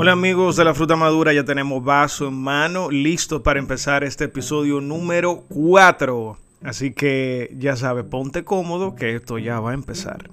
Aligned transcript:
Hola 0.00 0.12
amigos 0.12 0.54
de 0.54 0.64
la 0.64 0.74
fruta 0.74 0.94
madura, 0.94 1.32
ya 1.32 1.44
tenemos 1.44 1.82
vaso 1.82 2.28
en 2.28 2.34
mano, 2.34 2.88
listo 2.88 3.42
para 3.42 3.58
empezar 3.58 4.04
este 4.04 4.26
episodio 4.26 4.80
número 4.80 5.42
4. 5.48 6.38
Así 6.62 6.92
que 6.92 7.52
ya 7.58 7.74
sabes, 7.74 8.04
ponte 8.04 8.44
cómodo 8.44 8.94
que 8.94 9.16
esto 9.16 9.38
ya 9.38 9.58
va 9.58 9.72
a 9.72 9.74
empezar. 9.74 10.30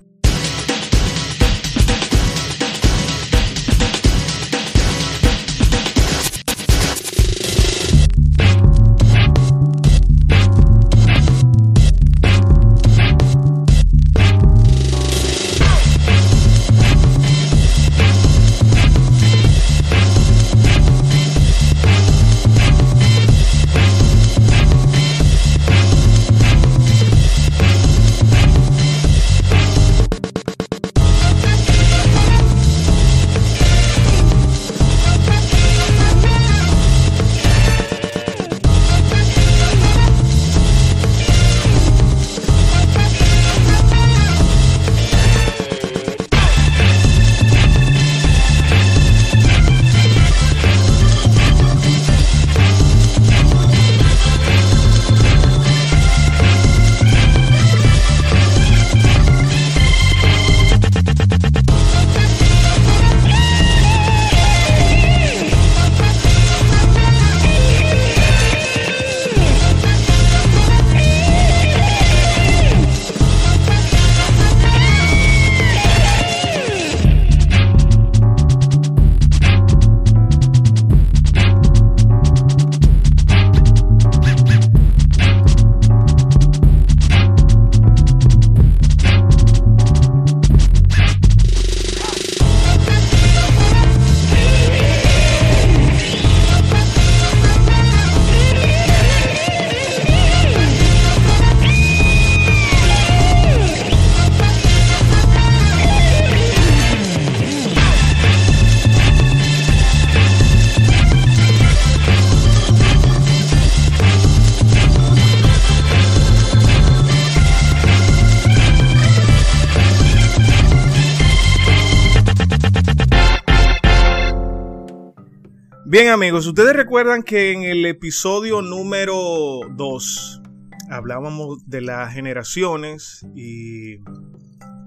Amigos, 126.16 126.48
ustedes 126.48 126.74
recuerdan 126.74 127.24
que 127.24 127.52
en 127.52 127.64
el 127.64 127.86
episodio 127.86 128.62
número 128.62 129.59
2 129.76 130.42
hablábamos 130.90 131.68
de 131.68 131.81
las 131.81 132.14
generaciones 132.14 133.28
y, 133.36 133.98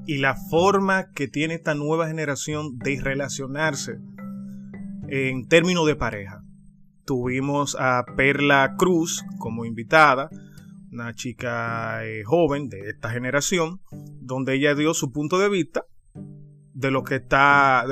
la 0.06 0.36
forma 0.36 1.10
que 1.12 1.28
tiene 1.28 1.52
esta 1.52 1.74
nueva 1.74 2.06
generación 2.06 2.78
de 2.78 2.98
relacionarse 3.02 3.98
en 5.08 5.46
términos 5.48 5.86
de 5.86 5.96
pareja. 5.96 6.42
Tuvimos 7.04 7.76
a 7.78 8.06
Perla 8.16 8.74
Cruz 8.78 9.22
como 9.36 9.66
invitada, 9.66 10.30
una 10.90 11.12
chica 11.12 12.06
eh, 12.06 12.24
joven 12.24 12.70
de 12.70 12.88
esta 12.88 13.10
generación, 13.10 13.82
donde 14.22 14.54
ella 14.54 14.74
dio 14.74 14.94
su 14.94 15.12
punto 15.12 15.38
de 15.38 15.50
vista 15.50 15.84
de 16.72 16.90
lo 16.90 17.04
que 17.04 17.16
está 17.16 17.84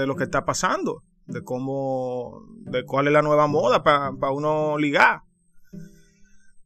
pasando 0.46 1.02
de 1.26 1.42
cómo, 1.42 2.46
de 2.60 2.84
cuál 2.84 3.08
es 3.08 3.12
la 3.12 3.22
nueva 3.22 3.46
moda 3.46 3.82
para 3.82 4.30
uno 4.30 4.78
ligar. 4.78 5.22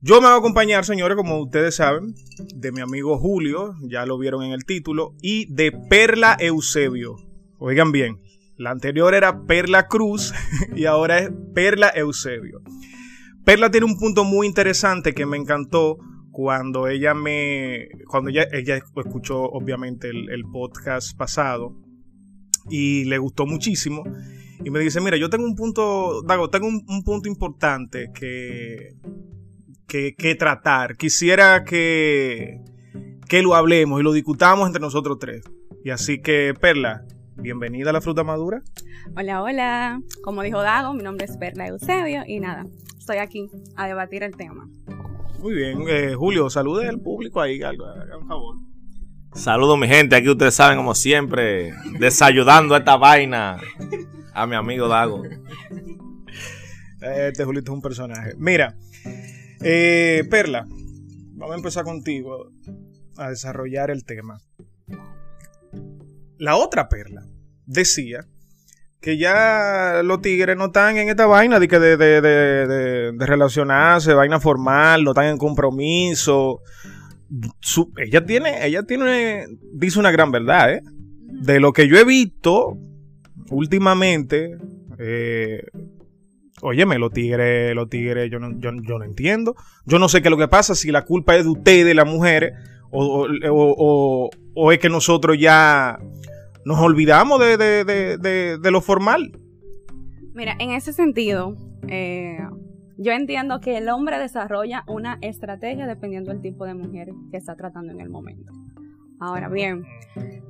Yo 0.03 0.15
me 0.21 0.29
voy 0.29 0.37
a 0.37 0.39
acompañar, 0.39 0.87
señores, 0.87 1.15
como 1.15 1.39
ustedes 1.43 1.77
saben, 1.77 2.15
de 2.55 2.73
mi 2.73 2.81
amigo 2.81 3.19
Julio, 3.19 3.75
ya 3.83 4.07
lo 4.07 4.17
vieron 4.17 4.43
en 4.43 4.53
el 4.53 4.65
título, 4.65 5.15
y 5.21 5.53
de 5.53 5.73
Perla 5.73 6.37
Eusebio. 6.41 7.17
Oigan 7.59 7.93
bien, 7.93 8.19
la 8.57 8.71
anterior 8.71 9.15
era 9.15 9.45
Perla 9.45 9.89
Cruz 9.89 10.33
y 10.75 10.87
ahora 10.87 11.19
es 11.19 11.31
Perla 11.55 11.91
Eusebio. 11.95 12.63
Perla 13.45 13.71
tiene 13.71 13.87
un 13.87 13.99
punto 13.99 14.25
muy 14.25 14.47
interesante 14.47 15.13
que 15.13 15.27
me 15.27 15.37
encantó 15.37 15.99
cuando 16.31 16.89
ella 16.89 17.13
me, 17.13 17.89
cuando 18.09 18.31
ella, 18.31 18.47
ella 18.53 18.77
escuchó 18.77 19.43
obviamente 19.43 20.09
el 20.09 20.45
podcast 20.51 21.15
pasado 21.15 21.77
y 22.71 23.05
le 23.05 23.19
gustó 23.19 23.45
muchísimo 23.45 24.05
y 24.65 24.71
me 24.71 24.81
dice, 24.81 25.01
mira, 25.01 25.17
yo 25.17 25.31
tengo 25.31 25.45
un 25.45 25.55
punto, 25.55 26.23
Dago, 26.23 26.51
tengo 26.51 26.67
un, 26.67 27.03
punto 27.03 27.29
importante 27.29 28.11
que, 28.13 28.95
que, 29.87 30.35
tratar. 30.35 30.97
Quisiera 30.97 31.65
que, 31.65 32.61
que 33.29 33.43
lo 33.43 33.55
hablemos 33.55 34.01
y 34.01 34.03
lo 34.03 34.13
discutamos 34.13 34.67
entre 34.67 34.81
nosotros 34.81 35.19
tres. 35.19 35.43
Y 35.83 35.91
así 35.91 36.21
que, 36.21 36.53
Perla, 36.61 37.05
bienvenida 37.37 37.91
a 37.91 37.93
la 37.95 38.01
fruta 38.01 38.23
madura. 38.23 38.61
Hola, 39.17 39.43
hola. 39.43 40.01
Como 40.23 40.43
dijo 40.43 40.61
Dago, 40.61 40.93
mi 40.93 41.03
nombre 41.03 41.25
es 41.25 41.37
Perla 41.39 41.67
Eusebio 41.69 42.23
y 42.27 42.41
nada, 42.41 42.67
estoy 42.99 43.17
aquí 43.17 43.49
a 43.77 43.87
debatir 43.87 44.23
el 44.23 44.37
tema. 44.37 44.69
Muy 45.39 45.55
bien, 45.55 45.79
eh, 45.89 46.15
Julio, 46.15 46.51
salude 46.51 46.87
al 46.87 47.01
público 47.01 47.41
ahí, 47.41 47.61
un 47.63 48.29
favor. 48.29 48.57
Saludos 49.33 49.79
mi 49.79 49.87
gente, 49.87 50.17
aquí 50.17 50.29
ustedes 50.29 50.55
saben 50.55 50.77
como 50.77 50.95
siempre, 50.95 51.73
desayudando 51.99 52.77
esta 52.77 52.97
vaina 52.97 53.57
a 54.35 54.47
mi 54.47 54.57
amigo 54.57 54.89
Dago. 54.89 55.23
Este 57.01 57.45
Julito 57.45 57.73
es 57.73 57.77
un 57.77 57.81
personaje. 57.81 58.35
Mira, 58.37 58.77
eh, 59.63 60.23
Perla, 60.31 60.67
vamos 61.35 61.55
a 61.55 61.57
empezar 61.57 61.85
contigo 61.85 62.51
a 63.17 63.31
desarrollar 63.31 63.91
el 63.91 64.05
tema. 64.05 64.39
La 66.37 66.57
otra 66.57 66.91
Perla 66.91 67.23
decía 67.65 68.27
que 69.01 69.17
ya 69.17 70.03
los 70.05 70.21
tigres 70.21 70.57
no 70.57 70.67
están 70.67 70.99
en 70.99 71.09
esta 71.09 71.25
vaina 71.27 71.59
de, 71.59 71.69
que 71.69 71.79
de, 71.79 71.97
de, 71.97 72.21
de, 72.21 73.27
relacionarse, 73.27 74.13
vaina 74.13 74.41
formal, 74.41 75.03
no 75.03 75.13
están 75.13 75.27
en 75.27 75.39
compromiso. 75.39 76.61
ella 77.97 78.27
tiene, 78.27 78.67
ella 78.67 78.83
tiene, 78.83 79.47
dice 79.73 79.99
una 79.99 80.11
gran 80.11 80.31
verdad, 80.31 80.75
¿eh? 80.75 80.83
De 81.43 81.61
lo 81.61 81.73
que 81.73 81.89
yo 81.89 81.97
he 81.97 82.05
visto, 82.05 82.77
últimamente, 83.51 84.57
eh, 84.99 85.63
óyeme, 86.63 86.99
los 86.99 87.13
tigres, 87.13 87.75
los 87.75 87.89
tigres, 87.89 88.31
yo 88.31 88.39
no, 88.39 88.59
yo, 88.59 88.73
no 88.73 89.05
entiendo. 89.05 89.55
Yo 89.87 89.99
no 89.99 90.09
sé 90.09 90.23
qué 90.23 90.29
es 90.29 90.31
lo 90.31 90.39
que 90.39 90.49
pasa, 90.49 90.75
si 90.75 90.91
la 90.91 91.05
culpa 91.05 91.37
es 91.37 91.45
de 91.45 91.51
ustedes, 91.51 91.87
de 91.87 91.95
las 91.95 92.07
mujeres, 92.07 92.55
o, 92.91 94.31
es 94.73 94.79
que 94.79 94.89
nosotros 94.89 95.39
ya 95.39 95.99
nos 96.65 96.79
olvidamos 96.79 97.41
de, 97.41 98.59
lo 98.71 98.81
formal. 98.81 99.33
Mira, 100.35 100.57
en 100.59 100.71
ese 100.71 100.93
sentido, 100.93 101.57
eh, 101.89 102.39
yo 102.99 103.13
entiendo 103.13 103.61
que 103.61 103.79
el 103.79 103.89
hombre 103.89 104.19
desarrolla 104.19 104.85
una 104.87 105.19
estrategia 105.23 105.87
dependiendo 105.87 106.31
del 106.31 106.41
tipo 106.41 106.65
de 106.67 106.75
mujer 106.75 107.09
que 107.31 107.37
está 107.37 107.57
tratando 107.57 107.93
en 107.93 108.01
el 108.01 108.11
momento. 108.11 108.53
Ahora 109.19 109.49
bien, 109.49 109.85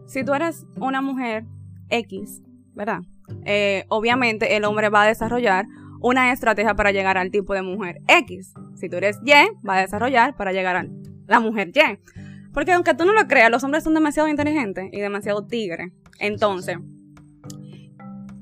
si 0.06 0.24
tú 0.24 0.32
eres 0.34 0.66
una 0.76 1.00
mujer 1.00 1.44
X 1.88 2.42
¿verdad? 2.80 3.02
Eh, 3.44 3.84
obviamente 3.88 4.56
el 4.56 4.64
hombre 4.64 4.88
va 4.88 5.02
a 5.02 5.06
desarrollar 5.06 5.66
una 6.00 6.32
estrategia 6.32 6.74
para 6.74 6.92
llegar 6.92 7.18
al 7.18 7.30
tipo 7.30 7.52
de 7.52 7.60
mujer 7.60 8.00
X. 8.08 8.54
Si 8.74 8.88
tú 8.88 8.96
eres 8.96 9.18
Y, 9.22 9.32
va 9.68 9.76
a 9.76 9.80
desarrollar 9.82 10.34
para 10.34 10.52
llegar 10.52 10.76
a 10.76 10.86
la 11.26 11.40
mujer 11.40 11.72
Y. 11.74 11.98
Porque 12.54 12.72
aunque 12.72 12.94
tú 12.94 13.04
no 13.04 13.12
lo 13.12 13.28
creas, 13.28 13.50
los 13.50 13.62
hombres 13.64 13.84
son 13.84 13.92
demasiado 13.92 14.30
inteligentes 14.30 14.88
y 14.92 14.98
demasiado 14.98 15.46
tigres. 15.46 15.92
Entonces, 16.20 16.78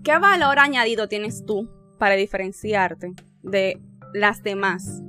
¿qué 0.04 0.16
valor 0.18 0.60
añadido 0.60 1.08
tienes 1.08 1.44
tú 1.44 1.68
para 1.98 2.14
diferenciarte 2.14 3.14
de 3.42 3.82
las 4.14 4.44
demás? 4.44 5.02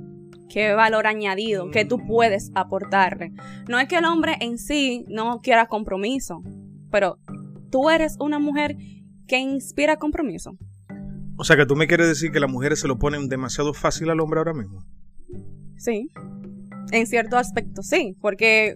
¿Qué 0.48 0.72
valor 0.72 1.06
añadido 1.06 1.70
que 1.70 1.84
tú 1.84 2.04
puedes 2.04 2.50
aportarle? 2.56 3.30
No 3.68 3.78
es 3.78 3.86
que 3.86 3.98
el 3.98 4.06
hombre 4.06 4.38
en 4.40 4.58
sí 4.58 5.04
no 5.06 5.40
quiera 5.40 5.66
compromiso, 5.66 6.42
pero 6.90 7.20
tú 7.70 7.90
eres 7.90 8.16
una 8.18 8.40
mujer 8.40 8.76
que 9.30 9.38
inspira 9.38 9.96
compromiso. 9.96 10.58
O 11.36 11.44
sea, 11.44 11.56
que 11.56 11.64
tú 11.64 11.76
me 11.76 11.86
quieres 11.86 12.08
decir 12.08 12.32
que 12.32 12.40
las 12.40 12.50
mujeres 12.50 12.80
se 12.80 12.88
lo 12.88 12.98
ponen 12.98 13.28
demasiado 13.28 13.72
fácil 13.72 14.10
al 14.10 14.18
hombre 14.18 14.40
ahora 14.40 14.54
mismo. 14.54 14.84
Sí, 15.76 16.10
en 16.90 17.06
cierto 17.06 17.38
aspecto 17.38 17.82
sí, 17.82 18.16
porque 18.20 18.74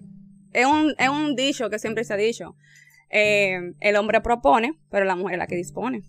es 0.52 0.64
un, 0.64 0.94
es 0.96 1.08
un 1.08 1.34
dicho 1.34 1.68
que 1.70 1.80
siempre 1.80 2.04
se 2.04 2.14
ha 2.14 2.16
dicho. 2.16 2.54
Eh, 3.10 3.74
el 3.80 3.96
hombre 3.96 4.20
propone, 4.20 4.78
pero 4.92 5.04
la 5.04 5.16
mujer 5.16 5.34
es 5.34 5.38
la 5.40 5.46
que 5.48 5.56
dispone. 5.56 6.02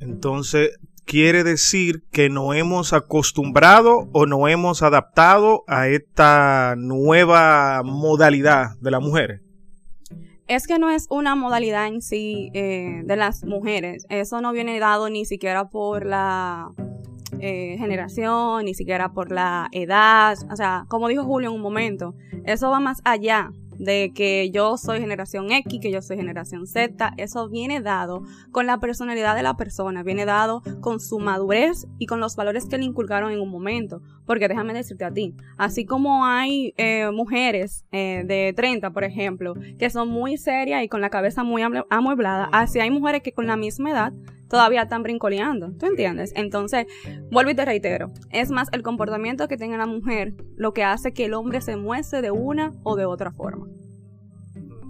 Entonces, 0.00 0.78
quiere 1.06 1.44
decir 1.44 2.04
que 2.12 2.28
no 2.28 2.52
hemos 2.52 2.92
acostumbrado 2.92 4.10
o 4.12 4.26
no 4.26 4.48
hemos 4.48 4.82
adaptado 4.82 5.64
a 5.66 5.88
esta 5.88 6.74
nueva 6.76 7.80
modalidad 7.84 8.76
de 8.82 8.90
la 8.90 9.00
mujer. 9.00 9.43
Es 10.46 10.66
que 10.66 10.78
no 10.78 10.90
es 10.90 11.06
una 11.08 11.34
modalidad 11.34 11.86
en 11.86 12.02
sí 12.02 12.50
eh, 12.52 13.02
de 13.04 13.16
las 13.16 13.44
mujeres. 13.44 14.06
Eso 14.10 14.40
no 14.40 14.52
viene 14.52 14.78
dado 14.78 15.08
ni 15.08 15.24
siquiera 15.24 15.68
por 15.70 16.04
la 16.04 16.70
eh, 17.40 17.76
generación, 17.78 18.66
ni 18.66 18.74
siquiera 18.74 19.12
por 19.12 19.32
la 19.32 19.68
edad. 19.72 20.36
O 20.52 20.56
sea, 20.56 20.84
como 20.88 21.08
dijo 21.08 21.24
Julio 21.24 21.48
en 21.48 21.56
un 21.56 21.62
momento, 21.62 22.14
eso 22.44 22.70
va 22.70 22.78
más 22.78 23.00
allá 23.04 23.52
de 23.78 24.12
que 24.14 24.50
yo 24.50 24.76
soy 24.76 25.00
generación 25.00 25.50
X, 25.50 25.80
que 25.80 25.90
yo 25.90 26.02
soy 26.02 26.16
generación 26.16 26.66
Z, 26.66 27.14
eso 27.16 27.48
viene 27.48 27.80
dado 27.80 28.22
con 28.50 28.66
la 28.66 28.78
personalidad 28.78 29.34
de 29.36 29.42
la 29.42 29.56
persona, 29.56 30.02
viene 30.02 30.24
dado 30.24 30.62
con 30.80 31.00
su 31.00 31.18
madurez 31.18 31.86
y 31.98 32.06
con 32.06 32.20
los 32.20 32.36
valores 32.36 32.66
que 32.66 32.78
le 32.78 32.84
inculcaron 32.84 33.32
en 33.32 33.40
un 33.40 33.50
momento. 33.50 34.00
Porque 34.26 34.48
déjame 34.48 34.72
decirte 34.72 35.04
a 35.04 35.12
ti, 35.12 35.34
así 35.58 35.84
como 35.84 36.24
hay 36.24 36.72
eh, 36.76 37.10
mujeres 37.12 37.84
eh, 37.92 38.22
de 38.26 38.52
30, 38.56 38.90
por 38.90 39.04
ejemplo, 39.04 39.54
que 39.78 39.90
son 39.90 40.08
muy 40.08 40.38
serias 40.38 40.82
y 40.82 40.88
con 40.88 41.00
la 41.00 41.10
cabeza 41.10 41.44
muy 41.44 41.62
amueblada, 41.90 42.48
así 42.52 42.80
hay 42.80 42.90
mujeres 42.90 43.22
que 43.22 43.32
con 43.32 43.46
la 43.46 43.56
misma 43.56 43.90
edad 43.90 44.12
todavía 44.48 44.82
están 44.82 45.02
brincoleando. 45.02 45.72
¿Tú 45.72 45.86
entiendes? 45.86 46.32
Entonces, 46.36 46.86
vuelvo 47.30 47.50
y 47.50 47.54
te 47.54 47.64
reitero, 47.64 48.12
es 48.30 48.50
más 48.50 48.68
el 48.72 48.82
comportamiento 48.82 49.48
que 49.48 49.56
tenga 49.56 49.76
la 49.76 49.86
mujer 49.86 50.34
lo 50.56 50.72
que 50.72 50.84
hace 50.84 51.12
que 51.12 51.26
el 51.26 51.34
hombre 51.34 51.60
se 51.60 51.76
muestre 51.76 52.22
de 52.22 52.30
una 52.30 52.72
o 52.82 52.96
de 52.96 53.06
otra 53.06 53.32
forma. 53.32 53.66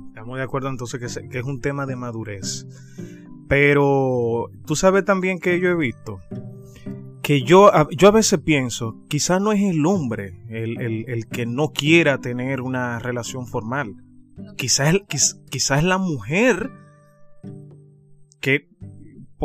Estamos 0.08 0.36
de 0.36 0.42
acuerdo 0.44 0.68
entonces 0.68 1.00
que, 1.00 1.28
que 1.28 1.38
es 1.38 1.44
un 1.44 1.60
tema 1.60 1.86
de 1.86 1.96
madurez. 1.96 2.66
Pero 3.48 4.50
tú 4.66 4.74
sabes 4.74 5.04
también 5.04 5.38
que 5.38 5.60
yo 5.60 5.68
he 5.68 5.76
visto 5.76 6.20
que 7.24 7.42
yo, 7.42 7.70
yo 7.90 8.08
a 8.08 8.10
veces 8.10 8.38
pienso, 8.40 9.02
quizás 9.08 9.40
no 9.40 9.52
es 9.52 9.62
el 9.62 9.86
hombre 9.86 10.42
el, 10.50 11.26
que 11.32 11.46
no 11.46 11.72
quiera 11.72 12.18
tener 12.18 12.60
una 12.60 12.98
relación 12.98 13.46
formal. 13.46 13.94
Quizás, 14.58 14.94
quizás 15.48 15.78
es 15.78 15.84
la 15.84 15.96
mujer 15.96 16.70
que 18.40 18.68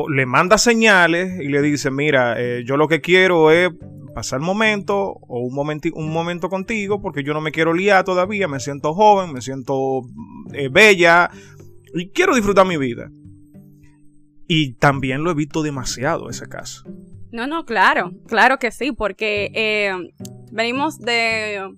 le 0.10 0.26
manda 0.26 0.58
señales 0.58 1.40
y 1.42 1.48
le 1.48 1.62
dice, 1.62 1.92
mira, 1.92 2.36
eh, 2.40 2.64
yo 2.66 2.78
lo 2.78 2.88
que 2.88 3.02
quiero 3.02 3.52
es 3.52 3.70
pasar 4.14 4.40
momento 4.40 4.98
o 4.98 5.40
un, 5.40 5.54
momento, 5.54 5.90
un 5.94 6.12
momento 6.12 6.50
contigo 6.50 7.02
porque 7.02 7.24
yo 7.24 7.34
no 7.34 7.42
me 7.42 7.52
quiero 7.52 7.74
liar 7.74 8.04
todavía, 8.04 8.48
me 8.48 8.60
siento 8.60 8.94
joven, 8.94 9.34
me 9.34 9.42
siento 9.42 10.02
eh, 10.54 10.70
bella 10.70 11.30
y 11.94 12.10
quiero 12.10 12.36
disfrutar 12.36 12.66
mi 12.66 12.78
vida. 12.78 13.10
Y 14.48 14.74
también 14.74 15.24
lo 15.24 15.32
evito 15.32 15.62
demasiado 15.62 16.30
ese 16.30 16.48
caso. 16.48 16.84
No, 17.32 17.46
no, 17.46 17.66
claro, 17.66 18.12
claro 18.28 18.58
que 18.58 18.72
sí, 18.72 18.92
porque 18.92 19.52
eh, 19.54 19.94
venimos 20.52 20.98
de 20.98 21.70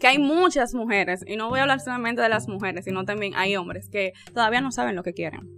que 0.00 0.06
hay 0.08 0.18
muchas 0.18 0.74
mujeres, 0.74 1.24
y 1.26 1.36
no 1.36 1.48
voy 1.48 1.60
a 1.60 1.62
hablar 1.62 1.80
solamente 1.80 2.20
de 2.20 2.28
las 2.28 2.48
mujeres, 2.48 2.84
sino 2.84 3.04
también 3.04 3.34
hay 3.36 3.54
hombres 3.56 3.88
que 3.88 4.12
todavía 4.34 4.60
no 4.60 4.72
saben 4.72 4.96
lo 4.96 5.04
que 5.04 5.12
quieren 5.12 5.48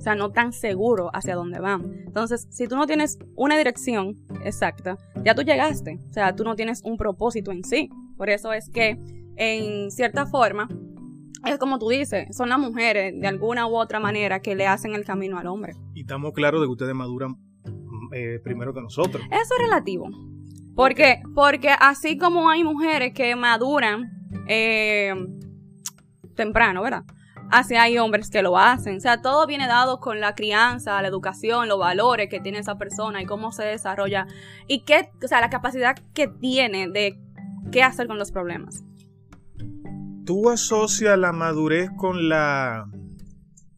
o 0.00 0.02
sea, 0.02 0.14
no 0.14 0.32
tan 0.32 0.54
seguro 0.54 1.10
hacia 1.12 1.34
dónde 1.34 1.60
van. 1.60 2.04
Entonces, 2.06 2.46
si 2.48 2.66
tú 2.66 2.74
no 2.74 2.86
tienes 2.86 3.18
una 3.36 3.58
dirección 3.58 4.16
exacta, 4.46 4.96
ya 5.22 5.34
tú 5.34 5.42
llegaste, 5.42 5.98
o 6.08 6.12
sea, 6.14 6.34
tú 6.34 6.42
no 6.42 6.56
tienes 6.56 6.80
un 6.84 6.96
propósito 6.96 7.52
en 7.52 7.62
sí. 7.64 7.90
Por 8.16 8.30
eso 8.30 8.54
es 8.54 8.70
que, 8.70 8.96
en 9.36 9.90
cierta 9.90 10.24
forma, 10.24 10.68
es 11.44 11.58
como 11.58 11.78
tú 11.78 11.90
dices, 11.90 12.34
son 12.34 12.48
las 12.48 12.58
mujeres 12.58 13.12
de 13.20 13.28
alguna 13.28 13.66
u 13.66 13.76
otra 13.76 14.00
manera 14.00 14.40
que 14.40 14.54
le 14.54 14.66
hacen 14.66 14.94
el 14.94 15.04
camino 15.04 15.38
al 15.38 15.46
hombre. 15.48 15.74
Y 15.92 16.00
estamos 16.00 16.32
claros 16.32 16.62
de 16.62 16.66
que 16.66 16.72
ustedes 16.72 16.94
maduran 16.94 17.32
mm, 17.32 18.14
eh, 18.14 18.40
primero 18.42 18.72
que 18.72 18.80
nosotros. 18.80 19.22
Eso 19.26 19.54
es 19.54 19.62
relativo. 19.62 20.08
Porque, 20.74 21.20
porque 21.34 21.68
así 21.78 22.16
como 22.16 22.48
hay 22.48 22.64
mujeres 22.64 23.12
que 23.12 23.36
maduran 23.36 24.10
eh, 24.48 25.12
temprano, 26.36 26.80
¿verdad? 26.80 27.04
Así 27.50 27.76
hay 27.76 27.98
hombres 27.98 28.30
que 28.30 28.42
lo 28.42 28.58
hacen. 28.58 28.96
O 28.96 29.00
sea, 29.00 29.20
todo 29.20 29.46
viene 29.46 29.66
dado 29.66 30.00
con 30.00 30.20
la 30.20 30.34
crianza, 30.34 31.00
la 31.02 31.08
educación, 31.08 31.68
los 31.68 31.78
valores 31.78 32.28
que 32.28 32.40
tiene 32.40 32.58
esa 32.58 32.76
persona 32.78 33.22
y 33.22 33.26
cómo 33.26 33.52
se 33.52 33.64
desarrolla 33.64 34.26
y 34.66 34.84
qué, 34.84 35.10
o 35.22 35.28
sea, 35.28 35.40
la 35.40 35.50
capacidad 35.50 35.96
que 36.14 36.28
tiene 36.28 36.88
de 36.88 37.18
qué 37.70 37.82
hacer 37.82 38.06
con 38.06 38.18
los 38.18 38.32
problemas. 38.32 38.82
¿Tú 40.24 40.50
asocias 40.50 41.18
la 41.18 41.32
madurez 41.32 41.90
con 41.96 42.28
la 42.28 42.86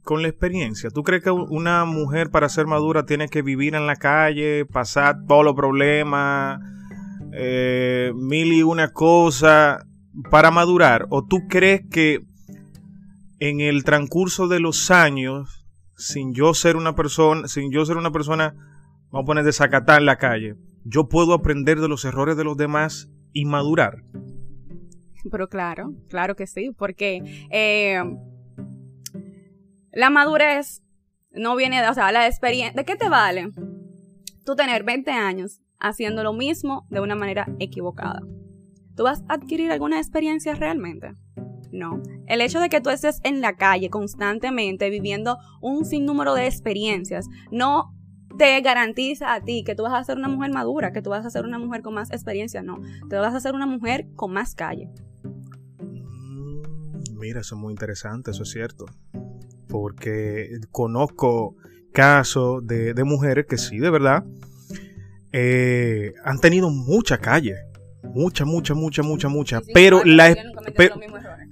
con 0.02 0.22
la 0.22 0.28
experiencia? 0.28 0.90
¿Tú 0.90 1.02
crees 1.02 1.22
que 1.22 1.30
una 1.30 1.84
mujer 1.84 2.30
para 2.30 2.48
ser 2.48 2.66
madura 2.66 3.06
tiene 3.06 3.28
que 3.28 3.42
vivir 3.42 3.74
en 3.74 3.86
la 3.86 3.96
calle, 3.96 4.66
pasar 4.66 5.24
todos 5.28 5.44
los 5.44 5.54
problemas, 5.54 6.58
eh, 7.32 8.12
mil 8.16 8.52
y 8.52 8.62
una 8.62 8.92
cosa 8.92 9.86
para 10.30 10.50
madurar? 10.50 11.06
¿O 11.08 11.24
tú 11.24 11.46
crees 11.48 11.82
que 11.88 12.20
en 13.49 13.61
el 13.61 13.83
transcurso 13.83 14.47
de 14.47 14.61
los 14.61 14.93
años, 14.93 15.67
sin 15.97 16.33
yo 16.33 16.55
ser 16.55 16.77
una 16.77 16.94
persona, 16.94 17.49
sin 17.49 17.73
yo 17.73 17.85
ser 17.85 17.97
una 17.97 18.12
persona, 18.12 18.55
vamos 19.11 19.25
a 19.25 19.27
poner 19.27 19.44
desacatada 19.44 19.99
en 19.99 20.06
la 20.06 20.17
calle, 20.17 20.55
yo 20.85 21.09
puedo 21.09 21.35
aprender 21.35 21.81
de 21.81 21.89
los 21.89 22.05
errores 22.05 22.37
de 22.37 22.44
los 22.44 22.56
demás 22.56 23.11
y 23.33 23.44
madurar. 23.44 24.05
Pero 25.29 25.49
claro, 25.49 25.93
claro 26.09 26.37
que 26.37 26.47
sí, 26.47 26.71
porque 26.71 27.49
eh, 27.50 28.00
la 29.91 30.11
madurez 30.11 30.84
no 31.32 31.56
viene 31.56 31.82
de, 31.82 31.89
o 31.89 31.94
sea, 31.94 32.13
la 32.13 32.29
experiencia, 32.29 32.81
¿de 32.81 32.84
qué 32.84 32.94
te 32.94 33.08
vale 33.08 33.51
tú 34.44 34.55
tener 34.55 34.84
20 34.84 35.11
años 35.11 35.61
haciendo 35.81 36.22
lo 36.22 36.32
mismo 36.32 36.87
de 36.91 37.01
una 37.01 37.17
manera 37.17 37.49
equivocada? 37.58 38.20
¿Tú 38.94 39.03
vas 39.03 39.25
a 39.29 39.34
adquirir 39.34 39.72
alguna 39.72 39.99
experiencia 39.99 40.55
realmente? 40.55 41.17
No. 41.72 42.02
El 42.26 42.41
hecho 42.43 42.60
de 42.60 42.69
que 42.69 42.81
tú 42.81 42.91
estés 42.91 43.20
en 43.24 43.41
la 43.41 43.56
calle 43.56 43.88
constantemente 43.88 44.91
viviendo 44.91 45.38
un 45.60 45.84
sinnúmero 45.84 46.34
de 46.34 46.46
experiencias 46.46 47.26
no 47.50 47.94
te 48.38 48.60
garantiza 48.60 49.34
a 49.34 49.43
ti 49.43 49.64
que 49.64 49.74
tú 49.74 49.82
vas 49.82 49.94
a 49.94 50.05
ser 50.05 50.17
una 50.19 50.29
mujer 50.29 50.52
madura, 50.52 50.93
que 50.93 51.02
tú 51.02 51.10
vas 51.10 51.24
a 51.24 51.31
ser 51.31 51.44
una 51.44 51.58
mujer 51.58 51.82
con 51.82 51.94
más 51.94 52.10
experiencia, 52.10 52.62
no. 52.62 52.81
Te 53.08 53.17
vas 53.17 53.34
a 53.34 53.41
ser 53.41 53.55
una 53.55 53.67
mujer 53.67 54.06
con 54.14 54.32
más 54.32 54.55
calle. 54.55 54.91
Mm, 55.81 57.19
mira, 57.19 57.41
eso 57.41 57.55
es 57.55 57.60
muy 57.60 57.72
interesante, 57.72 58.31
eso 58.31 58.43
es 58.43 58.50
cierto. 58.50 58.86
Porque 59.69 60.58
conozco 60.70 61.56
casos 61.93 62.67
de, 62.67 62.94
mujeres 63.05 63.46
que 63.46 63.56
sí, 63.56 63.79
de 63.79 63.91
verdad, 63.91 64.24
eh, 65.32 66.12
han 66.24 66.38
tenido 66.41 66.69
mucha 66.70 67.19
calle 67.19 67.72
Mucha, 68.02 68.44
mucha, 68.44 68.74
mucha, 68.74 69.02
mucha, 69.02 69.29
mucha. 69.29 69.62
pero, 69.72 70.02
la, 70.05 70.34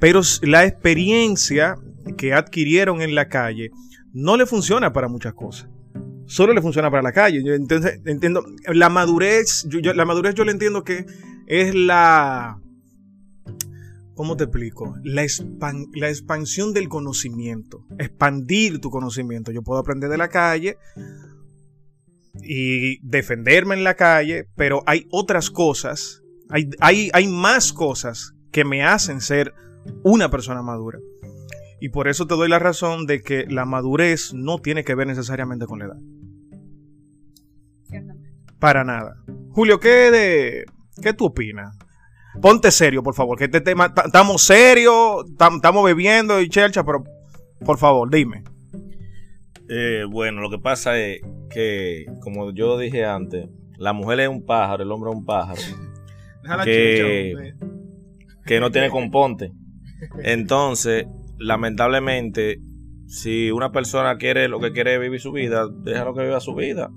pero 0.01 0.21
la 0.43 0.65
experiencia 0.65 1.77
que 2.17 2.33
adquirieron 2.33 3.03
en 3.03 3.15
la 3.15 3.29
calle 3.29 3.71
no 4.13 4.37
le 4.37 4.47
funciona 4.47 4.93
para 4.93 5.09
muchas 5.09 5.35
cosas. 5.35 5.69
Solo 6.27 6.53
le 6.53 6.63
funciona 6.63 6.91
para 6.91 7.03
la 7.03 7.13
calle. 7.13 7.43
Entonces 7.55 8.01
entiendo. 8.05 8.45
La 8.67 8.89
madurez, 8.89 9.67
yo, 9.69 9.81
la 9.95 10.05
madurez 10.05 10.35
yo 10.35 10.45
le 10.45 10.53
entiendo 10.53 10.83
que 10.83 11.07
es 11.47 11.75
la. 11.75 12.61
¿Cómo 14.15 14.37
te 14.37 14.45
explico? 14.45 14.97
La, 15.03 15.25
la 15.95 16.09
expansión 16.09 16.73
del 16.73 16.89
conocimiento. 16.89 17.87
Expandir 17.99 18.81
tu 18.81 18.91
conocimiento. 18.91 19.51
Yo 19.51 19.63
puedo 19.63 19.81
aprender 19.81 20.11
de 20.11 20.19
la 20.19 20.29
calle 20.29 20.77
y 22.43 22.99
defenderme 23.07 23.75
en 23.75 23.85
la 23.85 23.95
calle, 23.95 24.47
pero 24.57 24.83
hay 24.87 25.07
otras 25.11 25.51
cosas 25.51 26.21
hay, 26.51 27.11
hay, 27.13 27.29
más 27.29 27.73
cosas 27.73 28.35
que 28.51 28.65
me 28.65 28.83
hacen 28.83 29.21
ser 29.21 29.55
una 30.03 30.31
persona 30.31 30.63
madura. 30.63 30.99
Y 31.81 31.89
por 31.89 32.09
eso 32.09 32.27
te 32.27 32.35
doy 32.35 32.49
la 32.49 32.59
razón 32.59 33.07
de 33.07 33.23
que 33.23 33.47
la 33.49 33.65
madurez 33.65 34.35
no 34.35 34.59
tiene 34.59 34.85
que 34.85 34.95
ver 34.95 35.07
necesariamente 35.07 35.67
con 35.67 35.79
la 35.79 35.87
edad. 35.87 35.97
Para 38.59 38.85
nada. 38.85 39.17
Julio, 39.51 39.81
¿qué, 39.81 40.11
de, 40.11 40.65
qué 41.03 41.13
tú 41.15 41.27
opinas? 41.27 41.77
Ponte 42.41 42.71
serio, 42.71 43.03
por 43.03 43.15
favor, 43.15 43.37
que 43.39 43.45
este 43.45 43.61
tema, 43.61 43.93
estamos 44.05 44.43
serios, 44.43 45.25
estamos 45.31 45.85
bebiendo 45.85 46.41
y 46.41 46.49
chelcha, 46.49 46.85
pero 46.85 47.03
por 47.65 47.79
favor, 47.79 48.11
dime. 48.11 48.45
Eh, 49.69 50.05
bueno, 50.09 50.41
lo 50.41 50.51
que 50.51 50.59
pasa 50.59 50.99
es 50.99 51.21
que, 51.51 52.05
como 52.21 52.53
yo 52.53 52.79
dije 52.79 53.05
antes, 53.05 53.49
la 53.79 53.93
mujer 53.93 54.21
es 54.21 54.29
un 54.29 54.45
pájaro, 54.45 54.83
el 54.83 54.93
hombre 54.93 55.11
es 55.11 55.17
un 55.17 55.25
pájaro. 55.25 55.61
Déjala 56.43 56.65
Que- 56.65 57.55
que 58.45 58.61
no 58.61 58.71
tiene 58.71 58.91
componte. 58.91 59.53
Entonces, 60.23 61.07
lamentablemente, 61.39 62.61
si 63.07 63.51
una 63.51 63.73
persona 63.73 64.17
quiere 64.19 64.49
lo 64.49 64.61
que 64.61 64.73
quiere 64.73 64.99
vivir 64.99 65.21
su 65.21 65.33
vida, 65.33 65.67
déjalo 65.69 66.15
que 66.15 66.23
viva 66.23 66.41
su 66.41 66.55
vida. 66.55 66.91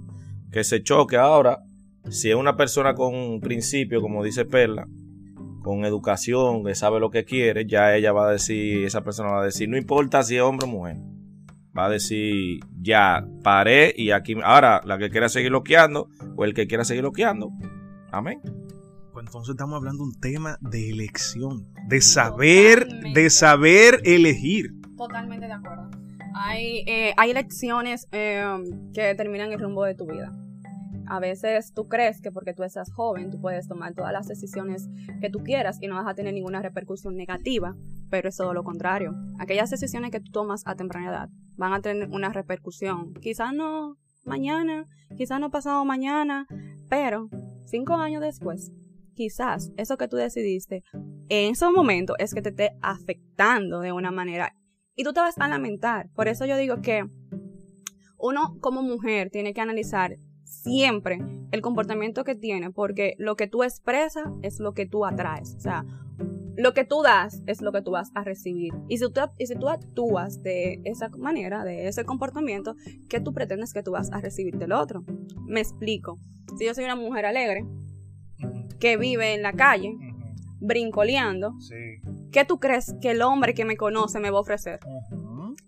Que 0.52 0.64
se 0.64 0.84
choque 0.84 1.18
ahora. 1.18 1.60
Si 2.10 2.30
es 2.30 2.36
una 2.36 2.56
persona 2.56 2.94
con 2.94 3.40
principio, 3.40 4.02
como 4.02 4.24
dice 4.24 4.46
Perla, 4.46 4.88
con 5.64 5.86
educación, 5.86 6.64
que 6.64 6.76
sabe 6.76 7.00
lo 7.00 7.10
que 7.10 7.24
quiere, 7.24 7.66
ya 7.66 7.96
ella 7.96 8.12
va 8.12 8.28
a 8.28 8.32
decir, 8.32 8.86
esa 8.86 9.04
persona 9.04 9.32
va 9.32 9.42
a 9.42 9.46
decir, 9.46 9.70
no 9.70 9.78
importa 9.78 10.22
si 10.22 10.36
es 10.36 10.42
hombre 10.42 10.68
o 10.68 10.70
mujer. 10.70 10.98
Va 11.76 11.86
a 11.86 11.90
decir, 11.90 12.60
ya, 12.80 13.26
paré 13.42 13.94
y 13.98 14.12
aquí. 14.12 14.36
Ahora, 14.44 14.82
la 14.86 15.00
que 15.00 15.10
quiera 15.10 15.30
seguir 15.30 15.52
loqueando, 15.52 16.10
o 16.36 16.46
el 16.46 16.54
que 16.54 16.68
quiera 16.68 16.84
seguir 16.84 17.04
loqueando. 17.04 17.50
Amén. 18.12 18.40
Pues 19.12 19.26
entonces 19.26 19.54
estamos 19.54 19.78
hablando 19.78 20.04
de 20.04 20.10
un 20.10 20.20
tema 20.20 20.58
de 20.62 20.90
elección, 20.90 21.73
de 21.88 22.02
saber, 22.02 22.84
Totalmente. 22.84 23.22
de 23.22 23.30
saber 23.30 24.02
elegir. 24.04 24.72
Totalmente 24.98 25.48
de 25.48 25.54
acuerdo. 25.54 25.90
Hay, 26.36 26.84
eh, 26.88 27.13
hay 27.18 27.32
elecciones 27.32 28.08
eh, 28.12 28.44
que 28.94 29.02
determinan 29.02 29.52
el 29.52 29.60
rumbo 29.60 29.84
de 29.84 29.96
tu 29.96 30.06
vida. 30.08 30.32
A 31.06 31.20
veces 31.20 31.74
tú 31.74 31.88
crees 31.88 32.22
que 32.22 32.32
porque 32.32 32.54
tú 32.54 32.63
estás 32.63 32.92
joven, 32.92 33.30
tú 33.30 33.40
puedes 33.40 33.68
tomar 33.68 33.94
todas 33.94 34.13
las 34.13 34.28
decisiones 34.28 34.90
que 35.22 35.30
tú 35.30 35.40
quieras 35.40 35.78
y 35.82 35.88
no 35.88 35.96
vas 35.96 36.08
a 36.08 36.16
tener 36.16 36.34
ninguna 36.34 36.62
repercusión 36.62 37.16
negativa, 37.16 37.75
pero 38.10 38.30
es 38.30 38.38
todo 38.38 38.54
lo 38.54 38.63
contrario. 38.63 39.13
Aquellas 39.38 39.70
decisiones 39.70 40.12
que 40.12 40.22
tú 40.22 40.32
tomas 40.32 40.63
a 40.66 40.75
temprana 40.75 41.10
edad 41.10 41.30
van 41.56 41.74
a 41.74 41.82
tener 41.82 42.10
una 42.10 42.30
repercusión. 42.30 43.13
Quizás 43.16 43.54
no 43.54 43.98
mañana, 44.24 44.86
quizás 45.18 45.40
no 45.40 45.52
pasado 45.52 45.84
mañana, 45.84 46.48
pero 46.90 47.30
cinco 47.66 47.96
años 47.96 48.22
después, 48.22 48.72
quizás 49.13 49.72
eso 49.77 49.98
que 49.98 50.08
tú 50.08 50.17
decidiste 50.17 50.84
en 51.29 51.51
ese 51.51 51.70
momento 51.70 52.15
es 52.17 52.34
que 52.34 52.41
te 52.41 52.50
esté 52.50 52.77
afectando 52.82 53.79
de 53.79 53.91
una 53.91 54.12
manera 54.12 54.55
y 54.96 55.03
tú 55.03 55.13
te 55.13 55.22
vas 55.22 55.38
a 55.38 55.48
lamentar. 55.48 56.10
Por 56.13 56.27
eso 56.27 56.46
yo 56.46 56.58
digo 56.58 56.82
que 56.82 57.05
uno 58.17 58.58
como 58.60 58.82
mujer 58.82 59.29
tiene 59.29 59.53
que 59.53 59.62
analizar 59.62 60.15
siempre 60.43 61.20
el 61.51 61.62
comportamiento 61.62 62.24
que 62.24 62.36
tiene, 62.36 62.72
porque 62.72 63.15
lo 63.17 63.36
que 63.36 63.48
tú 63.48 63.63
expresas 63.63 64.25
es 64.41 64.60
lo 64.60 64.74
que 64.74 64.86
tú 64.86 65.05
atraes. 65.05 65.55
O 65.55 65.60
sea, 65.60 65.86
lo 66.55 66.74
que 66.74 66.86
tú 66.86 67.01
das 67.01 67.41
es 67.48 67.62
lo 67.62 67.72
que 67.72 67.82
tú 67.82 67.91
vas 67.91 68.12
a 68.13 68.24
recibir. 68.24 68.74
Y 68.88 68.98
si 68.98 69.12
tú, 69.12 69.22
y 69.38 69.48
si 69.48 69.55
tú 69.55 69.70
actúas 69.70 70.41
de 70.43 70.82
esa 70.84 71.10
manera, 71.10 71.63
de 71.63 71.88
ese 71.88 72.05
comportamiento, 72.05 72.75
¿qué 73.10 73.20
tú 73.20 73.34
pretendes 73.34 73.74
que 73.74 73.84
tú 73.84 73.91
vas 73.91 74.12
a 74.12 74.22
recibir 74.22 74.58
del 74.58 74.72
otro? 74.72 75.03
Me 75.46 75.62
explico. 75.62 76.20
Si 76.58 76.65
yo 76.65 76.74
soy 76.74 76.86
una 76.86 76.96
mujer 76.96 77.25
alegre, 77.25 77.65
que 78.84 78.98
vive 78.98 79.34
en 79.34 79.42
la 79.42 79.54
calle, 79.54 79.96
brincoleando, 80.60 81.54
Sí. 81.62 82.02
¿qué 82.34 82.44
tú 82.44 82.60
crees 82.60 82.94
que 83.02 83.12
el 83.12 83.22
hombre 83.22 83.54
que 83.54 83.63
me 83.63 83.78
conoce 83.78 84.20
me 84.20 84.30
va 84.30 84.40
a 84.40 84.42
ofrecer? 84.42 84.82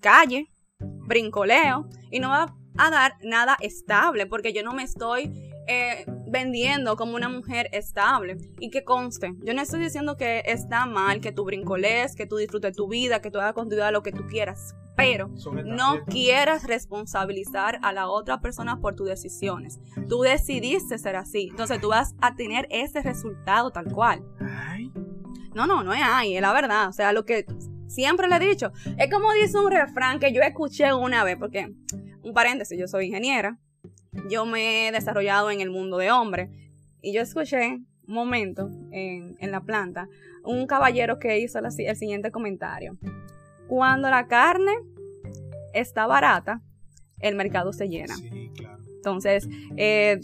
Calle, 0.01 0.50
brincoleo, 0.79 1.88
y 2.12 2.19
no 2.19 2.27
va 2.29 2.53
a 2.77 2.89
dar 2.89 3.13
nada 3.24 3.55
estable, 3.62 4.25
porque 4.25 4.51
yo 4.51 4.63
no 4.63 4.74
me 4.74 4.84
estoy 4.84 5.31
eh, 5.69 6.05
vendiendo 6.36 6.98
como 6.98 7.15
una 7.15 7.30
mujer 7.30 7.70
estable. 7.72 8.38
Y 8.60 8.70
que 8.70 8.84
conste, 8.84 9.34
yo 9.44 9.54
no 9.54 9.62
estoy 9.62 9.80
diciendo 9.80 10.18
que 10.18 10.44
está 10.46 10.86
mal 10.86 11.22
que 11.22 11.32
tú 11.32 11.46
brincolees, 11.46 12.15
que 12.15 12.25
tú 12.25 12.36
disfrutes 12.36 12.75
tu 12.75 12.89
vida, 12.89 13.22
que 13.22 13.32
tú 13.32 13.39
hagas 13.39 13.54
con 13.54 13.70
tu 13.70 13.75
vida 13.75 13.89
lo 13.92 14.04
que 14.04 14.12
tú 14.12 14.27
quieras, 14.27 14.75
pero 14.98 15.30
no 15.65 16.04
quieras 16.06 16.65
responsabilizar 16.65 17.80
a 17.84 17.94
la 17.94 18.10
otra 18.10 18.42
persona 18.42 18.82
por 18.82 18.96
tus 18.96 19.08
decisiones. 19.08 19.80
Tú 20.10 20.22
decidiste 20.22 20.98
ser 20.98 21.15
así, 21.15 21.48
entonces 21.51 21.80
tú 21.80 21.88
vas 21.89 22.15
a 22.20 22.36
tener 22.36 22.68
ese 22.70 23.01
resultado 23.01 23.72
tal 23.72 23.86
cual. 23.86 24.22
No, 25.54 25.65
no, 25.68 25.84
no 25.84 25.94
es 25.94 26.01
ahí, 26.04 26.36
es 26.36 26.42
la 26.42 26.51
verdad. 26.51 26.89
O 26.89 26.92
sea, 26.92 27.13
lo 27.13 27.24
que 27.24 27.46
siempre 27.88 28.27
le 28.27 28.36
he 28.36 28.39
dicho. 28.39 28.74
Es 28.98 29.10
como 29.10 29.32
dice 29.32 29.58
un 29.58 29.72
refrán 29.72 30.20
que 30.20 30.34
yo 30.34 30.42
escuché 30.42 30.94
una 30.94 31.24
vez, 31.24 31.38
porque, 31.38 31.74
un 32.24 32.34
paréntesis, 32.34 32.77
yo 32.77 32.89
soy 32.89 33.06
ingeniera. 33.06 33.58
Yo 34.29 34.45
me 34.45 34.88
he 34.88 34.91
desarrollado 34.91 35.51
en 35.51 35.62
el 35.62 35.69
mundo 35.69 35.98
de 35.98 36.12
hombres. 36.12 36.50
Y 37.01 37.13
yo 37.13 37.22
escuché 37.22 37.79
un 38.07 38.13
momento 38.13 38.69
en, 38.91 39.36
en 39.39 39.51
la 39.51 39.62
planta 39.62 40.07
un 40.43 40.67
caballero 40.67 41.19
que 41.19 41.39
hizo 41.39 41.60
la 41.62 41.69
el 41.77 41.95
siguiente 41.95 42.31
comentario. 42.31 42.98
Cuando 43.67 44.10
la 44.10 44.27
carne 44.27 44.74
está 45.74 46.07
barata, 46.07 46.62
el 47.19 47.36
mercado 47.36 47.74
se 47.74 47.88
llena. 47.89 48.15
sí, 48.15 48.51
claro. 48.55 48.84
Entonces, 48.95 49.48
eh, 49.77 50.19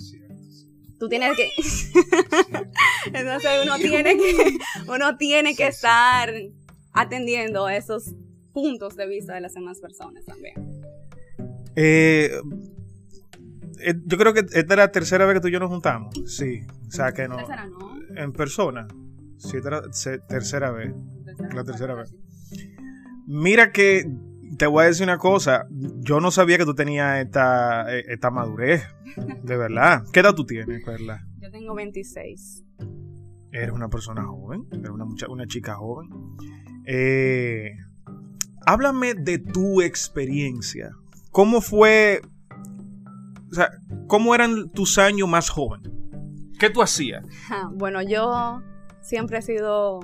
tú 0.99 1.09
tienes 1.09 1.35
que 1.35 1.49
entonces 3.13 3.51
uno 3.63 3.77
tiene 3.77 4.15
que 4.17 4.57
uno 4.87 5.17
tiene 5.17 5.55
que 5.55 5.67
estar 5.67 6.31
atendiendo 6.93 7.69
esos 7.69 8.13
puntos 8.53 8.95
de 8.95 9.07
vista 9.07 9.33
de 9.33 9.41
las 9.41 9.53
demás 9.55 9.79
personas 9.79 10.25
también 10.25 10.53
Eh, 11.75 12.29
eh, 13.83 13.95
yo 14.05 14.17
creo 14.17 14.33
que 14.33 14.39
esta 14.41 14.59
es 14.73 14.77
la 14.77 14.91
tercera 14.91 15.25
vez 15.25 15.35
que 15.35 15.41
tú 15.41 15.47
y 15.47 15.51
yo 15.51 15.59
nos 15.59 15.69
juntamos. 15.69 16.13
Sí. 16.25 16.61
O 16.87 16.91
sea 16.91 17.11
que 17.11 17.27
no. 17.27 17.37
Tercera 17.37 17.67
no. 17.67 17.91
En 18.15 18.31
persona. 18.33 18.87
Sí, 19.37 19.57
esta 19.57 19.81
es 19.89 20.05
la 20.05 20.27
tercera 20.27 20.71
vez. 20.71 20.93
La 21.53 21.63
tercera 21.63 21.95
vez. 21.95 22.13
Mira 23.27 23.71
que 23.71 24.05
te 24.57 24.65
voy 24.67 24.83
a 24.83 24.87
decir 24.87 25.03
una 25.05 25.17
cosa. 25.17 25.65
Yo 25.71 26.19
no 26.19 26.31
sabía 26.31 26.57
que 26.57 26.65
tú 26.65 26.75
tenías 26.75 27.23
esta, 27.25 27.93
eh, 27.95 28.03
esta 28.09 28.29
madurez. 28.29 28.83
De 29.43 29.57
verdad. 29.57 30.03
¿Qué 30.13 30.19
edad 30.21 30.33
tú 30.33 30.45
tienes, 30.45 30.83
Perla? 30.83 31.25
yo 31.39 31.49
tengo 31.51 31.73
26 31.73 32.63
Eres 33.51 33.71
una 33.71 33.89
persona 33.89 34.23
joven. 34.23 34.65
Eres 34.71 34.89
una, 34.89 35.05
mucha- 35.05 35.27
una 35.29 35.45
chica 35.47 35.75
joven. 35.75 36.09
Eh, 36.85 37.71
háblame 38.65 39.13
de 39.13 39.39
tu 39.39 39.81
experiencia. 39.81 40.91
¿Cómo 41.31 41.61
fue? 41.61 42.21
O 43.51 43.53
sea, 43.53 43.69
¿cómo 44.07 44.33
eran 44.33 44.69
tus 44.69 44.97
años 44.97 45.27
más 45.27 45.49
joven? 45.49 45.81
¿Qué 46.59 46.69
tú 46.69 46.81
hacías? 46.81 47.23
Bueno 47.73 48.01
yo 48.01 48.61
siempre 49.01 49.39
he 49.39 49.41
sido 49.41 49.99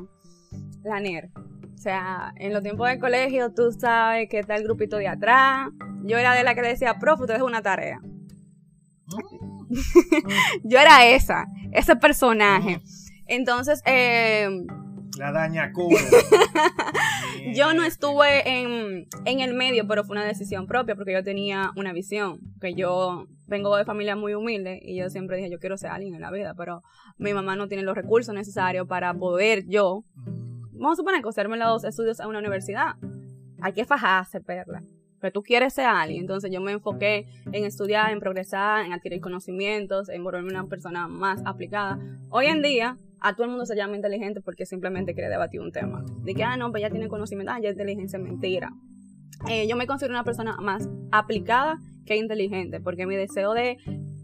la 0.84 1.00
nerd 1.00 1.30
o 1.36 1.78
sea 1.78 2.34
en 2.38 2.52
los 2.52 2.64
tiempos 2.64 2.90
del 2.90 3.00
colegio 3.00 3.54
tú 3.54 3.72
sabes 3.72 4.28
que 4.30 4.40
está 4.40 4.56
el 4.56 4.64
grupito 4.64 4.98
de 4.98 5.08
atrás. 5.08 5.70
Yo 6.04 6.18
era 6.18 6.34
de 6.34 6.44
la 6.44 6.56
que 6.56 6.62
le 6.62 6.70
decía 6.70 7.00
profe 7.00 7.24
usted 7.24 7.36
es 7.36 7.42
una 7.42 7.62
tarea 7.62 8.00
yo 10.64 10.80
era 10.80 11.06
esa 11.06 11.46
ese 11.72 11.96
personaje. 11.96 12.82
Entonces 13.28 13.82
eh, 13.86 14.50
La 15.18 15.32
daña 15.32 15.72
cobra. 15.72 15.98
Yo 17.54 17.74
no 17.74 17.84
estuve 17.84 18.48
en, 18.48 19.08
en 19.26 19.40
el 19.40 19.54
medio, 19.54 19.88
pero 19.88 20.04
fue 20.04 20.16
una 20.16 20.26
decisión 20.26 20.68
propia 20.68 20.96
porque 20.96 21.14
yo 21.14 21.24
tenía 21.24 21.72
una 21.76 21.94
visión. 21.94 22.40
Que 22.60 22.74
yo 22.74 23.28
vengo 23.48 23.76
de 23.78 23.86
familia 23.86 24.16
muy 24.16 24.34
humilde 24.34 24.80
y 24.82 24.98
yo 24.98 25.10
siempre 25.10 25.38
dije, 25.38 25.50
yo 25.50 25.60
quiero 25.60 25.78
ser 25.78 25.92
alguien 25.92 26.14
en 26.16 26.22
la 26.22 26.32
vida, 26.32 26.54
pero 26.56 26.84
mi 27.18 27.34
mamá 27.34 27.56
no 27.56 27.68
tiene 27.68 27.84
los 27.84 27.96
recursos 27.96 28.36
necesarios 28.36 28.88
para 28.88 29.14
poder 29.14 29.66
yo, 29.68 30.04
vamos 30.74 30.94
a 30.94 30.96
suponer, 30.98 31.22
coserme 31.22 31.58
los 31.58 31.84
estudios 31.84 32.20
a 32.20 32.28
una 32.28 32.40
universidad. 32.40 32.96
Hay 33.62 33.74
que 33.74 33.86
fajarse, 33.86 34.42
perla. 34.42 34.84
Pero 35.20 35.34
tú 35.34 35.42
quieres 35.42 35.74
ser 35.74 35.86
alguien. 35.86 36.22
Entonces 36.22 36.52
yo 36.52 36.62
me 36.62 36.72
enfoqué 36.72 37.28
en 37.52 37.66
estudiar, 37.66 38.12
en 38.12 38.20
progresar, 38.20 38.86
en 38.86 38.94
adquirir 38.94 39.20
conocimientos, 39.20 40.10
en 40.10 40.24
volverme 40.24 40.52
una 40.52 40.68
persona 40.68 41.08
más 41.08 41.42
aplicada. 41.46 42.00
Hoy 42.30 42.48
en 42.48 42.62
día, 42.62 42.98
a 43.20 43.34
todo 43.36 43.46
el 43.46 43.50
mundo 43.50 43.66
se 43.66 43.76
llama 43.76 43.96
inteligente 43.96 44.42
porque 44.42 44.66
simplemente 44.66 45.14
quiere 45.14 45.30
debatir 45.30 45.62
un 45.62 45.72
tema. 45.72 46.04
De 46.24 46.34
que, 46.34 46.44
ah, 46.44 46.58
no, 46.58 46.72
pues 46.72 46.82
ya 46.82 46.90
tiene 46.90 47.08
conocimiento, 47.08 47.52
ah, 47.52 47.60
ya 47.60 47.70
es 47.70 47.76
inteligencia, 47.76 48.20
mentira. 48.20 48.72
Eh, 49.50 49.68
yo 49.68 49.76
me 49.76 49.88
considero 49.88 50.14
una 50.14 50.24
persona 50.24 50.58
más 50.58 50.90
aplicada 51.12 51.78
que 52.06 52.16
inteligente, 52.16 52.80
porque 52.80 53.06
mi 53.06 53.16
deseo 53.16 53.54
de 53.54 53.78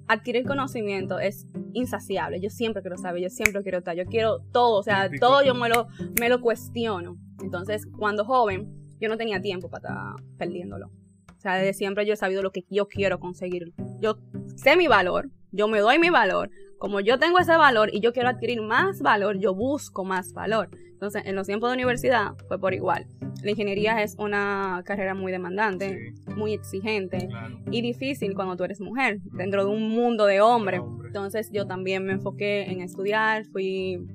adquirir 0.08 0.46
conocimiento 0.46 1.20
es 1.20 1.48
insaciable. 1.74 2.40
Yo 2.40 2.50
siempre 2.50 2.82
quiero 2.82 2.98
saber, 2.98 3.22
yo 3.22 3.30
siempre 3.30 3.62
quiero 3.62 3.80
estar, 3.80 3.96
yo 3.96 4.06
quiero 4.06 4.40
todo, 4.52 4.80
o 4.80 4.84
sea, 4.84 5.10
todo 5.20 5.44
yo 5.44 5.54
me 5.54 5.70
lo, 5.70 5.88
me 6.20 6.30
lo 6.30 6.42
cuestiono. 6.42 7.18
Entonces, 7.42 7.86
cuando 7.98 8.26
joven, 8.26 8.74
yo 9.00 9.10
no 9.10 9.18
tenía 9.18 9.42
tiempo 9.42 9.70
para 9.70 9.88
estar 9.88 10.38
perdiéndolo. 10.38 10.88
O 10.88 11.42
sea, 11.44 11.56
desde 11.56 11.74
siempre 11.74 12.06
yo 12.06 12.14
he 12.14 12.18
sabido 12.18 12.42
lo 12.42 12.52
que 12.52 12.64
yo 12.70 12.88
quiero 12.88 13.20
conseguir. 13.20 13.74
Yo 14.00 14.18
sé 14.56 14.78
mi 14.78 14.88
valor, 14.88 15.30
yo 15.52 15.68
me 15.68 15.80
doy 15.80 16.00
mi 16.00 16.10
valor. 16.10 16.50
Como 16.84 17.00
yo 17.00 17.18
tengo 17.18 17.40
ese 17.40 17.56
valor 17.56 17.92
y 17.94 18.02
yo 18.02 18.12
quiero 18.12 18.28
adquirir 18.28 18.62
más 18.62 19.00
valor, 19.00 19.40
yo 19.40 19.56
busco 19.56 20.04
más 20.04 20.34
valor. 20.34 20.68
Entonces, 20.92 21.24
en 21.26 21.34
los 21.34 21.48
tiempos 21.48 21.70
de 21.70 21.76
universidad 21.76 22.34
fue 22.50 22.60
por 22.60 22.74
igual. 22.74 23.08
La 23.42 23.52
ingeniería 23.52 24.04
es 24.04 24.18
una 24.20 24.82
carrera 24.84 25.16
muy 25.16 25.32
demandante, 25.32 26.14
muy 26.36 26.52
exigente 26.52 27.30
claro. 27.30 27.58
y 27.72 27.82
difícil 27.82 28.36
cuando 28.36 28.58
tú 28.58 28.66
eres 28.66 28.82
mujer, 28.82 29.22
dentro 29.32 29.64
de 29.64 29.72
un 29.72 29.92
mundo 29.92 30.26
de 30.26 30.42
hombres. 30.42 30.82
De 30.82 30.86
hombre. 30.86 31.08
Entonces 31.08 31.50
yo 31.54 31.66
también 31.66 32.04
me 32.04 32.12
enfoqué 32.12 32.70
en 32.70 32.82
estudiar, 32.82 33.46
fui 33.46 34.06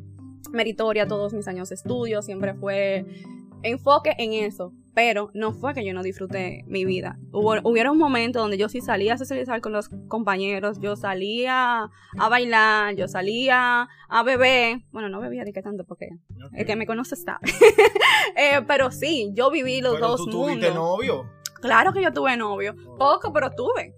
meritoria 0.53 1.07
todos 1.07 1.33
mis 1.33 1.49
años 1.49 1.71
de 1.71 1.77
estudio, 1.77 2.21
siempre 2.21 2.53
fue 2.53 3.07
enfoque 3.63 4.13
en 4.19 4.35
eso. 4.35 4.75
Pero 4.99 5.31
no 5.33 5.52
fue 5.52 5.75
que 5.75 5.85
yo 5.85 5.95
no 5.95 6.02
disfruté 6.02 6.64
mi 6.67 6.85
vida. 6.85 7.21
Hubo, 7.31 7.55
hubieron 7.62 7.97
momentos 7.97 8.43
donde 8.43 8.59
yo 8.59 8.69
sí 8.69 8.81
salía 8.81 9.14
a 9.14 9.17
socializar 9.17 9.61
con 9.61 9.73
los 9.73 9.90
compañeros, 10.09 10.81
yo 10.81 10.97
salía 10.97 11.88
a 12.19 12.28
bailar, 12.28 12.97
yo 12.97 13.07
salía 13.07 13.87
a 14.09 14.23
beber. 14.25 14.81
Bueno, 14.90 15.09
no 15.09 15.21
bebía 15.21 15.45
de 15.45 15.52
qué 15.52 15.62
tanto 15.62 15.85
porque 15.85 16.09
el 16.52 16.67
que 16.67 16.75
me 16.75 16.85
conoce 16.85 17.14
sabe. 17.14 17.38
Eh, 18.37 18.61
pero 18.67 18.90
sí, 18.90 19.31
yo 19.35 19.50
viví 19.50 19.81
los 19.81 19.95
Pero 19.95 20.09
dos 20.09 20.25
tú 20.25 20.31
tuviste 20.31 20.67
mundos. 20.71 20.75
novio. 20.75 21.31
Claro 21.61 21.93
que 21.93 22.02
yo 22.02 22.12
tuve 22.12 22.37
novio. 22.37 22.75
Poco, 22.99 23.33
pero 23.33 23.50
tuve. 23.50 23.95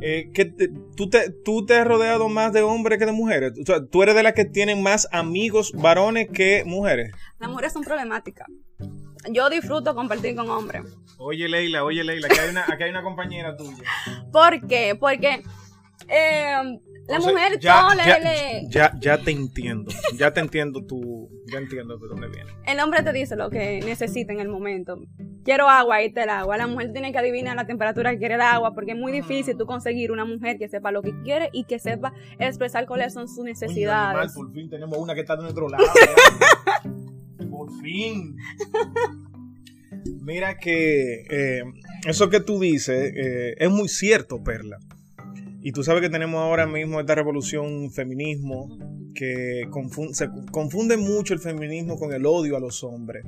Eh, 0.00 0.30
¿qué 0.34 0.46
te- 0.46 0.70
tú, 0.96 1.08
te, 1.10 1.30
¿Tú 1.30 1.64
te 1.66 1.76
has 1.76 1.86
rodeado 1.86 2.28
más 2.28 2.52
de 2.52 2.62
hombres 2.62 2.98
que 2.98 3.06
de 3.06 3.12
mujeres? 3.12 3.52
O 3.60 3.64
sea, 3.66 3.84
tú 3.86 4.02
eres 4.02 4.14
de 4.14 4.22
las 4.22 4.32
que 4.32 4.44
tienen 4.44 4.82
más 4.82 5.06
amigos 5.12 5.72
varones 5.74 6.28
que 6.32 6.62
mujeres. 6.64 7.12
Las 7.38 7.50
mujeres 7.50 7.72
son 7.72 7.82
problemáticas. 7.82 8.48
Yo 9.30 9.48
disfruto 9.50 9.94
compartir 9.94 10.34
con 10.34 10.50
hombres. 10.50 10.82
Oye, 11.18 11.48
Leila, 11.48 11.84
oye, 11.84 12.02
Leila, 12.02 12.26
aquí 12.28 12.38
hay 12.40 12.50
una, 12.50 12.64
aquí 12.66 12.82
hay 12.82 12.90
una 12.90 13.02
compañera 13.04 13.56
tuya. 13.56 13.84
¿Por 14.32 14.66
qué? 14.66 14.96
Porque 14.98 15.42
eh, 16.08 16.80
la 17.12 17.20
mujer 17.20 17.58
ya, 17.60 17.82
no 17.82 17.94
ya, 17.96 18.18
le- 18.18 18.66
ya, 18.68 18.92
ya 19.00 19.18
te 19.18 19.30
entiendo. 19.30 19.90
Ya 20.16 20.32
te 20.32 20.40
entiendo 20.40 20.84
tú. 20.86 21.28
Ya 21.50 21.58
entiendo 21.58 21.96
de 21.98 22.08
dónde 22.08 22.28
viene. 22.28 22.50
El 22.66 22.80
hombre 22.80 23.02
te 23.02 23.12
dice 23.12 23.36
lo 23.36 23.50
que 23.50 23.80
necesita 23.84 24.32
en 24.32 24.40
el 24.40 24.48
momento. 24.48 24.98
Quiero 25.44 25.68
agua, 25.68 25.96
ahí 25.96 26.12
te 26.12 26.22
el 26.22 26.28
agua. 26.30 26.56
La 26.56 26.66
mujer 26.66 26.92
tiene 26.92 27.10
que 27.12 27.18
adivinar 27.18 27.56
la 27.56 27.66
temperatura 27.66 28.12
que 28.12 28.18
quiere 28.18 28.34
el 28.34 28.40
agua 28.40 28.74
porque 28.74 28.92
es 28.92 28.98
muy 28.98 29.10
difícil 29.12 29.56
tú 29.56 29.66
conseguir 29.66 30.12
una 30.12 30.24
mujer 30.24 30.56
que 30.58 30.68
sepa 30.68 30.92
lo 30.92 31.02
que 31.02 31.12
quiere 31.22 31.48
y 31.52 31.64
que 31.64 31.78
sepa 31.78 32.12
expresar 32.38 32.86
cuáles 32.86 33.12
son 33.12 33.28
sus 33.28 33.44
necesidades. 33.44 34.16
animal, 34.16 34.30
por 34.34 34.52
fin 34.52 34.70
tenemos 34.70 34.98
una 34.98 35.14
que 35.14 35.20
está 35.22 35.36
de 35.36 35.42
nuestro 35.42 35.68
lado. 35.68 35.84
por 37.50 37.70
fin. 37.80 38.36
Mira 40.20 40.56
que 40.58 41.24
eh, 41.30 41.62
eso 42.06 42.30
que 42.30 42.40
tú 42.40 42.58
dices 42.60 43.12
eh, 43.16 43.54
es 43.58 43.70
muy 43.70 43.88
cierto, 43.88 44.42
Perla. 44.42 44.78
Y 45.62 45.72
tú 45.72 45.84
sabes 45.84 46.02
que 46.02 46.10
tenemos 46.10 46.40
ahora 46.40 46.66
mismo 46.66 46.98
esta 47.00 47.14
revolución 47.14 47.90
feminismo 47.92 48.68
que 49.14 49.68
confun- 49.70 50.12
se 50.12 50.28
confunde 50.50 50.96
mucho 50.96 51.34
el 51.34 51.40
feminismo 51.40 51.96
con 51.96 52.12
el 52.12 52.26
odio 52.26 52.56
a 52.56 52.60
los 52.60 52.82
hombres, 52.82 53.24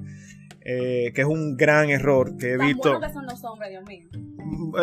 eh, 0.65 1.13
que 1.15 1.21
es 1.21 1.27
un 1.27 1.57
gran 1.57 1.91
error 1.91 2.37
que 2.37 2.55
he 2.55 2.59
Tan 2.59 2.67
visto. 2.67 2.99
que 3.01 3.13
son 3.13 3.27
los 3.27 3.45
hombres, 3.45 3.71
Dios 3.71 3.85
mío. 3.87 4.09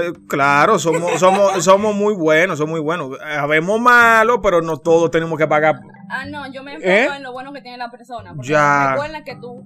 Eh, 0.02 0.14
claro, 0.28 0.80
somos, 0.80 1.20
somos, 1.20 1.64
somos 1.64 1.94
muy 1.96 2.14
buenos, 2.16 2.58
somos 2.58 2.72
muy 2.72 2.80
buenos. 2.82 3.18
Habemos 3.22 3.80
malos, 3.82 4.40
pero 4.42 4.62
no 4.62 4.78
todos 4.78 5.12
tenemos 5.12 5.38
que 5.38 5.48
pagar. 5.48 5.76
Ah, 6.10 6.26
no, 6.26 6.50
yo 6.54 6.64
me 6.64 6.74
enfoco 6.76 6.90
¿Eh? 6.90 7.08
en 7.18 7.24
lo 7.24 7.32
bueno 7.34 7.52
que 7.52 7.62
tiene 7.62 7.78
la 7.78 7.90
persona. 7.92 8.34
Porque 8.36 8.50
Ya. 8.50 8.92
recuerda 8.92 9.24
que 9.24 9.36
tú, 9.36 9.64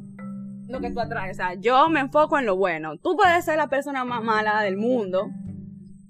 lo 0.68 0.80
que 0.80 0.90
tú 0.92 1.00
atraes. 1.00 1.38
O 1.38 1.42
sea, 1.42 1.54
yo 1.56 1.88
me 1.90 2.00
enfoco 2.00 2.40
en 2.40 2.46
lo 2.46 2.56
bueno. 2.56 2.98
Tú 2.98 3.16
puedes 3.16 3.46
ser 3.46 3.58
la 3.58 3.68
persona 3.68 4.04
más 4.06 4.24
mala 4.24 4.62
del 4.64 4.78
mundo. 4.78 5.28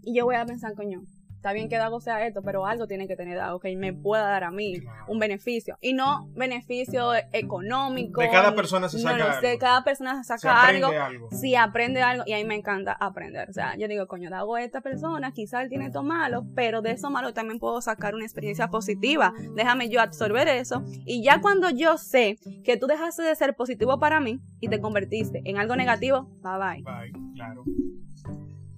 Y 0.03 0.15
yo 0.15 0.25
voy 0.25 0.36
a 0.36 0.46
pensar, 0.46 0.74
coño, 0.75 1.01
está 1.45 1.53
bien 1.53 1.69
que 1.69 1.77
Dago 1.77 2.01
sea 2.01 2.25
esto, 2.25 2.41
pero 2.41 2.65
algo 2.65 2.87
tiene 2.87 3.07
que 3.07 3.15
tener 3.15 3.37
Dago 3.37 3.59
que 3.59 3.75
me 3.75 3.93
pueda 3.93 4.23
dar 4.23 4.45
a 4.45 4.49
mí 4.49 4.81
un 5.07 5.19
beneficio. 5.19 5.77
Y 5.79 5.93
no 5.93 6.27
beneficio 6.33 7.11
económico. 7.33 8.19
De 8.19 8.31
cada 8.31 8.55
persona 8.55 8.89
se 8.89 8.97
no, 8.97 9.03
saca 9.03 9.17
no, 9.17 9.25
algo. 9.25 9.47
de 9.47 9.57
cada 9.59 9.83
persona 9.83 10.17
se 10.17 10.23
saca 10.23 10.65
algo. 10.65 10.87
algo. 10.87 11.29
Si 11.29 11.53
aprende 11.53 12.01
algo, 12.01 12.23
y 12.25 12.33
a 12.33 12.37
mí 12.37 12.45
me 12.45 12.55
encanta 12.55 12.93
aprender. 12.93 13.47
O 13.47 13.53
sea, 13.53 13.75
yo 13.77 13.87
digo, 13.87 14.07
coño, 14.07 14.31
Dago 14.31 14.57
esta 14.57 14.81
persona, 14.81 15.33
quizá 15.33 15.61
él 15.61 15.69
tiene 15.69 15.85
esto 15.85 16.01
malo, 16.01 16.47
pero 16.55 16.81
de 16.81 16.93
eso 16.93 17.11
malo 17.11 17.31
también 17.31 17.59
puedo 17.59 17.79
sacar 17.79 18.15
una 18.15 18.25
experiencia 18.25 18.69
positiva. 18.69 19.31
Déjame 19.55 19.87
yo 19.89 20.01
absorber 20.01 20.47
eso. 20.47 20.83
Y 21.05 21.23
ya 21.23 21.41
cuando 21.41 21.69
yo 21.69 21.99
sé 21.99 22.39
que 22.63 22.75
tú 22.75 22.87
dejaste 22.87 23.21
de 23.21 23.35
ser 23.35 23.55
positivo 23.55 23.99
para 23.99 24.19
mí 24.19 24.39
y 24.61 24.67
te 24.67 24.81
convertiste 24.81 25.43
en 25.45 25.59
algo 25.59 25.75
negativo, 25.75 26.27
bye 26.41 26.57
bye. 26.57 26.81
Bye, 26.81 27.13
claro. 27.35 27.63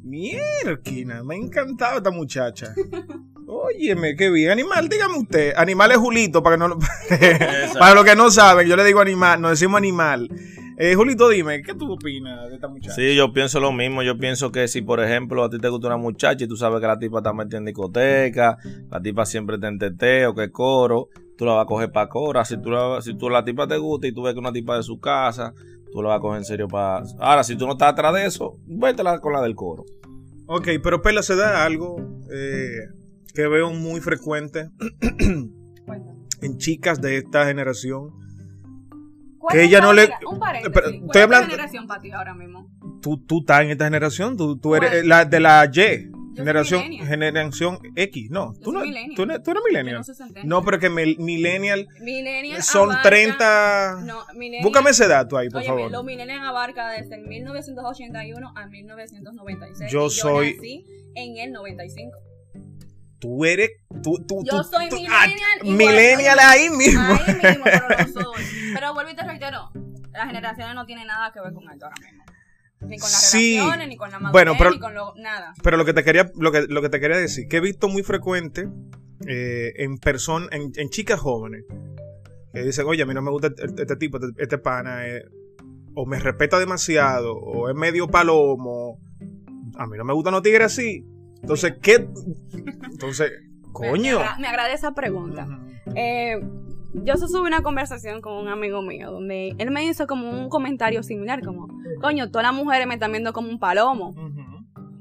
Mierda, 0.08 1.24
me 1.24 1.36
ha 1.36 1.38
encantado 1.38 1.98
esta 1.98 2.12
muchacha. 2.12 2.74
Óyeme, 3.48 4.16
qué 4.16 4.30
bien. 4.30 4.52
Animal, 4.52 4.90
dígame 4.90 5.18
usted. 5.20 5.54
Animal 5.56 5.92
es 5.92 5.98
Julito, 5.98 6.42
para 6.44 6.56
que 6.56 6.60
no 6.60 6.68
lo- 6.70 6.80
para 7.80 7.94
los 7.96 8.04
que 8.06 8.16
no 8.16 8.30
saben, 8.32 8.68
yo 8.68 8.76
le 8.76 8.84
digo 8.84 9.00
animal, 9.00 9.42
nos 9.42 9.52
decimos 9.52 9.78
animal. 9.78 10.30
Eh, 10.80 10.94
Julito, 10.96 11.28
dime, 11.30 11.62
¿qué 11.64 11.74
tú 11.74 11.92
opinas 11.92 12.50
de 12.50 12.56
esta 12.56 12.68
muchacha? 12.68 12.94
Sí, 12.94 13.16
yo 13.16 13.34
pienso 13.34 13.60
lo 13.60 13.72
mismo. 13.72 14.04
Yo 14.04 14.18
pienso 14.18 14.52
que 14.52 14.68
si, 14.68 14.82
por 14.82 15.00
ejemplo, 15.00 15.44
a 15.44 15.50
ti 15.50 15.58
te 15.60 15.70
gusta 15.70 15.88
una 15.88 15.98
muchacha 15.98 16.46
y 16.46 16.48
tú 16.48 16.56
sabes 16.56 16.80
que 16.82 16.88
la 16.88 17.00
tipa 17.00 17.18
está 17.18 17.34
metida 17.34 17.58
en 17.58 17.66
discoteca, 17.66 18.58
la 18.92 19.02
tipa 19.02 19.26
siempre 19.26 19.56
está 19.56 19.70
en 19.70 19.80
teteo, 19.80 20.36
que 20.36 20.52
coro, 20.52 21.10
tú 21.36 21.46
la 21.46 21.54
vas 21.54 21.64
a 21.64 21.68
coger 21.68 21.92
para 21.92 22.10
cora. 22.10 22.46
Si 22.46 22.62
tú, 22.62 22.70
la, 22.70 23.02
si 23.02 23.18
tú 23.18 23.28
la 23.30 23.44
tipa 23.44 23.68
te 23.68 23.78
gusta 23.78 24.06
y 24.08 24.12
tú 24.12 24.22
ves 24.24 24.34
que 24.34 24.40
una 24.40 24.52
tipa 24.54 24.78
de 24.78 24.84
su 24.84 25.00
casa, 25.00 25.54
tú 25.92 26.02
la 26.02 26.10
vas 26.10 26.18
a 26.18 26.22
coger 26.22 26.38
en 26.40 26.46
serio 26.46 26.68
para... 26.68 27.04
Ahora, 27.20 27.44
si 27.44 27.56
tú 27.56 27.66
no 27.66 27.74
estás 27.74 27.94
atrás 27.94 28.14
de 28.14 28.26
eso, 28.26 28.58
vétela 28.66 29.20
con 29.20 29.34
la 29.34 29.42
del 29.42 29.56
coro. 29.56 29.86
Ok, 30.48 30.68
pero 30.84 31.02
Pela 31.02 31.22
se 31.24 31.36
da 31.36 31.64
algo 31.66 31.98
eh, 32.32 32.80
que 33.34 33.48
veo 33.48 33.72
muy 33.72 34.00
frecuente 34.02 34.70
en 36.42 36.58
chicas 36.58 37.02
de 37.02 37.18
esta 37.18 37.46
generación. 37.46 38.12
¿Cuál 39.40 39.54
Que 39.54 39.62
es 39.64 39.68
ella 39.70 39.80
la 39.80 39.86
no 39.86 39.94
le- 39.94 40.02
genera- 40.04 40.20
Un 40.30 40.40
paréntesis. 40.40 40.72
Pero, 40.74 40.86
¿Cuál 40.86 40.96
estoy 40.96 41.08
es 41.10 41.16
la 41.16 41.24
hablando- 41.24 41.48
generación 41.52 41.88
para 41.88 42.02
ti 42.02 42.12
ahora 42.12 42.34
mismo? 42.34 42.70
Tú, 43.02 43.18
tú 43.26 43.40
estás 43.40 43.62
en 43.62 43.70
esta 43.72 43.86
generación, 43.86 44.38
tú, 44.38 44.58
tú 44.58 44.76
eres 44.76 44.90
¿Cuál? 44.92 45.08
la 45.10 45.26
de 45.26 45.40
la 45.40 45.66
Y, 45.74 46.12
generación, 46.38 46.82
millennial. 46.84 47.08
generación 47.08 47.80
X. 47.96 48.30
No, 48.32 48.54
Yo 48.54 48.60
tú 48.62 48.72
no, 48.72 48.80
soy 48.80 48.88
millennial. 48.90 49.16
tú 49.16 49.26
no, 49.26 49.42
tú 49.42 49.52
eres 49.52 49.64
Yo 49.64 49.68
millennial. 49.70 49.98
no 49.98 50.04
soy 50.04 50.16
pero 50.66 50.80
que 50.80 50.90
mil- 50.90 51.18
millennial 51.20 51.88
Millennial 52.02 52.64
son 52.64 52.92
abarca- 52.92 53.10
30. 53.10 54.00
No, 54.04 54.26
millennial- 54.36 54.64
Búscame 54.64 54.90
esa 54.92 55.06
edad 55.06 55.28
tú 55.28 55.38
ahí, 55.38 55.50
por 55.50 55.64
favor. 55.64 55.92
los 55.92 56.04
millennials 56.04 56.44
abarca 56.44 56.90
desde 56.92 57.16
el 57.16 57.28
1981 57.28 58.54
a 58.56 58.68
1996. 58.68 59.92
Yo 59.92 60.08
y 60.08 60.10
soy- 60.10 60.56
nací 60.56 60.86
en 61.16 61.38
el 61.38 61.52
95. 61.52 62.18
Tú 63.20 63.46
eres. 63.46 63.72
Tú, 64.04 64.14
tú, 64.28 64.44
Yo 64.46 64.62
tú- 64.62 64.64
soy 64.70 64.86
millennial 64.92 65.12
ah, 65.12 65.64
millennial 65.64 66.38
oye. 66.38 66.48
ahí 66.48 66.70
mismo. 66.70 67.02
Ahí 67.02 67.34
mismo, 67.34 67.64
pero 67.64 67.88
lo 67.90 68.22
soy. 68.22 68.44
Pero 68.76 68.94
vuelvo 68.94 69.10
y 69.12 69.16
te 69.16 69.24
reitero, 69.24 69.72
las 70.12 70.28
generaciones 70.28 70.76
no 70.76 70.86
tienen 70.86 71.08
nada 71.08 71.32
que 71.34 71.40
ver 71.42 71.52
con 71.54 71.64
esto 71.72 71.86
ahora 71.86 71.96
mismo. 72.00 72.24
Ni 72.82 72.98
con 73.00 73.10
las 73.10 73.32
Sí. 73.32 73.56
relaciones, 73.58 73.88
ni 73.88 73.98
con 73.98 74.12
la 74.12 74.20
madurez, 74.20 74.32
Bueno, 74.34 74.56
pero- 74.58 74.72
ni 74.72 74.80
con 74.80 74.94
lo, 74.94 75.14
nada. 75.16 75.54
Pero 75.64 75.78
lo 75.78 75.86
que 75.86 75.94
te 75.94 76.04
quería, 76.04 76.32
lo 76.36 76.52
que, 76.52 76.62
lo 76.68 76.82
que 76.82 76.90
te 76.90 77.00
quería 77.00 77.18
decir, 77.18 77.48
que 77.48 77.58
he 77.58 77.62
visto 77.62 77.88
muy 77.88 78.04
frecuente 78.04 78.68
eh, 79.28 79.74
en 79.78 79.98
personas, 79.98 80.50
en, 80.52 80.72
en 80.76 80.90
chicas 80.90 81.20
jóvenes, 81.20 81.66
que 82.54 82.62
dicen, 82.64 82.86
oye, 82.88 83.02
a 83.02 83.06
mí 83.08 83.14
no 83.16 83.22
me 83.24 83.32
gusta 83.32 83.48
este, 83.48 83.82
este 83.82 83.96
tipo, 83.96 84.18
este, 84.18 84.44
este 84.44 84.58
pana, 84.60 85.08
eh, 85.08 85.26
o 85.96 86.06
me 86.06 86.20
respeta 86.20 86.60
demasiado, 86.60 87.34
o 87.36 87.68
es 87.70 87.76
medio 87.76 88.08
palomo. 88.08 89.00
A 89.76 89.88
mí 89.88 89.98
no 89.98 90.06
me 90.06 90.14
gustan 90.14 90.34
los 90.34 90.44
tigres 90.44 90.68
así. 90.68 91.04
Entonces, 91.42 91.74
¿qué? 91.82 92.08
Entonces, 92.92 93.32
coño. 93.74 94.20
Me, 94.20 94.26
agra- 94.26 94.38
me 94.40 94.48
agrada 94.48 94.74
esa 94.74 94.94
pregunta. 94.94 95.48
Eh, 95.96 96.40
yo 97.04 97.16
se 97.16 97.28
subí 97.28 97.48
una 97.48 97.62
conversación 97.62 98.22
con 98.22 98.34
un 98.34 98.48
amigo 98.48 98.82
mío 98.82 99.12
donde 99.12 99.56
él 99.58 99.72
me 99.72 99.86
hizo 99.86 100.08
como 100.08 100.30
un 100.30 100.50
comentario 100.50 101.04
similar, 101.04 101.44
como, 101.44 101.68
coño, 102.02 102.30
todas 102.30 102.48
las 102.48 102.56
mujeres 102.56 102.88
me 102.88 102.96
están 102.96 103.12
viendo 103.12 103.34
como 103.34 103.50
un 103.50 103.60
palomo. 103.60 104.16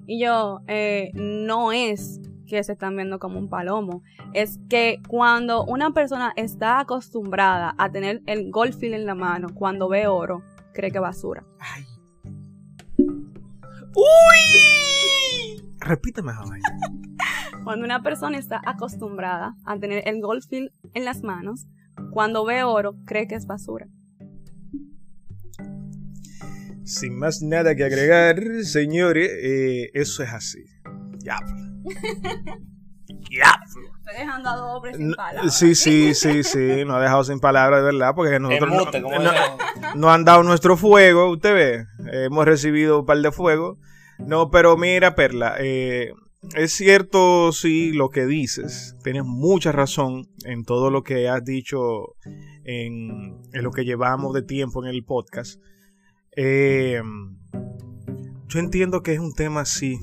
Y 0.07 0.21
yo, 0.21 0.61
eh, 0.69 1.11
no 1.15 1.73
es 1.73 2.21
que 2.47 2.63
se 2.63 2.73
están 2.73 2.95
viendo 2.95 3.19
como 3.19 3.39
un 3.39 3.49
palomo, 3.49 4.03
es 4.33 4.61
que 4.69 5.01
cuando 5.09 5.65
una 5.65 5.91
persona 5.91 6.33
está 6.37 6.79
acostumbrada 6.79 7.75
a 7.77 7.91
tener 7.91 8.23
el 8.27 8.51
golfil 8.51 8.95
en 8.95 9.05
la 9.05 9.17
mano, 9.17 9.49
cuando 9.53 9.89
ve 9.89 10.07
oro, 10.07 10.43
cree 10.73 10.93
que 10.93 11.01
basura. 11.01 11.45
¡Uy! 13.97 15.63
Repíteme 15.81 16.33
vaina. 16.33 16.69
Cuando 17.65 17.85
una 17.85 18.01
persona 18.01 18.39
está 18.39 18.61
acostumbrada 18.65 19.57
a 19.65 19.77
tener 19.77 20.07
el 20.07 20.21
golfil 20.21 20.71
en 20.95 21.05
las 21.05 21.25
manos, 21.25 21.67
cuando 22.11 22.45
ve 22.45 22.63
oro, 22.65 22.97
cree 23.05 23.27
que 23.27 23.35
es 23.35 23.47
basura. 23.47 23.87
Sin 26.85 27.19
más 27.19 27.43
nada 27.43 27.75
que 27.75 27.85
agregar, 27.85 28.41
señores, 28.63 29.29
eh, 29.43 29.91
eso 29.95 30.23
es 30.23 30.33
así. 30.33 30.65
Ya. 31.19 31.37
Ya. 33.31 33.61
Estoy 34.07 34.25
dejando 34.25 34.49
a 34.51 34.57
dos 34.57 34.77
hombres 34.77 34.97
sin 34.97 35.13
palabras. 35.15 35.59
Sí, 35.59 35.75
sí, 35.75 36.15
sí, 36.15 36.45
sí, 36.45 36.85
nos 36.87 36.97
ha 36.97 37.01
dejado 37.01 37.25
sin 37.25 37.41
palabras, 37.41 37.81
de 37.81 37.87
verdad, 37.87 38.13
porque 38.15 38.39
nosotros 38.39 38.71
no- 39.03 39.95
no- 39.97 40.11
han 40.13 40.25
dado 40.25 40.45
nuestro 40.45 40.77
fuego, 40.77 41.29
usted 41.33 41.55
ve, 41.55 41.87
hemos 42.25 42.45
recibido 42.45 43.01
un 43.01 43.07
par 43.07 43.19
de 43.19 43.33
fuego. 43.33 43.81
No, 44.19 44.51
pero 44.53 44.77
mira, 44.77 45.17
Perla, 45.17 45.57
eh, 45.59 46.13
es 46.55 46.73
cierto, 46.73 47.51
sí, 47.53 47.93
lo 47.93 48.09
que 48.11 48.27
dices, 48.27 48.97
tienes 49.03 49.25
mucha 49.25 49.73
razón 49.73 50.29
en 50.45 50.65
todo 50.65 50.91
lo 50.91 51.03
que 51.03 51.29
has 51.29 51.45
dicho 51.45 52.15
en, 52.65 53.41
en 53.53 53.63
lo 53.63 53.71
que 53.71 53.85
llevamos 53.85 54.33
de 54.35 54.43
tiempo 54.43 54.85
en 54.85 54.91
el 54.95 55.05
podcast. 55.05 55.61
Eh, 56.37 57.01
yo 58.49 58.59
entiendo 58.59 59.03
que 59.03 59.15
es 59.15 59.19
un 59.21 59.33
tema 59.35 59.61
así, 59.63 59.99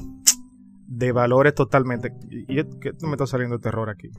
de 0.87 1.11
valores 1.11 1.55
totalmente. 1.55 2.13
Y, 2.29 2.59
y- 2.59 2.79
que 2.79 2.91
me 3.01 3.11
está 3.11 3.25
saliendo 3.25 3.59
terror 3.59 3.89
aquí. 3.89 4.09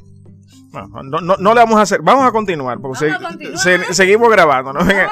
No, 0.73 0.89
no, 1.05 1.21
no, 1.21 1.37
no 1.37 1.55
le 1.55 1.61
vamos 1.61 1.77
a 1.79 1.83
hacer. 1.83 2.03
Vamos 2.03 2.25
a 2.27 2.33
continuar. 2.33 2.81
Porque 2.81 3.07
Vamos 3.11 3.25
a 3.25 3.29
continuar. 3.29 3.59
se- 3.59 3.95
seguimos 3.95 4.29
grabando. 4.31 4.73
¿no? 4.73 4.85
Venga, 4.85 5.11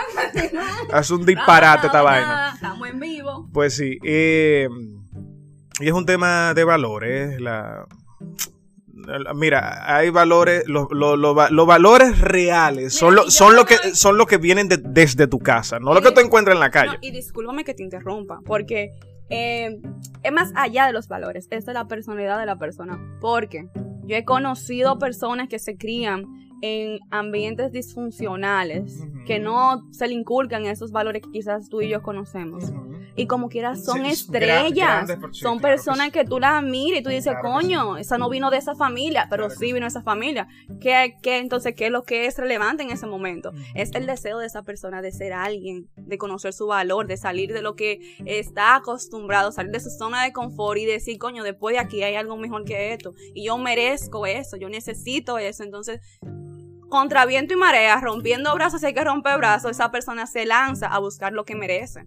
es 0.99 1.11
un 1.11 1.25
disparate 1.25 1.87
esta 1.87 2.03
vaina. 2.03 2.53
Estamos 2.55 2.89
en 2.89 2.99
vivo. 3.01 3.49
Pues 3.53 3.75
sí. 3.77 3.99
eh, 4.03 4.69
y 5.81 5.87
es 5.89 5.93
un 5.93 6.07
tema 6.07 6.55
de 6.55 6.65
valores. 6.65 7.41
La, 7.41 7.87
la- 8.95 9.35
mira, 9.35 9.97
hay 9.97 10.11
valores. 10.11 10.65
Los, 10.67 10.87
los- 10.91 11.19
los 11.19 11.37
va- 11.37 11.51
los 11.51 11.67
valores 11.67 12.21
reales 12.21 12.95
son, 12.95 13.15
lo, 13.15 13.31
son, 13.31 13.57
lo 13.57 13.65
que, 13.65 13.77
son 13.95 14.17
los 14.17 14.27
que 14.27 14.37
vienen 14.39 14.69
de- 14.69 14.77
desde 14.79 15.27
tu 15.27 15.39
casa, 15.39 15.79
no 15.79 15.95
lo 15.95 16.01
que 16.03 16.13
tú 16.13 16.21
encuentras 16.21 16.55
en 16.55 16.61
la 16.61 16.71
calle. 16.71 16.93
No, 16.93 16.99
y 17.01 17.11
discúlpame 17.11 17.65
que 17.65 17.75
te 17.75 17.83
interrumpa, 17.83 18.41
porque 18.47 18.91
eh, 19.31 19.81
es 20.23 20.33
más 20.33 20.53
allá 20.55 20.87
de 20.87 20.93
los 20.93 21.09
valores, 21.09 21.49
es 21.51 21.65
de 21.67 21.73
la 21.73 21.87
personalidad 21.89 22.39
de 22.39 22.47
la 22.47 22.57
persona. 22.57 22.99
Porque 23.21 23.69
yo 24.05 24.17
he 24.17 24.25
conocido 24.25 24.99
personas 24.99 25.49
que 25.49 25.59
se 25.59 25.77
crían 25.77 26.25
en 26.63 27.01
ambientes 27.11 27.73
disfuncionales, 27.73 29.05
que 29.27 29.41
no 29.41 29.83
se 29.91 30.07
le 30.07 30.15
inculcan 30.15 30.65
esos 30.65 30.93
valores 30.93 31.23
que 31.23 31.31
quizás 31.31 31.69
tú 31.69 31.83
y 31.83 31.89
yo 31.89 32.03
conocemos. 32.03 32.73
Y 33.17 33.27
como 33.27 33.49
quiera 33.49 33.75
son 33.77 34.05
Sí, 34.05 34.13
estrellas, 34.13 35.07
personas, 35.11 35.37
son 35.37 35.59
claro 35.59 35.75
que 35.75 35.77
personas 35.77 36.07
sí. 36.07 36.13
que 36.13 36.25
tú 36.25 36.39
las 36.39 36.63
miras 36.63 37.01
y 37.01 37.03
tú 37.03 37.11
dices, 37.11 37.33
Claro 37.33 37.59
que 37.59 37.67
coño, 37.67 37.97
esa 37.99 38.17
no 38.17 38.31
vino 38.31 38.51
de 38.51 38.57
esa 38.59 38.75
familia, 38.75 39.27
pero 39.29 39.49
Claro 39.49 39.59
que 39.61 39.67
sí 39.67 39.73
vino 39.73 39.85
de 39.85 39.89
esa 39.89 40.03
familia. 40.03 40.47
¿Qué, 40.81 41.17
qué, 41.21 41.39
entonces, 41.39 41.75
¿qué 41.75 41.87
es 41.87 41.93
lo 41.93 42.05
que 42.05 42.27
es 42.27 42.39
relevante 42.39 42.85
en 42.85 42.91
ese 42.91 43.07
momento? 43.07 43.53
Es 43.75 43.91
el 43.95 44.07
deseo 44.07 44.39
de 44.39 44.47
esa 44.47 44.63
persona 44.63 45.03
de 45.03 45.13
ser 45.13 45.33
alguien, 45.33 45.89
de 45.97 46.17
conocer 46.17 46.53
su 46.53 46.69
valor, 46.69 47.07
de 47.07 47.17
salir 47.17 47.53
de 47.53 47.61
lo 47.61 47.75
que 47.75 48.17
está 48.25 48.77
acostumbrado, 48.77 49.53
salir 49.53 49.73
de 49.73 49.81
su 49.81 49.91
zona 49.91 50.23
de 50.25 50.33
confort 50.33 50.79
y 50.79 50.87
decir, 50.87 51.19
coño, 51.19 51.43
después 51.43 51.75
de 51.75 51.81
aquí 51.81 52.03
hay 52.05 52.15
algo 52.15 52.37
mejor 52.37 52.65
que 52.65 52.93
esto. 52.93 53.15
Y 53.35 53.47
yo 53.47 53.59
merezco 53.59 54.27
eso, 54.27 54.57
yo 54.57 54.69
necesito 54.69 55.39
eso. 55.39 55.65
Entonces, 55.65 56.01
contra 56.93 57.25
viento 57.25 57.55
y 57.55 57.57
marea, 57.57 57.99
rompiendo 58.03 58.55
brazos, 58.55 58.81
si 58.83 58.87
hay 58.89 58.93
que 58.93 59.03
romper 59.03 59.39
brazos, 59.39 59.71
esa 59.71 59.91
persona 59.91 60.27
se 60.27 60.45
lanza 60.45 60.89
a 60.89 60.99
buscar 60.99 61.33
lo 61.33 61.47
que 61.47 61.55
merece. 61.55 62.05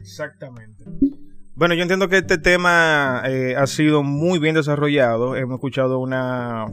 Exactamente. 0.00 0.84
Bueno, 1.54 1.74
yo 1.74 1.82
entiendo 1.82 2.08
que 2.08 2.18
este 2.18 2.36
tema 2.36 3.22
eh, 3.26 3.54
ha 3.56 3.66
sido 3.68 4.02
muy 4.02 4.40
bien 4.40 4.56
desarrollado. 4.56 5.36
Hemos 5.36 5.54
escuchado 5.58 6.00
una, 6.00 6.66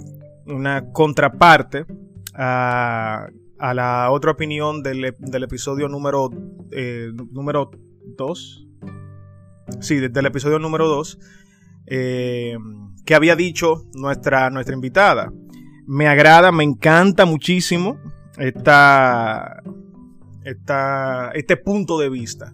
una 0.47 0.91
contraparte 0.91 1.85
a, 2.33 3.27
a 3.59 3.73
la 3.75 4.09
otra 4.09 4.31
opinión 4.31 4.81
del, 4.81 5.13
del 5.19 5.43
episodio 5.43 5.87
número 5.87 6.31
eh, 6.71 7.11
número 7.31 7.69
2. 8.17 8.65
Sí, 9.81 9.97
de- 9.97 10.09
del 10.09 10.25
episodio 10.25 10.57
número 10.57 10.87
2. 10.87 11.19
que 11.85 13.15
había 13.15 13.35
dicho 13.35 13.85
nuestra, 13.93 14.49
nuestra 14.49 14.73
invitada. 14.73 15.31
Me 15.91 16.07
agrada, 16.07 16.51
me 16.51 16.63
encanta 16.63 17.25
muchísimo 17.25 17.97
esta, 18.37 19.63
esta, 20.43 21.31
este 21.33 21.57
punto 21.57 21.97
de 21.97 22.09
vista 22.09 22.53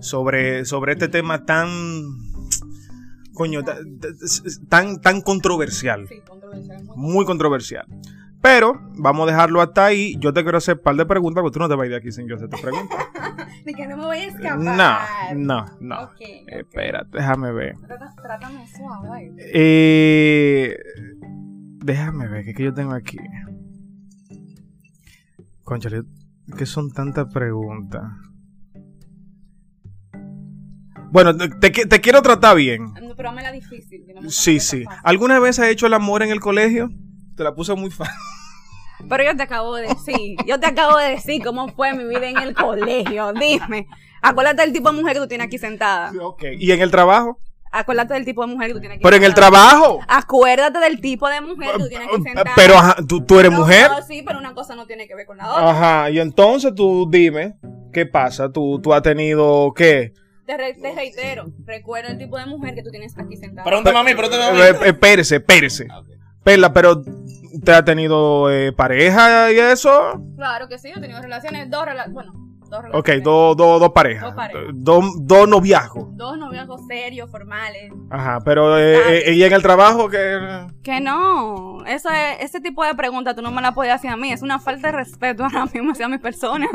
sobre, 0.00 0.64
sobre 0.64 0.94
este 0.94 1.06
tema 1.06 1.44
tan 1.44 1.68
coño 3.32 3.62
ta- 3.62 3.76
ta- 3.76 4.08
tan 4.68 5.00
tan 5.00 5.20
controversial. 5.20 6.08
Muy 6.96 7.24
controversial. 7.24 7.86
pero 8.42 8.80
vamos 8.96 9.28
a 9.28 9.30
dejarlo 9.32 9.60
hasta 9.62 9.86
ahí. 9.86 10.16
Yo 10.18 10.32
te 10.32 10.42
quiero 10.42 10.58
hacer 10.58 10.76
un 10.76 10.82
par 10.82 10.96
de 10.96 11.06
preguntas 11.06 11.42
porque 11.42 11.54
tú 11.54 11.60
no 11.60 11.68
te 11.68 11.76
vas 11.76 11.84
a 11.84 11.86
ir 11.86 11.92
de 11.92 11.98
aquí 11.98 12.10
sin 12.12 12.26
yo 12.28 12.34
hacerte 12.34 12.56
preguntas. 12.60 12.98
De 13.64 13.72
que 13.72 13.86
no 13.86 13.96
me 13.96 14.04
voy 14.04 14.18
a 14.18 14.26
escapar. 14.26 14.58
no 14.58 15.34
no 15.34 15.64
no. 15.80 16.02
Ok, 16.04 16.10
ok. 16.12 16.20
espérate 16.48 17.16
déjame 17.18 17.52
ver. 17.52 17.74
Trátame 18.22 18.66
suave. 18.68 19.32
Eh, 19.38 20.76
déjame 21.84 22.28
ver, 22.28 22.44
¿qué, 22.44 22.54
que 22.54 22.64
yo 22.64 22.74
tengo 22.74 22.92
aquí? 22.92 23.18
Conchale, 25.62 26.02
¿qué 26.58 26.66
son 26.66 26.92
tantas 26.92 27.32
preguntas? 27.32 28.02
Bueno, 31.10 31.36
te, 31.36 31.70
te- 31.70 32.00
quiero 32.00 32.22
tratar 32.22 32.56
bien. 32.56 32.92
No, 33.00 33.14
Pero 33.16 33.32
la 33.32 33.52
difícil. 33.52 34.04
que 34.04 34.14
no 34.14 34.22
me 34.22 34.30
Sí, 34.30 34.58
sí. 34.58 34.84
¿Alguna 35.04 35.38
vez 35.38 35.58
has 35.60 35.68
hecho 35.68 35.86
el 35.86 35.94
amor 35.94 36.22
en 36.22 36.30
el 36.30 36.40
colegio? 36.40 36.90
Te 37.36 37.44
la 37.44 37.54
puse 37.54 37.74
muy 37.74 37.90
fácil. 37.90 38.14
Pero 39.08 39.22
yo 39.24 39.36
te 39.36 39.42
acabo 39.42 39.76
de 39.76 39.88
decir, 39.88 40.36
yo 40.46 40.58
te 40.58 40.66
acabo 40.66 40.96
de 40.98 41.10
decir 41.10 41.42
cómo 41.44 41.68
fue 41.68 41.92
mi 41.94 42.04
vida 42.04 42.28
en 42.28 42.38
el 42.38 42.54
colegio. 42.54 43.32
Dime. 43.34 43.86
Acuérdate 44.22 44.62
del 44.62 44.72
tipo 44.72 44.90
de 44.90 44.96
mujer 44.96 45.14
que 45.14 45.20
tú 45.20 45.28
tienes 45.28 45.46
aquí 45.46 45.58
sentada. 45.58 46.10
Ok. 46.20 46.42
¿Y 46.58 46.72
en 46.72 46.80
el 46.80 46.90
trabajo? 46.90 47.38
Acuérdate 47.76 48.14
del 48.14 48.24
tipo 48.24 48.46
de 48.46 48.52
mujer 48.52 48.68
que 48.68 48.74
tú 48.74 48.80
tienes 48.80 48.96
aquí 48.96 49.02
Pero 49.02 49.16
en 49.16 49.24
el 49.24 49.34
trabajo. 49.34 49.98
Acuérdate 50.06 50.78
del 50.78 51.00
tipo 51.00 51.28
de 51.28 51.40
mujer 51.40 51.72
que 51.72 51.78
tú 51.78 51.88
tienes 51.88 52.08
aquí 52.08 52.22
sentada. 52.22 52.52
Pero 52.54 52.74
ajá, 52.78 52.96
¿tú, 53.08 53.24
tú 53.24 53.40
eres 53.40 53.50
No, 53.50 53.58
mujer. 53.58 53.90
no, 53.90 54.02
sí, 54.02 54.22
pero 54.26 54.38
una 54.38 54.54
cosa 54.54 54.74
no 54.76 54.86
tiene 54.86 55.06
que 55.08 55.14
ver 55.14 55.26
con 55.26 55.36
la 55.38 55.50
otra. 55.50 55.70
Ajá. 55.70 56.10
Y 56.10 56.20
entonces 56.20 56.72
tú 56.74 57.08
dime, 57.10 57.56
¿qué 57.92 58.06
pasa? 58.06 58.50
¿Tú, 58.52 58.80
tú 58.80 58.94
has 58.94 59.02
tenido 59.02 59.72
qué? 59.74 60.12
Te, 60.46 60.56
re- 60.56 60.74
te 60.74 60.94
reitero, 60.94 61.46
recuerda 61.64 62.10
el 62.10 62.18
tipo 62.18 62.36
de 62.38 62.46
mujer 62.46 62.74
que 62.74 62.82
tú 62.82 62.90
tienes 62.90 63.18
aquí 63.18 63.36
sentada. 63.36 63.64
Pregúntame 63.64 63.98
a 63.98 64.02
mí, 64.02 64.14
pregúntame 64.14 64.44
a 64.44 64.52
mí. 64.52 64.60
Eh, 64.60 64.68
eh, 64.70 64.88
Espérese, 64.90 65.36
espérese. 65.36 65.88
Perla, 66.44 66.72
pero 66.74 67.02
¿usted 67.54 67.72
ha 67.72 67.84
tenido 67.84 68.50
eh, 68.52 68.70
pareja 68.72 69.50
y 69.50 69.58
eso? 69.58 70.20
Claro 70.36 70.68
que 70.68 70.78
sí, 70.78 70.90
yo 70.90 70.96
he 70.98 71.00
tenido 71.00 71.20
relaciones, 71.22 71.70
dos 71.70 71.86
relaciones, 71.86 72.12
bueno, 72.12 72.32
dos 72.74 72.82
relaciones. 72.84 73.20
Ok, 73.20 73.56
dos 73.56 73.92
parejas. 73.92 74.24
Dos 74.24 74.34
parejas. 74.34 74.62
Dos 74.74 75.04
dos 75.26 75.48
noviazgos. 75.48 76.08
Dos 76.16 76.38
noviazgos 76.38 76.80
serios, 76.86 77.30
formales. 77.30 77.92
Ajá, 78.10 78.40
pero 78.44 78.78
eh, 78.78 79.28
eh, 79.28 79.32
¿y 79.34 79.42
en 79.44 79.52
el 79.52 79.62
trabajo 79.62 80.08
que 80.08 80.66
Que 80.82 81.00
no, 81.00 81.84
eso 81.86 82.10
es- 82.10 82.40
ese 82.40 82.60
tipo 82.60 82.84
de 82.84 82.94
preguntas 82.94 83.34
tú 83.34 83.42
no 83.42 83.50
me 83.50 83.62
la 83.62 83.72
puedes 83.72 83.92
hacer 83.92 84.10
a 84.10 84.16
mí, 84.16 84.32
es 84.32 84.42
una 84.42 84.58
falta 84.58 84.88
de 84.88 84.92
respeto 84.92 85.44
ahora 85.44 85.66
mismo 85.72 85.92
hacia 85.92 86.08
mi 86.08 86.18
persona. 86.18 86.66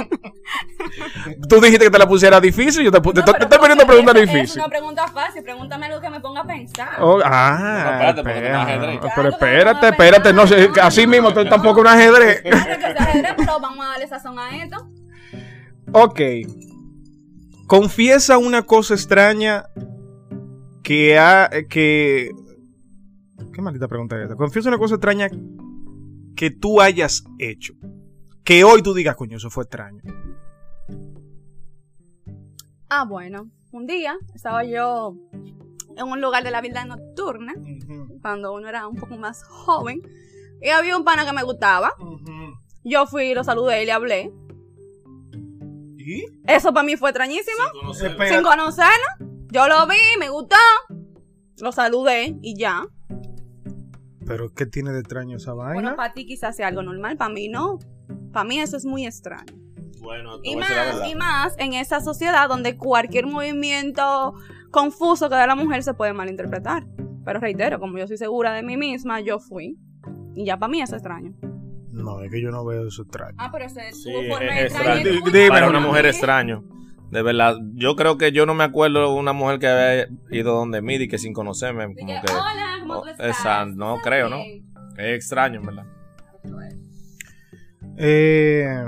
Tú 1.47 1.59
dijiste 1.61 1.85
que 1.85 1.91
te 1.91 1.99
la 1.99 2.07
pusiera 2.07 2.39
difícil, 2.39 2.83
yo 2.83 2.91
te, 2.91 2.99
pu- 3.01 3.13
te, 3.13 3.19
No, 3.19 3.25
te 3.25 3.31
pero 3.33 3.43
estoy 3.43 3.59
poniendo 3.59 3.85
preguntas 3.85 4.15
es- 4.15 4.21
Es 4.23 4.27
difíciles. 4.33 4.55
una 4.57 4.67
pregunta 4.69 5.07
fácil, 5.07 5.43
pregúntame 5.43 5.85
algo 5.87 6.01
que 6.01 6.09
me 6.09 6.19
ponga 6.19 6.41
a 6.41 6.45
pensar. 6.45 6.89
Oh, 6.99 7.19
ah, 7.23 7.57
No, 7.59 7.91
espérate, 7.91 8.23
no 8.23 8.29
es 8.29 9.11
pero 9.15 9.29
espérate, 9.29 9.81
no, 9.81 9.89
espérate, 9.89 10.33
no 10.33 10.47
sé, 10.47 10.69
no, 10.69 10.73
así 10.83 11.05
no, 11.05 11.11
mismo, 11.11 11.33
tú 11.33 11.43
no. 11.43 11.49
tampoco 11.49 11.81
un 11.81 11.87
ajedrez. 11.87 12.41
Claro 12.41 12.75
que 12.75 12.81
sea 12.93 13.03
ajedrez, 13.03 13.33
pero 13.37 13.59
vamos 13.59 13.85
a 13.85 13.89
darle 13.91 14.07
sazón 14.07 14.39
a 14.39 14.55
esto. 14.63 14.77
Ok. 15.91 16.21
Confiesa 17.67 18.37
una 18.37 18.63
cosa 18.63 18.93
extraña 18.93 19.65
que 20.83 21.17
ha. 21.17 21.49
que. 21.69 22.31
¿Qué 23.53 23.61
maldita 23.61 23.87
pregunta 23.87 24.17
es 24.17 24.23
esta? 24.23 24.35
Confiesa 24.35 24.69
una 24.69 24.77
cosa 24.77 24.95
extraña 24.95 25.29
que 26.35 26.51
tú 26.51 26.81
hayas 26.81 27.23
hecho. 27.37 27.73
Que 28.43 28.63
hoy 28.63 28.81
tú 28.81 28.93
digas, 28.93 29.15
coño, 29.15 29.37
eso 29.37 29.49
fue 29.49 29.63
extraño. 29.63 30.01
Ah, 32.89 33.05
bueno, 33.05 33.49
un 33.71 33.85
día 33.85 34.17
estaba 34.33 34.63
yo 34.63 35.15
en 35.95 36.07
un 36.07 36.21
lugar 36.21 36.43
de 36.43 36.51
la 36.51 36.61
vida 36.61 36.85
nocturna, 36.85 37.53
cuando 38.21 38.53
uno 38.53 38.67
era 38.67 38.87
un 38.87 38.95
poco 38.95 39.17
más 39.17 39.43
joven, 39.43 40.01
y 40.61 40.69
había 40.69 40.97
un 40.97 41.03
pana 41.03 41.25
que 41.25 41.33
me 41.33 41.43
gustaba. 41.43 41.93
Yo 42.83 43.05
fui, 43.05 43.33
lo 43.33 43.43
saludé 43.43 43.83
y 43.83 43.85
le 43.85 43.91
hablé. 43.91 44.31
Eso 46.47 46.73
para 46.73 46.85
mí 46.85 46.95
fue 46.95 47.09
extrañísimo. 47.09 47.63
Sin 47.93 48.43
conocerlo. 48.43 49.37
Yo 49.51 49.67
lo 49.67 49.87
vi, 49.87 49.97
me 50.19 50.29
gustó. 50.29 50.55
Lo 51.59 51.71
saludé 51.71 52.37
y 52.41 52.57
ya. 52.57 52.87
¿Pero 54.25 54.53
qué 54.53 54.65
tiene 54.65 54.91
de 54.91 54.99
extraño 54.99 55.37
esa 55.37 55.53
vaina? 55.53 55.73
Bueno, 55.73 55.95
para 55.95 56.13
ti 56.13 56.25
quizás 56.25 56.55
sea 56.55 56.67
algo 56.67 56.83
normal, 56.83 57.17
para 57.17 57.33
mí 57.33 57.49
no. 57.49 57.79
Para 58.31 58.43
mí 58.43 58.59
eso 58.59 58.77
es 58.77 58.85
muy 58.85 59.05
extraño. 59.05 59.53
Bueno, 60.01 60.39
Y 60.43 60.55
más, 60.55 61.09
y 61.09 61.15
más 61.15 61.55
en 61.57 61.73
esa 61.73 61.99
sociedad 61.99 62.47
donde 62.47 62.77
cualquier 62.77 63.25
movimiento 63.25 64.33
confuso 64.71 65.29
que 65.29 65.35
da 65.35 65.47
la 65.47 65.55
mujer 65.55 65.83
se 65.83 65.93
puede 65.93 66.13
malinterpretar. 66.13 66.85
Pero 67.25 67.39
reitero, 67.39 67.79
como 67.79 67.97
yo 67.97 68.07
soy 68.07 68.17
segura 68.17 68.53
de 68.53 68.63
mí 68.63 68.77
misma, 68.77 69.19
yo 69.19 69.39
fui. 69.39 69.77
Y 70.35 70.45
ya 70.45 70.57
para 70.57 70.69
mí 70.71 70.81
eso 70.81 70.95
es 70.95 71.01
extraño. 71.01 71.33
No, 71.99 72.21
es 72.21 72.31
que 72.31 72.41
yo 72.41 72.51
no 72.51 72.65
veo 72.65 72.87
eso 72.87 73.03
extraño. 73.03 73.35
Ah, 73.37 73.49
pero 73.51 73.65
es 73.65 73.73
Sí, 74.03 74.11
forma 74.29 74.45
es 74.45 74.65
extraño. 74.73 74.95
extraño. 74.99 75.21
Di- 75.25 75.31
dime, 75.31 75.49
Para 75.49 75.69
una 75.69 75.79
mujer 75.79 76.05
¿eh? 76.05 76.09
extraño. 76.09 76.63
De 77.11 77.21
verdad, 77.23 77.55
yo 77.73 77.95
creo 77.95 78.17
que 78.17 78.31
yo 78.31 78.45
no 78.45 78.53
me 78.53 78.63
acuerdo 78.63 78.99
de 79.13 79.19
una 79.19 79.33
mujer 79.33 79.59
que 79.59 79.67
había 79.67 80.07
ido 80.29 80.53
donde 80.53 80.81
mí 80.81 80.95
y 80.95 81.07
que 81.07 81.17
sin 81.17 81.33
conocerme, 81.33 81.85
como 81.85 81.95
que, 81.95 82.05
que 82.05 82.31
Hola, 82.31 82.77
¿cómo 82.81 82.93
oh, 82.97 83.01
tú 83.01 83.07
estás? 83.09 83.39
esa, 83.39 83.65
no 83.65 83.95
¿Estás 83.95 84.07
creo, 84.07 84.29
¿no? 84.29 84.37
es 84.97 85.15
extraño, 85.15 85.59
en 85.59 85.65
¿verdad? 85.65 85.85
Eh. 87.97 88.85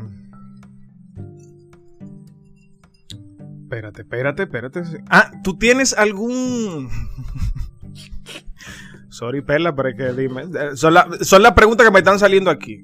Espérate, 3.64 4.02
espérate, 4.02 4.44
espérate. 4.44 4.82
Ah, 5.10 5.32
¿tú 5.44 5.58
tienes 5.58 5.94
algún. 5.98 6.90
Sorry, 9.22 9.44
Perla, 9.44 9.76
pero 9.76 9.90
es 9.90 9.96
que 9.96 10.14
dime. 10.20 10.42
Eh, 10.46 10.76
Son, 10.76 10.96
la- 10.96 11.08
son 11.22 11.44
las 11.44 11.54
preguntas 11.54 11.86
que 11.86 11.92
me 11.94 12.00
están 12.00 12.18
saliendo 12.18 12.50
aquí. 12.50 12.82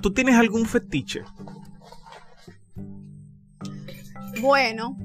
¿Tú 0.00 0.12
tienes 0.12 0.36
algún 0.36 0.66
fetiche? 0.66 1.22
Bueno, 4.40 4.96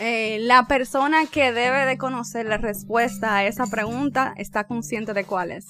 eh, 0.00 0.38
la 0.40 0.66
persona 0.68 1.26
que 1.26 1.52
debe 1.52 1.84
de 1.84 1.98
conocer 1.98 2.46
la 2.46 2.56
respuesta 2.56 3.36
a 3.36 3.46
esa 3.46 3.66
pregunta 3.66 4.32
está 4.38 4.64
consciente 4.64 5.12
de 5.12 5.24
cuál 5.24 5.50
es. 5.50 5.66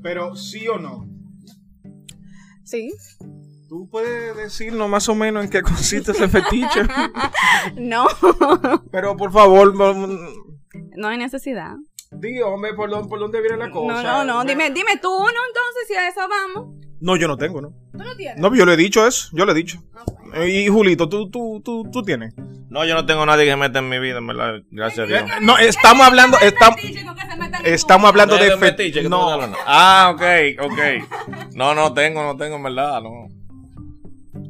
Pero 0.00 0.36
sí 0.36 0.68
o 0.68 0.78
no. 0.78 1.08
Sí. 2.62 2.92
¿Tú 3.68 3.88
puedes 3.90 4.36
decirnos 4.36 4.88
más 4.88 5.08
o 5.08 5.14
menos 5.16 5.42
en 5.42 5.50
qué 5.50 5.62
consiste 5.62 6.12
ese 6.12 6.28
fetiche? 6.28 6.82
No. 7.76 8.06
Pero 8.92 9.16
por 9.16 9.32
favor, 9.32 9.74
No 9.74 11.08
hay 11.08 11.18
necesidad. 11.18 11.74
Di, 12.10 12.40
hombre, 12.42 12.74
¿por 12.74 12.90
dónde, 12.90 13.08
por 13.08 13.18
dónde 13.18 13.40
viene 13.40 13.56
la 13.56 13.70
cosa? 13.70 14.02
No, 14.02 14.24
no, 14.24 14.24
no. 14.24 14.44
Me- 14.44 14.50
Dime, 14.50 14.70
dime 14.70 14.96
tú 15.00 15.08
uno 15.14 15.28
entonces 15.28 15.86
si 15.88 15.94
a 15.94 16.08
eso 16.08 16.20
vamos. 16.28 16.74
No, 17.00 17.14
yo 17.16 17.28
no 17.28 17.36
tengo, 17.36 17.60
¿no? 17.60 17.68
¿Tú 17.92 17.98
no 17.98 18.16
tienes? 18.16 18.38
No, 18.40 18.52
yo 18.54 18.66
le 18.66 18.72
he 18.72 18.76
dicho 18.76 19.06
eso, 19.06 19.28
yo 19.32 19.44
le 19.46 19.52
he 19.52 19.54
dicho. 19.54 19.78
Ah. 19.94 20.04
Eh, 20.34 20.48
Y 20.64 20.68
Julito, 20.68 21.08
¿tú, 21.08 21.30
tú, 21.30 21.60
tú, 21.64 21.88
tú 21.92 22.02
tienes? 22.02 22.34
No, 22.70 22.84
yo 22.84 22.94
no 22.94 23.06
tengo 23.06 23.24
nadie 23.24 23.44
que 23.46 23.54
meta 23.56 23.78
en 23.78 23.88
mi 23.88 23.98
vida, 24.00 24.18
en 24.18 24.26
verdad. 24.26 24.54
Gracias 24.70 25.04
a 25.04 25.06
Dios. 25.06 25.22
No, 25.42 25.56
estamos 25.58 26.04
hablando, 26.06 26.38
estamos, 26.40 26.80
Fetiche, 26.80 27.04
no 27.04 27.14
que 27.14 27.20
se 27.22 27.36
metan 27.36 27.64
en 27.64 27.72
estamos 27.74 28.08
hablando 28.08 28.36
de 28.36 28.44
¿De 28.44 28.50
fe- 28.58 28.66
fetiche 28.72 29.08
No? 29.08 29.30
Ah, 29.66 30.12
ok, 30.14 30.22
ok. 30.64 31.54
No, 31.54 31.74
no 31.74 31.94
tengo, 31.94 32.22
no 32.24 32.36
tengo, 32.36 32.56
en 32.56 32.62
verdad, 32.64 33.00
no. 33.00 33.28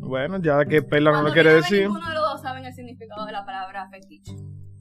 bueno, 0.01 0.39
ya 0.43 0.65
que 0.65 0.83
Perla 0.83 1.13
no 1.13 1.23
lo 1.23 1.33
quiere 1.33 1.53
decir. 1.55 1.83
Ninguno 1.83 2.09
de 2.09 2.15
los 2.15 2.23
dos 2.33 2.43
saben 2.43 2.65
el 2.65 2.73
significado 2.75 3.27
de 3.27 3.33
la 3.33 3.45
palabra 3.45 3.89
fetiche. 3.91 4.33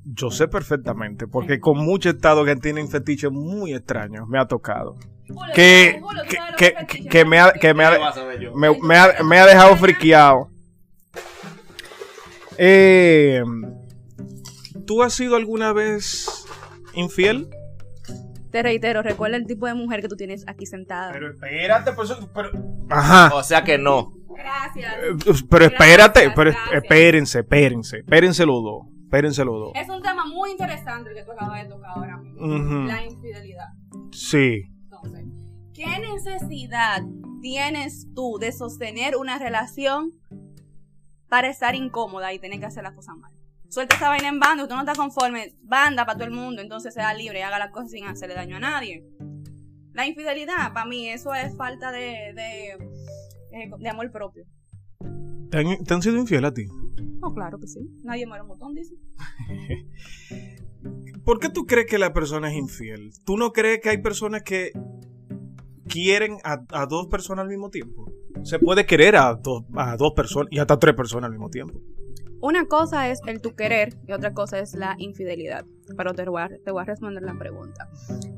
Yo 0.09 0.31
sé 0.31 0.47
perfectamente, 0.47 1.27
porque 1.27 1.59
con 1.59 1.77
muchos 1.79 2.15
estados 2.15 2.45
que 2.45 2.55
tienen 2.55 2.87
fetiches 2.87 3.31
muy 3.31 3.73
extraños 3.73 4.27
me 4.27 4.39
ha 4.39 4.45
tocado. 4.45 4.95
Que, 5.53 5.99
Julio, 6.01 6.23
¿tú 6.23 6.35
que, 6.57 6.73
que, 7.09 7.25
me 7.25 7.39
ha, 7.39 7.51
que 7.51 7.73
me 7.73 7.83
¿Qué 7.83 7.89
ha, 7.89 8.13
me, 8.55 8.79
me 8.81 8.95
ha, 8.95 9.23
me 9.23 9.39
ha 9.39 9.45
dejado 9.45 9.75
friqueado. 9.75 10.49
Eh, 12.57 13.43
¿Tú 14.85 15.03
has 15.03 15.13
sido 15.13 15.35
alguna 15.35 15.73
vez 15.73 16.45
infiel? 16.93 17.49
Te 18.51 18.63
reitero, 18.63 19.01
recuerda 19.03 19.35
el 19.35 19.45
tipo 19.45 19.67
de 19.67 19.73
mujer 19.73 20.01
que 20.01 20.07
tú 20.07 20.15
tienes 20.15 20.47
aquí 20.47 20.65
sentada. 20.65 21.11
Pero 21.11 21.31
espérate, 21.31 21.91
pues, 21.91 22.15
pero... 22.33 22.49
Ajá. 22.89 23.35
O 23.35 23.43
sea 23.43 23.63
que 23.63 23.77
no. 23.77 24.13
Gracias. 24.29 24.93
Eh, 25.03 25.43
Pero 25.49 25.65
espérate, 25.65 26.21
Gracias, 26.21 26.33
pero 26.35 26.51
gracias. 26.51 26.83
espérense, 26.83 27.39
espérense, 27.39 27.97
espérense 27.97 28.45
los 28.45 28.63
dos, 28.63 28.85
espérense 29.07 29.45
los 29.45 29.55
dos. 29.55 29.71
Es 29.73 29.87
un 29.87 30.01
tema 30.01 30.25
muy 30.25 30.51
interesante 30.51 31.09
el 31.11 31.15
que 31.15 31.23
tú 31.23 31.31
acabas 31.31 31.63
de 31.63 31.69
tocar 31.69 31.91
ahora 31.91 32.17
mismo. 32.17 32.85
La 32.85 33.05
infidelidad. 33.05 33.69
Sí. 34.11 34.63
Entonces, 34.83 35.25
¿qué 35.73 35.85
necesidad 35.99 37.03
tienes 37.41 38.07
tú 38.13 38.37
de 38.37 38.51
sostener 38.51 39.15
una 39.15 39.39
relación 39.39 40.11
para 41.29 41.47
estar 41.47 41.73
incómoda 41.73 42.33
y 42.33 42.39
tener 42.39 42.59
que 42.59 42.65
hacer 42.65 42.83
las 42.83 42.93
cosas 42.93 43.15
mal? 43.15 43.31
Suelta 43.69 43.95
esa 43.95 44.09
vaina 44.09 44.27
en 44.27 44.39
banda, 44.39 44.67
tú 44.67 44.75
no 44.75 44.81
estás 44.81 44.97
conforme, 44.97 45.53
banda 45.61 46.05
para 46.05 46.17
todo 46.17 46.27
el 46.27 46.33
mundo, 46.33 46.61
entonces 46.61 46.93
sea 46.93 47.13
libre 47.13 47.39
y 47.39 47.41
haga 47.41 47.59
las 47.59 47.71
cosas 47.71 47.91
sin 47.91 48.05
hacerle 48.05 48.35
daño 48.35 48.57
a 48.57 48.59
nadie. 48.59 49.05
La 49.93 50.05
infidelidad, 50.05 50.73
para 50.73 50.85
mí, 50.85 51.09
eso 51.09 51.33
es 51.33 51.55
falta 51.55 51.91
de, 51.91 52.33
de, 52.33 52.69
eh, 53.51 53.71
de 53.77 53.89
amor 53.89 54.11
propio. 54.11 54.45
¿Te 55.49 55.57
han, 55.57 55.83
te 55.83 55.93
han 55.93 56.01
sido 56.01 56.17
infiel 56.17 56.45
a 56.45 56.53
ti? 56.53 56.65
No, 57.21 57.33
claro 57.33 57.59
que 57.59 57.67
sí. 57.67 57.79
Nadie 58.03 58.27
muere 58.27 58.43
un 58.43 58.49
botón, 58.49 58.73
dice. 58.73 58.95
¿Por 61.23 61.39
qué 61.39 61.49
tú 61.49 61.65
crees 61.65 61.87
que 61.87 61.97
la 61.97 62.13
persona 62.13 62.49
es 62.49 62.55
infiel? 62.55 63.11
¿Tú 63.25 63.37
no 63.37 63.51
crees 63.51 63.79
que 63.81 63.89
hay 63.89 63.97
personas 63.97 64.43
que 64.43 64.71
quieren 65.87 66.37
a, 66.43 66.63
a 66.71 66.85
dos 66.85 67.07
personas 67.07 67.43
al 67.43 67.49
mismo 67.49 67.69
tiempo? 67.69 68.11
Se 68.43 68.59
puede 68.59 68.85
querer 68.85 69.15
a, 69.15 69.33
dos 69.35 69.63
a 69.75 69.97
dos 69.97 70.13
personas 70.13 70.47
y 70.51 70.59
hasta 70.59 70.77
tres 70.79 70.95
personas 70.95 71.25
al 71.25 71.31
mismo 71.31 71.49
tiempo. 71.49 71.81
Una 72.39 72.65
cosa 72.65 73.09
es 73.09 73.19
el 73.25 73.41
tu 73.41 73.55
querer 73.55 73.97
y 74.07 74.11
otra 74.11 74.33
cosa 74.33 74.59
es 74.59 74.75
la 74.75 74.95
infidelidad. 74.99 75.65
Pero 75.97 76.13
te 76.13 76.23
voy, 76.29 76.43
a, 76.43 76.49
te 76.63 76.71
voy 76.71 76.83
a 76.83 76.85
responder 76.85 77.23
la 77.23 77.37
pregunta. 77.37 77.89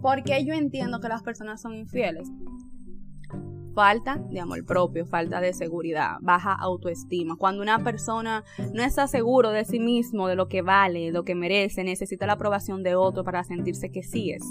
¿Por 0.01 0.23
qué 0.23 0.45
yo 0.45 0.53
entiendo 0.53 1.01
que 1.01 1.09
las 1.09 1.21
personas 1.21 1.61
son 1.61 1.75
infieles? 1.75 2.29
Falta 3.79 4.17
de 4.29 4.41
amor 4.41 4.65
propio, 4.65 5.05
falta 5.05 5.39
de 5.39 5.53
seguridad, 5.53 6.17
baja 6.19 6.51
autoestima. 6.51 7.37
Cuando 7.37 7.61
una 7.61 7.81
persona 7.81 8.43
no 8.73 8.83
está 8.83 9.07
seguro 9.07 9.51
de 9.51 9.63
sí 9.63 9.79
mismo, 9.79 10.27
de 10.27 10.35
lo 10.35 10.49
que 10.49 10.61
vale, 10.61 11.13
lo 11.13 11.23
que 11.23 11.33
merece, 11.33 11.85
necesita 11.85 12.27
la 12.27 12.33
aprobación 12.33 12.83
de 12.83 12.95
otro 12.95 13.23
para 13.23 13.45
sentirse 13.45 13.89
que 13.89 14.03
sí 14.03 14.31
es. 14.31 14.43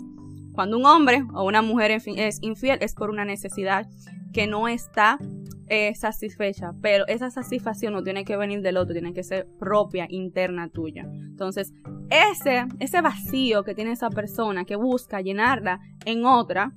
Cuando 0.54 0.78
un 0.78 0.86
hombre 0.86 1.24
o 1.34 1.44
una 1.44 1.60
mujer 1.60 1.90
es 1.90 2.38
infiel 2.40 2.78
es 2.80 2.94
por 2.94 3.10
una 3.10 3.26
necesidad 3.26 3.86
que 4.32 4.46
no 4.46 4.66
está 4.66 5.18
eh, 5.66 5.94
satisfecha, 5.94 6.72
pero 6.80 7.06
esa 7.06 7.30
satisfacción 7.30 7.92
no 7.92 8.02
tiene 8.02 8.24
que 8.24 8.38
venir 8.38 8.62
del 8.62 8.78
otro, 8.78 8.94
tiene 8.94 9.12
que 9.12 9.24
ser 9.24 9.46
propia, 9.58 10.06
interna 10.08 10.70
tuya. 10.70 11.02
Entonces, 11.02 11.74
ese, 12.08 12.64
ese 12.78 13.02
vacío 13.02 13.62
que 13.62 13.74
tiene 13.74 13.92
esa 13.92 14.08
persona 14.08 14.64
que 14.64 14.76
busca 14.76 15.20
llenarla 15.20 15.80
en 16.06 16.24
otra, 16.24 16.72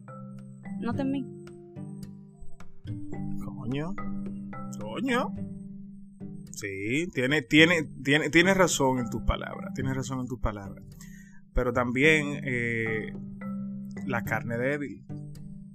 no 0.81 0.93
te 0.93 1.03
en. 1.03 1.40
Coño. 3.71 3.95
Coño. 4.79 5.33
Sí, 6.51 7.07
tiene, 7.13 7.41
tiene, 7.41 7.83
tiene, 8.03 8.29
tienes 8.29 8.57
razón 8.57 8.99
en 8.99 9.09
tus 9.09 9.21
palabras. 9.23 9.73
Tienes 9.73 9.95
razón 9.95 10.19
en 10.19 10.27
tus 10.27 10.39
palabras. 10.39 10.83
Pero 11.53 11.71
también 11.71 12.41
eh, 12.43 13.13
la 14.05 14.23
carne 14.23 14.57
débil. 14.57 15.05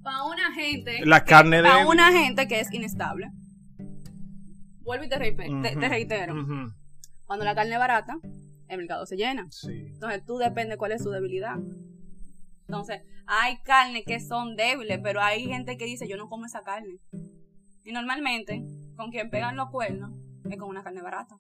Para 0.03 0.25
una 0.25 0.53
gente. 0.53 1.07
La 1.07 1.25
carne 1.25 1.63
Para 1.63 1.77
débil. 1.77 1.89
una 1.91 2.13
gente 2.13 2.47
que 2.47 2.61
es 2.61 2.71
inestable. 2.73 3.31
Vuelvo 4.83 5.05
y 5.05 5.09
te, 5.09 5.17
repe- 5.17 5.63
te- 5.63 5.71
Ujú, 5.73 5.81
te 5.81 5.89
reitero. 5.89 6.35
ujú. 6.41 6.73
Cuando 7.25 7.45
la 7.47 7.55
carne 7.55 7.73
es 7.73 7.79
barata, 7.79 8.19
el 8.69 8.77
mercado 8.79 9.07
se 9.07 9.17
llena. 9.17 9.47
Sí. 9.51 9.87
Entonces 9.95 10.23
tú 10.27 10.37
depende 10.37 10.77
cuál 10.77 10.93
es 10.93 11.03
su 11.03 11.11
debilidad. 11.11 11.57
Entonces, 12.69 13.01
hay 13.27 13.57
carnes 13.65 14.05
que 14.07 14.21
son 14.21 14.55
débiles, 14.55 15.01
pero 15.03 15.21
hay 15.23 15.45
gente 15.47 15.77
que 15.79 15.87
dice, 15.87 16.07
yo 16.07 16.17
no 16.17 16.29
como 16.29 16.45
esa 16.47 16.63
carne. 16.63 16.99
Y 17.87 17.93
normalmente, 17.93 18.65
con 18.97 19.13
quien 19.13 19.31
pegan 19.31 19.55
los 19.55 19.71
cuernos, 19.71 20.11
es 20.51 20.59
con 20.59 20.69
una 20.69 20.83
carne 20.83 21.03
barata. 21.03 21.39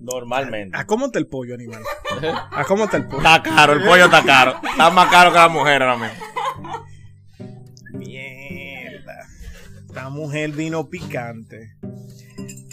Normalmente. 0.00 0.76
¿A 0.76 0.84
cómo 0.84 1.06
está 1.06 1.20
el 1.20 1.28
pollo, 1.28 1.54
animal? 1.54 1.80
¿A 2.50 2.64
cómo 2.64 2.86
está 2.86 2.96
el 2.96 3.06
pollo? 3.06 3.18
Está 3.18 3.42
caro, 3.44 3.74
el 3.74 3.84
pollo 3.84 4.06
está 4.06 4.24
caro. 4.24 4.56
Está 4.68 4.90
más 4.90 5.08
caro 5.08 5.30
que 5.30 5.38
la 5.38 5.48
mujer 5.48 5.84
ahora 5.84 6.08
mismo. 6.08 6.24
Mierda. 7.92 9.20
Esta 9.86 10.08
mujer 10.10 10.50
vino 10.50 10.88
picante. 10.88 11.76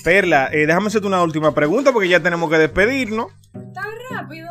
Perla, 0.03 0.49
eh, 0.51 0.65
déjame 0.65 0.87
hacerte 0.87 1.05
una 1.05 1.21
última 1.21 1.53
pregunta 1.53 1.91
porque 1.91 2.09
ya 2.09 2.23
tenemos 2.23 2.49
que 2.49 2.57
despedirnos. 2.57 3.27
¿Tan 3.75 3.91
rápido? 4.09 4.49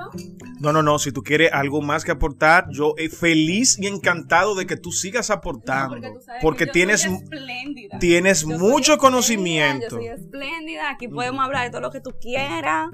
No, 0.65 0.73
no, 0.73 0.83
no. 0.83 0.99
Si 0.99 1.13
tú 1.13 1.23
quieres 1.23 1.51
algo 1.53 1.81
más 1.83 2.05
que 2.05 2.11
aportar, 2.13 2.67
yo 2.71 2.95
feliz 3.19 3.79
y 3.79 3.87
encantado 3.87 4.55
de 4.55 4.67
que 4.67 4.77
tú 4.77 4.91
sigas 4.93 5.31
aportando. 5.31 5.95
porque 5.97 6.11
tú 6.11 6.21
sabes 6.21 6.43
porque 6.43 6.65
que 6.65 6.67
yo 6.69 6.73
tienes, 6.73 7.01
soy 7.03 7.13
espléndida. 7.15 7.99
tienes 7.99 8.41
Yo 8.43 8.49
soy 8.49 8.59
mucho 8.59 8.71
espléndida, 8.95 8.99
conocimiento. 8.99 9.89
Yo 9.91 9.97
soy 9.97 10.07
espléndida. 10.09 10.91
Aquí 10.91 11.09
podemos 11.09 11.45
hablar 11.45 11.65
de 11.65 11.71
todo 11.71 11.81
lo 11.83 11.91
que 11.91 12.01
tú 12.01 12.11
quieras. 12.21 12.89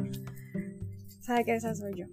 ¿Sabes 1.20 1.46
que 1.46 1.54
esa 1.54 1.74
soy 1.74 1.92
yo? 1.96 2.06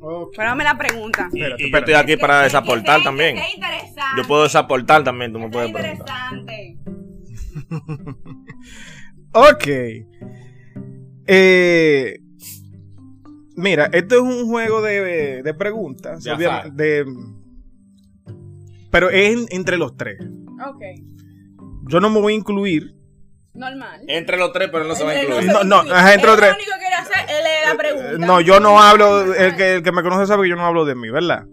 Ok. 0.00 0.34
Pero 0.36 0.48
dame 0.50 0.64
la 0.64 0.76
pregunta. 0.76 1.28
Y, 1.32 1.38
y 1.38 1.70
yo 1.70 1.78
estoy 1.78 1.94
aquí 1.94 2.16
para 2.16 2.42
desaportar 2.42 2.98
Que- 2.98 3.04
también. 3.04 3.36
que 3.36 3.40
sea 3.42 3.54
interesante. 3.54 4.02
Yo 4.20 4.26
puedo 4.26 4.42
desaportar 4.42 5.02
también, 5.04 5.32
tú 5.32 5.38
me 5.38 5.48
puedes 5.48 5.72
preguntar. 5.72 6.34
interesante. 6.34 6.78
Ok. 9.36 9.66
Eh, 11.26 12.18
mira, 13.56 13.88
esto 13.92 14.16
es 14.16 14.20
un 14.22 14.46
juego 14.48 14.82
de, 14.82 15.42
de 15.42 15.54
preguntas. 15.54 16.22
De 16.24 16.32
obvia- 16.32 16.58
azar. 16.60 16.72
de- 16.72 17.04
pero 18.90 19.10
es 19.10 19.32
en- 19.36 19.46
entre 19.50 19.76
los 19.76 19.96
tres. 19.96 20.18
Ok. 20.66 20.82
Yo 21.88 22.00
no 22.00 22.10
me 22.10 22.20
voy 22.20 22.32
a 22.34 22.36
incluir. 22.36 22.94
Normal. 23.54 24.00
Entre 24.08 24.36
los 24.36 24.52
tres, 24.52 24.68
pero 24.72 24.84
no 24.84 24.94
se 24.94 25.04
va 25.04 25.10
a 25.12 25.22
incluir. 25.22 25.46
No, 25.46 25.62
no, 25.64 25.76
ajá, 25.92 26.14
entre 26.14 26.30
Él 26.30 26.36
los 26.36 26.36
tres. 26.38 26.50
Lo 26.50 26.56
único 26.56 26.72
que 26.72 26.78
quiere 26.78 26.94
hacer, 26.94 27.30
él 27.30 27.44
es 27.46 27.68
la 27.72 27.76
pregunta. 27.78 28.26
No, 28.26 28.40
yo 28.40 28.60
no 28.60 28.80
hablo. 28.80 29.34
El 29.34 29.56
que, 29.56 29.74
el 29.76 29.82
que 29.82 29.92
me 29.92 30.02
conoce 30.02 30.26
sabe 30.26 30.44
que 30.44 30.50
yo 30.50 30.56
no 30.56 30.66
hablo 30.66 30.84
de 30.84 30.94
mí, 30.94 31.10
¿verdad? 31.10 31.44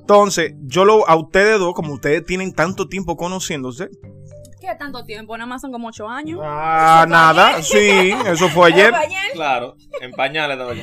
Entonces, 0.00 0.54
yo 0.62 0.84
lo, 0.84 1.08
a 1.08 1.16
ustedes 1.16 1.58
dos, 1.58 1.74
como 1.74 1.94
ustedes 1.94 2.24
tienen 2.26 2.52
tanto 2.52 2.88
tiempo 2.88 3.16
conociéndose. 3.16 3.88
¿Qué 4.64 4.74
tanto 4.76 5.04
tiempo? 5.04 5.36
Nada 5.36 5.46
más 5.46 5.60
son 5.60 5.72
como 5.72 5.88
ocho 5.88 6.08
años. 6.08 6.40
Ah, 6.42 7.04
nada. 7.06 7.62
Sí, 7.62 8.14
eso 8.26 8.48
fue 8.48 8.68
ayer. 8.72 8.88
¿Fue 8.88 8.98
ayer? 8.98 9.32
Claro, 9.34 9.76
en 10.00 10.10
pañales 10.12 10.56
estaba 10.56 10.72
yo. 10.72 10.82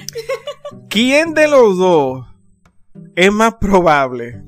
¿Quién 0.88 1.34
de 1.34 1.48
los 1.48 1.80
dos 1.80 2.28
es 3.16 3.32
más 3.32 3.56
probable 3.56 4.44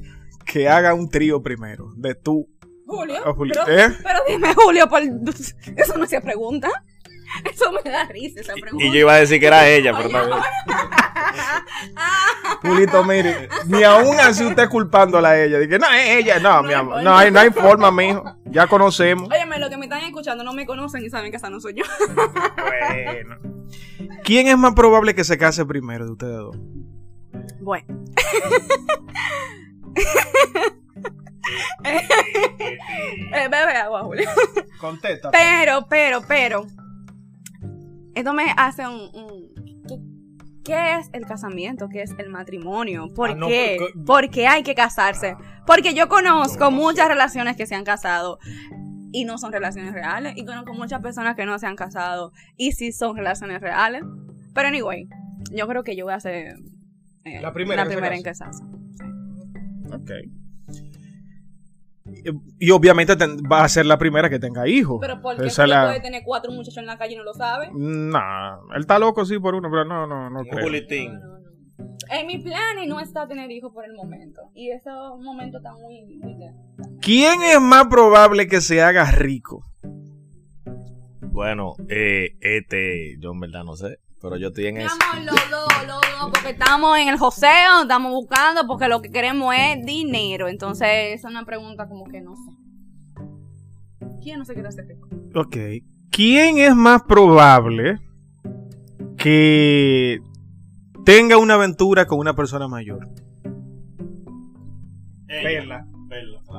que 0.45 0.69
haga 0.69 0.93
un 0.93 1.09
trío 1.09 1.41
primero? 1.41 1.87
De 1.95 2.13
tú. 2.13 2.47
Julio. 2.85 3.33
Julio, 3.33 3.55
Pero, 3.65 3.79
¿eh? 3.79 3.97
pero 4.03 4.19
dime, 4.27 4.53
Julio, 4.53 4.87
por... 4.87 5.01
eso 5.77 5.97
no 5.97 6.05
se 6.05 6.21
pregunta. 6.21 6.69
Eso 7.51 7.71
me 7.71 7.89
da 7.89 8.05
risa, 8.05 8.41
esa 8.41 8.53
pregunta. 8.53 8.83
Y 8.85 8.91
yo 8.91 8.99
iba 8.99 9.13
a 9.13 9.19
decir 9.19 9.39
que 9.39 9.47
era 9.47 9.67
ella, 9.67 9.93
pero 9.95 10.09
Oye, 10.09 10.13
también. 10.13 10.41
Julito, 12.61 13.03
mire, 13.03 13.49
ni 13.65 13.83
aún 13.83 14.19
así 14.19 14.45
usted 14.45 14.69
culpándola 14.69 15.29
a 15.29 15.43
ella. 15.43 15.59
Dije, 15.59 15.79
no, 15.79 15.87
es 15.91 16.09
ella. 16.17 16.39
No, 16.39 16.61
No 16.61 16.63
mi 16.63 16.69
hay 16.69 16.79
amor. 16.79 17.03
No 17.03 17.17
hay, 17.17 17.31
no 17.31 17.39
hay 17.39 17.49
forma, 17.49 17.91
mijo. 17.91 18.23
Ya 18.45 18.67
conocemos. 18.67 19.29
Óyeme, 19.29 19.59
los 19.59 19.69
que 19.69 19.77
me 19.77 19.85
están 19.85 20.03
escuchando 20.03 20.43
no 20.43 20.53
me 20.53 20.65
conocen 20.65 21.03
y 21.03 21.09
saben 21.09 21.31
que 21.31 21.37
esa 21.37 21.49
no 21.49 21.59
soy 21.59 21.75
yo. 21.75 21.83
Bueno. 22.15 23.37
¿Quién 24.23 24.47
es 24.47 24.57
más 24.57 24.73
probable 24.73 25.15
que 25.15 25.23
se 25.23 25.37
case 25.37 25.65
primero 25.65 26.05
de 26.05 26.11
ustedes 26.11 26.37
dos? 26.37 26.57
Bueno. 27.59 27.85
Eh, 31.83 33.47
bebe 33.49 33.73
agua, 33.73 34.03
Julio. 34.03 34.29
Contesta. 34.79 35.29
Pero, 35.31 35.85
pero, 35.89 36.21
pero. 36.27 36.65
Esto 38.15 38.33
me 38.33 38.45
hace 38.57 38.87
un. 38.87 39.09
un- 39.13 39.83
¿qué, 39.87 39.99
qué 40.63 40.95
es 40.99 41.09
el 41.13 41.25
casamiento? 41.25 41.89
¿Qué 41.89 42.01
es 42.03 42.11
el 42.17 42.29
matrimonio? 42.29 43.13
¿Por 43.13 43.31
Ah, 43.31 43.35
no, 43.35 43.47
qué? 43.47 43.77
porque- 43.79 44.05
¿Por 44.05 44.29
qué 44.29 44.47
hay 44.47 44.63
que 44.63 44.75
casarse? 44.75 45.35
Porque 45.65 45.93
yo 45.93 46.07
conozco 46.07 46.65
No, 46.65 46.71
no 46.71 46.77
muchas 46.77 47.07
relaciones 47.07 47.55
que 47.57 47.65
se 47.65 47.75
han 47.75 47.83
casado 47.83 48.39
y 49.11 49.25
no 49.25 49.37
son 49.37 49.51
relaciones 49.51 49.93
reales. 49.93 50.33
Y 50.37 50.45
conozco 50.45 50.73
muchas 50.73 51.01
personas 51.01 51.35
que 51.35 51.45
no 51.45 51.57
se 51.59 51.67
han 51.67 51.75
casado 51.75 52.31
y 52.57 52.71
sí 52.73 52.91
son 52.91 53.15
relaciones 53.17 53.61
reales. 53.61 54.03
Pero, 54.53 54.67
anyway, 54.67 55.07
yo 55.51 55.67
creo 55.67 55.83
que 55.83 55.95
yo 55.95 56.05
voy 56.05 56.13
a 56.13 56.19
ser. 56.19 56.55
eh, 57.25 57.41
La 57.41 57.53
primera 57.53 57.83
la 57.83 57.89
primera 57.89 58.15
en 58.15 58.23
casarse. 58.23 58.63
Ok. 59.91 60.11
Y, 62.25 62.67
y 62.67 62.71
obviamente 62.71 63.13
va 63.51 63.63
a 63.63 63.69
ser 63.69 63.85
la 63.85 63.97
primera 63.97 64.29
que 64.29 64.39
tenga 64.39 64.67
hijos. 64.67 64.97
Pero, 65.01 65.21
¿por 65.21 65.35
qué 65.37 65.47
Esa 65.47 65.67
la- 65.67 65.85
puede 65.87 66.01
tener 66.01 66.23
cuatro 66.25 66.51
muchachos 66.51 66.77
en 66.77 66.85
la 66.85 66.97
calle 66.97 67.13
y 67.13 67.17
no 67.17 67.23
lo 67.23 67.33
sabe? 67.33 67.69
Nah, 67.73 68.57
él 68.75 68.81
está 68.81 68.97
loco 68.99 69.25
sí 69.25 69.39
por 69.39 69.55
uno, 69.55 69.69
pero 69.69 69.85
no, 69.85 70.07
no, 70.07 70.29
no 70.29 70.39
Un 70.39 70.45
creo. 70.47 70.63
julitín. 70.63 71.19
En 72.09 72.27
mi 72.27 72.37
plan 72.39 72.75
no 72.87 72.99
está 72.99 73.27
tener 73.27 73.49
hijos 73.51 73.73
por 73.73 73.85
el 73.85 73.93
momento. 73.93 74.41
Y 74.53 74.69
ese 74.71 74.89
momento 74.91 75.57
está 75.57 75.73
muy, 75.73 76.03
muy. 76.03 76.37
¿Quién 77.01 77.41
es 77.41 77.59
más 77.61 77.87
probable 77.87 78.47
que 78.47 78.61
se 78.61 78.81
haga 78.81 79.05
rico? 79.11 79.63
Bueno, 81.21 81.73
eh, 81.89 82.35
este, 82.41 83.17
yo 83.19 83.31
en 83.31 83.39
verdad 83.39 83.63
no 83.63 83.75
sé, 83.75 83.97
pero 84.23 84.37
yo 84.37 84.47
estoy 84.47 84.67
en 84.67 84.77
eso. 84.77 84.87
Estamos 84.93 85.25
los 85.25 85.49
dos, 85.51 85.67
los 85.85 86.01
dos, 86.01 86.31
porque 86.31 86.51
estamos 86.51 86.97
en 86.97 87.09
el 87.09 87.17
joseo, 87.17 87.81
estamos 87.81 88.09
buscando, 88.13 88.65
porque 88.65 88.87
lo 88.87 89.01
que 89.01 89.11
queremos 89.11 89.53
es 89.53 89.85
dinero. 89.85 90.47
Entonces, 90.47 90.87
esa 90.87 91.27
es 91.27 91.31
una 91.33 91.43
pregunta 91.43 91.89
como 91.89 92.05
que 92.05 92.21
no 92.21 92.33
sé. 92.37 92.51
¿Quién 94.23 94.39
no 94.39 94.45
se 94.45 94.53
quiere 94.53 94.69
hacer 94.69 94.87
rico? 94.87 95.09
Ok. 95.35 95.57
¿Quién 96.09 96.57
es 96.57 96.73
más 96.73 97.03
probable 97.03 97.99
que 99.17 100.21
tenga 101.03 101.37
una 101.37 101.55
aventura 101.55 102.07
con 102.07 102.17
una 102.17 102.33
persona 102.33 102.69
mayor? 102.69 103.09
Perla. 105.27 105.85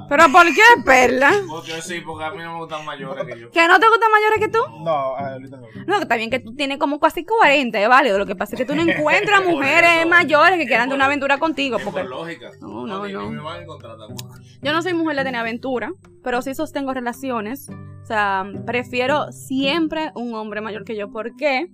¿Pero 0.09 0.25
por 0.33 0.47
qué, 0.47 0.63
Perla? 0.85 1.33
Porque 1.49 1.81
sí, 1.83 2.01
porque 2.01 2.25
a 2.25 2.31
mí 2.31 2.39
no 2.43 2.53
me 2.55 2.59
gustan 2.61 2.85
mayores 2.85 3.25
que 3.25 3.41
yo. 3.41 3.51
¿Que 3.51 3.67
no 3.69 3.79
te 3.81 3.87
gustan 3.89 4.11
mayores 4.11 4.39
que 4.39 4.49
tú? 4.49 4.59
No, 4.83 4.91
ahorita 4.91 5.57
no. 5.57 5.67
No, 5.87 5.97
que 5.97 6.03
está 6.03 6.17
bien 6.17 6.31
que 6.31 6.41
tú 6.41 6.55
tienes 6.55 6.79
como 6.79 6.99
casi 7.01 7.25
40, 7.25 7.81
es 7.81 7.89
válido. 7.89 8.19
Lo 8.19 8.27
que 8.27 8.37
pasa 8.37 8.55
es 8.55 8.59
que 8.61 8.65
tú 8.67 8.75
no 8.75 8.83
encuentras 8.83 9.45
mujeres 9.49 9.91
eso. 10.01 10.09
mayores 10.09 10.59
que 10.59 10.67
quieran 10.67 10.87
tener 10.89 10.97
una 10.97 11.07
aventura 11.07 11.39
contigo. 11.39 11.79
Porque 11.85 12.01
Por 12.03 12.11
lógica. 12.11 12.51
No, 12.61 12.87
no, 12.87 13.07
no. 13.09 13.23
ni 13.31 13.37
me 13.37 13.43
van 13.43 13.59
a 13.59 13.63
encontrar 13.63 13.97
tampoco. 13.99 14.35
Yo 14.63 14.73
no 14.73 14.83
soy 14.83 14.95
mujer 14.95 15.17
de 15.17 15.25
tener 15.25 15.41
aventura, 15.41 15.93
pero 16.23 16.43
sí 16.43 16.55
sostengo 16.55 16.93
relaciones. 16.95 17.69
O 17.71 18.07
sea, 18.07 18.45
prefiero 18.67 19.33
siempre 19.33 20.11
un 20.15 20.35
hombre 20.35 20.61
mayor 20.61 20.85
que 20.85 20.97
yo 20.97 21.11
porque 21.11 21.69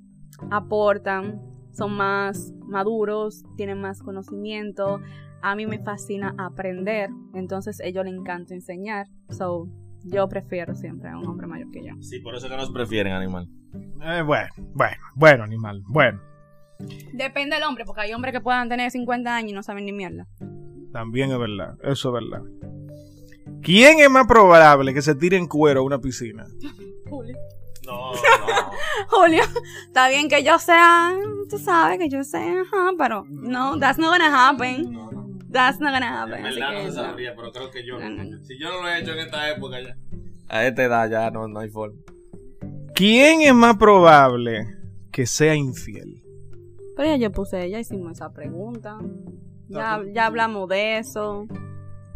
aportan, 0.51 1.41
son 1.73 1.93
más 1.97 2.53
maduros, 2.67 3.45
tienen 3.57 3.81
más 3.81 4.03
conocimiento. 4.03 5.01
A 5.43 5.55
mí 5.57 5.67
me 5.67 5.79
fascina 5.79 6.35
aprender, 6.39 7.11
entonces 7.35 7.81
a 7.81 7.85
ellos 7.85 8.05
les 8.05 8.15
encanta 8.15 8.55
enseñar. 8.55 9.07
So, 9.31 9.69
yo 10.05 10.29
prefiero 10.29 10.75
siempre 10.75 11.11
a 11.11 11.19
un 11.19 11.27
hombre 11.27 11.47
mayor 11.47 11.71
que 11.71 11.85
yo. 11.85 11.95
Sí, 12.01 12.21
por 12.21 12.35
eso 12.35 12.49
que 12.49 12.57
nos 12.57 12.71
prefieren, 12.71 13.13
animal. 13.13 13.49
Eh, 14.03 14.23
bueno, 14.23 14.49
bueno, 14.75 14.97
bueno, 15.15 15.45
animal, 15.45 15.83
bueno. 15.87 16.21
Depende 17.13 17.57
del 17.57 17.65
hombre, 17.65 17.85
porque 17.85 18.03
hay 18.03 18.13
hombres 18.13 18.33
que 18.33 18.41
puedan 18.41 18.69
tener 18.69 18.91
50 18.91 19.35
años 19.35 19.51
y 19.51 19.55
no 19.55 19.63
saben 19.63 19.85
ni 19.85 19.93
mierda. 19.93 20.27
También 20.93 21.31
es 21.31 21.39
verdad, 21.39 21.77
eso 21.83 22.09
es 22.09 22.25
verdad. 22.25 22.43
¿Quién 23.63 24.01
es 24.01 24.11
más 24.11 24.27
probable 24.27 24.95
que 24.95 25.03
se 25.03 25.15
tire 25.15 25.37
en 25.37 25.47
cuero 25.47 25.81
a 25.81 25.85
una 25.85 25.99
piscina? 26.01 26.47
Julio. 27.09 27.37
No, 27.87 28.13
no. 28.13 28.71
Julio, 29.09 29.43
está 29.87 30.09
bien 30.09 30.29
que 30.29 30.43
yo 30.43 30.59
sea, 30.59 31.13
tú 31.49 31.59
sabes 31.59 31.99
que 31.99 32.09
yo 32.09 32.25
sea, 32.25 32.63
ajá, 32.63 32.93
pero 32.97 33.25
no, 33.29 33.79
that's 33.79 33.99
not 33.99 34.11
gonna 34.11 34.49
happen. 34.49 34.93
no, 34.93 35.11
no. 35.11 35.30
That's 35.51 35.81
not 35.81 35.93
gonna 35.93 36.07
En 36.07 36.15
happen. 36.15 36.47
así 36.47 36.61
verdad 36.61 36.71
que 36.71 36.85
no 36.85 36.91
se 36.93 36.97
no. 36.97 37.05
sabría, 37.05 37.35
pero 37.37 37.53
creo 37.53 37.71
que 37.71 37.85
yo. 37.87 37.99
No. 37.99 38.39
Si 38.45 38.59
yo 38.59 38.69
no 38.71 38.83
lo 38.83 38.89
he 38.89 39.01
hecho 39.01 39.13
en 39.13 39.19
esta 39.21 39.51
época 39.51 39.81
ya. 39.81 39.97
A 40.49 40.65
esta 40.67 40.85
edad 40.85 41.11
ya 41.11 41.31
no, 41.31 41.49
no 41.49 41.61
hay 41.61 41.69
forma. 41.71 41.99
¿Quién 42.95 43.41
es 43.43 43.55
más 43.55 43.77
probable 43.77 44.67
que 45.13 45.27
sea 45.27 45.55
infiel? 45.55 46.23
Pero 46.97 47.09
ya 47.11 47.17
yo 47.17 47.33
puse, 47.33 47.69
ya 47.71 47.79
hicimos 47.81 48.13
esa 48.13 48.33
pregunta. 48.33 48.99
Ya, 49.69 50.01
ya 50.13 50.27
hablamos 50.27 50.69
de 50.69 50.99
eso. 50.99 51.47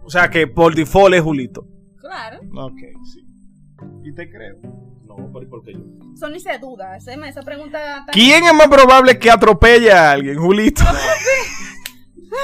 O 0.02 0.10
sea 0.10 0.28
que 0.28 0.46
por 0.46 0.74
default 0.74 1.14
es 1.14 1.22
Julito. 1.22 1.66
Claro. 1.98 2.40
Ok, 2.56 2.78
sí. 3.12 3.24
Y 4.04 4.12
te 4.14 4.28
creo. 4.30 4.58
No, 5.04 5.30
pero 5.32 5.42
¿y 5.42 5.46
por 5.48 5.62
qué 5.62 5.72
yo? 5.72 5.80
Eso 6.14 6.28
ni 6.28 6.40
se 6.40 6.58
duda. 6.58 6.96
Esa, 6.96 7.14
esa 7.14 7.42
pregunta 7.42 7.98
está... 8.00 8.12
¿Quién 8.12 8.44
es 8.44 8.52
más 8.52 8.68
probable 8.68 9.18
que 9.18 9.30
atropelle 9.30 9.90
a 9.92 10.10
alguien, 10.12 10.36
Julito? 10.38 10.82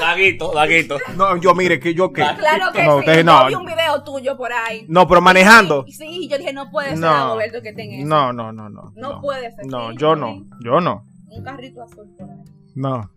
Daguito, 0.01 0.53
Daguito. 0.53 0.99
No, 1.17 1.37
yo 1.37 1.55
mire, 1.55 1.81
que 1.81 1.95
yo 1.95 2.13
qué. 2.13 2.23
Claro 2.23 2.73
que 2.73 2.83
no, 2.85 3.01
sí. 3.01 3.05
te- 3.07 3.17
Yo 3.19 3.25
no, 3.25 3.47
vi 3.47 3.55
un 3.55 3.65
video 3.67 4.03
tuyo 4.05 4.37
por 4.37 4.53
ahí. 4.53 4.85
no, 4.89 5.07
pero 5.09 5.21
manejando. 5.21 5.85
Sí, 5.87 5.93
sí, 5.93 6.29
yo 6.29 6.39
dije, 6.39 6.53
no 6.53 6.71
puede 6.71 6.91
ser 6.91 6.99
No. 6.99 7.37
Que 7.63 7.73
tenga 7.73 7.97
eso. 7.97 8.07
No, 8.07 8.33
no, 8.33 8.53
no, 8.53 8.69
no. 8.69 8.93
No 8.97 9.21
puede 9.21 9.51
ser, 9.53 9.67
No, 9.67 9.93
yo 9.93 9.99
yo 9.99 10.17
no. 10.17 10.45
Yo 10.65 10.81
no. 10.81 11.05
Un 11.29 11.43
carrito 11.45 11.83
azul 11.83 12.07
por 12.19 12.29
ahí. 12.31 12.37
No. 12.75 13.11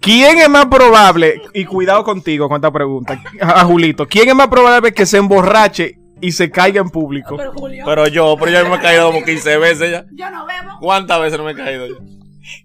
¿Quién 0.00 0.38
es 0.38 0.48
más 0.48 0.66
probable? 0.66 1.42
Y 1.54 1.64
cuidado 1.64 2.04
contigo 2.04 2.48
con 2.48 2.56
esta 2.56 2.70
pregunta. 2.70 3.20
A 3.40 3.64
Julito. 3.64 4.06
¿Quién 4.06 4.28
es 4.28 4.34
más 4.34 4.48
probable 4.48 4.92
que 4.92 5.06
se 5.06 5.18
emborrache 5.18 5.98
y 6.20 6.32
se 6.32 6.50
caiga 6.50 6.80
en 6.80 6.90
público? 6.90 7.36
Pero 7.36 7.52
Julio, 7.52 7.84
Pero 7.86 8.06
yo, 8.08 8.36
pero 8.38 8.50
yo 8.52 8.68
me 8.70 8.76
he 8.76 8.80
caído 8.80 9.10
como 9.12 9.24
15 9.24 9.56
veces 9.58 9.90
ya. 9.90 10.04
yo 10.12 10.30
no 10.30 10.46
bebo. 10.46 10.78
¿Cuántas 10.80 11.20
veces 11.20 11.38
no 11.38 11.44
me 11.44 11.52
he 11.52 11.56
caído 11.56 11.86
yo? 11.86 11.96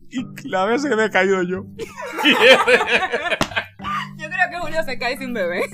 Y 0.10 0.26
la 0.48 0.66
vez 0.66 0.84
que 0.86 0.96
me 0.96 1.06
he 1.06 1.10
caído 1.10 1.42
yo. 1.44 1.66
Yo 4.18 4.30
creo 4.30 4.50
que 4.52 4.58
Julio 4.60 4.84
se 4.84 4.98
cae 4.98 5.18
sin 5.18 5.34
beber. 5.34 5.64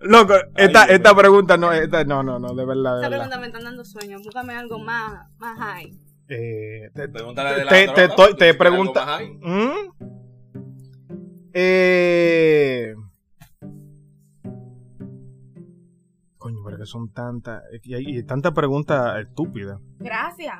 Loco, 0.00 0.34
esta, 0.56 0.84
Ay, 0.84 0.94
esta 0.94 1.14
pregunta 1.14 1.56
no, 1.56 1.72
esta, 1.72 2.04
no, 2.04 2.22
no, 2.22 2.38
no, 2.38 2.54
de 2.54 2.64
verdad, 2.64 2.96
de 2.96 3.00
verdad. 3.02 3.08
pregunta 3.08 3.38
me 3.40 3.46
están 3.46 3.64
dando 3.64 3.84
sueño. 3.84 4.18
Búscame 4.22 4.54
algo 4.54 4.78
más, 4.78 5.28
más 5.38 5.58
high. 5.58 5.90
Eh, 6.28 6.90
te, 6.94 7.08
Pregúntale 7.08 7.58
de 7.58 7.64
la 7.64 7.70
te, 8.36 8.54
pregunta. 8.54 9.18
¿Mm? 9.40 9.90
Eh, 11.52 12.94
coño, 16.36 16.58
pero 16.64 16.78
que 16.78 16.86
son 16.86 17.12
tantas. 17.12 17.62
Y 17.82 17.94
hay 17.94 18.18
y 18.18 18.22
tantas 18.22 18.52
preguntas 18.52 19.18
estúpidas. 19.20 19.80
Gracias. 19.98 20.54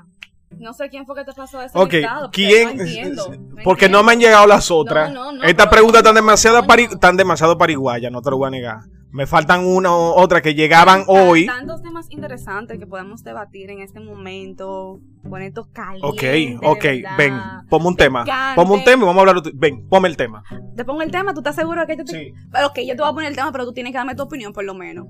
No 0.61 0.73
sé 0.73 0.88
quién 0.88 1.07
fue 1.07 1.14
que 1.16 1.25
te 1.25 1.33
pasó 1.33 1.62
ese 1.62 1.79
Ok, 1.79 1.94
¿quién? 2.33 2.77
no 2.77 2.83
entiendo, 2.83 3.25
Porque 3.64 3.85
entiendo. 3.87 3.99
no 3.99 4.05
me 4.05 4.12
han 4.12 4.21
llegado 4.21 4.47
las 4.47 4.71
otras. 4.71 5.12
No, 5.12 5.27
no, 5.27 5.38
no, 5.38 5.42
Estas 5.44 5.66
pero- 5.66 5.71
preguntas 5.71 6.01
están 6.01 6.14
demasiado, 6.14 6.62
pari- 6.64 6.92
están 6.92 7.16
demasiado 7.16 7.57
pariguayas, 7.59 8.11
no 8.12 8.21
te 8.23 8.31
lo 8.31 8.38
voy 8.38 8.49
a 8.49 8.51
negar. 8.51 8.79
Me 9.11 9.27
faltan 9.27 9.64
una 9.64 9.90
o 9.94 10.21
otra 10.21 10.42
que 10.42 10.55
llegaban 10.55 11.07
Tan- 11.07 11.16
hoy. 11.16 11.47
Tantos 11.47 11.81
temas 11.83 12.07
interesantes 12.11 12.79
que 12.79 12.87
podemos 12.87 13.25
debatir 13.25 13.71
en 13.71 13.81
este 13.81 14.01
momento. 14.01 15.01
Con 15.29 15.42
estos 15.42 15.66
Ok, 15.66 15.73
calientes. 15.73 16.68
ok, 16.68 16.83
¿verdad? 16.85 17.16
ven, 17.18 17.35
ponme 17.68 17.87
un 17.88 17.97
tema. 17.97 18.25
Ponme 18.55 18.73
un 18.75 18.85
tema 18.85 19.03
y 19.05 19.07
vamos 19.07 19.16
a 19.27 19.29
hablar. 19.31 19.42
Ven, 19.55 19.88
ponme 19.88 20.09
el 20.09 20.16
tema. 20.16 20.42
Te 20.77 20.85
pongo 20.85 21.03
el 21.03 21.11
tema, 21.11 21.33
¿tú 21.35 21.40
estás 21.40 21.55
seguro 21.57 21.81
de 21.83 21.87
que 21.87 21.97
yo 21.97 22.05
te... 22.05 22.12
Sí. 22.12 22.33
Pero, 22.53 22.66
Ok, 22.68 22.79
yo 22.87 22.94
te 22.97 23.03
voy 23.03 23.11
a 23.11 23.14
poner 23.14 23.31
el 23.31 23.37
tema, 23.37 23.51
pero 23.53 23.64
tú 23.64 23.73
tienes 23.73 23.92
que 23.92 23.99
darme 23.99 24.14
tu 24.14 24.23
opinión 24.23 24.53
por 24.53 24.64
lo 24.64 24.75
menos. 24.75 25.07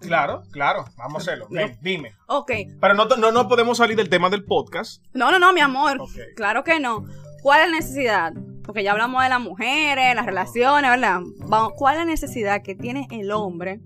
Claro, 0.00 0.42
claro, 0.52 0.84
vamos 0.96 1.14
a 1.14 1.18
hacerlo. 1.30 1.46
Ven, 1.50 1.76
dime. 1.82 2.12
Ok. 2.26 2.50
Pero 2.80 2.94
no, 2.94 3.04
no, 3.06 3.32
no 3.32 3.48
podemos 3.48 3.78
salir 3.78 3.96
del 3.96 4.08
tema 4.08 4.30
del 4.30 4.44
podcast. 4.44 5.02
No, 5.12 5.30
no, 5.30 5.38
no, 5.38 5.52
mi 5.52 5.60
amor. 5.60 6.00
Ok. 6.00 6.10
Claro 6.36 6.64
que 6.64 6.80
no. 6.80 7.04
¿Cuál 7.42 7.62
es 7.62 7.70
la 7.70 7.76
necesidad? 7.76 8.32
Porque 8.64 8.82
ya 8.82 8.92
hablamos 8.92 9.22
de 9.22 9.28
las 9.28 9.40
mujeres, 9.40 10.14
las 10.14 10.24
relaciones, 10.26 10.90
¿verdad? 10.90 11.20
Vamos, 11.48 11.72
¿Cuál 11.76 11.94
es 11.96 12.00
la 12.00 12.04
necesidad 12.06 12.62
que 12.62 12.74
tiene 12.74 13.06
el 13.10 13.30
hombre, 13.32 13.80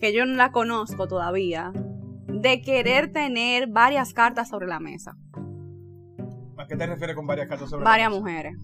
que 0.00 0.12
yo 0.14 0.24
no 0.24 0.34
la 0.36 0.52
conozco 0.52 1.06
todavía, 1.08 1.72
de 2.28 2.62
querer 2.62 3.12
tener 3.12 3.66
varias 3.66 4.14
cartas 4.14 4.48
sobre 4.48 4.66
la 4.68 4.80
mesa? 4.80 5.16
¿A 6.56 6.66
qué 6.66 6.76
te 6.76 6.86
refieres 6.86 7.14
con 7.16 7.26
varias 7.26 7.48
cartas 7.48 7.68
sobre 7.68 7.84
la 7.84 7.90
Varias 7.90 8.10
mesa? 8.10 8.20
mujeres. 8.20 8.56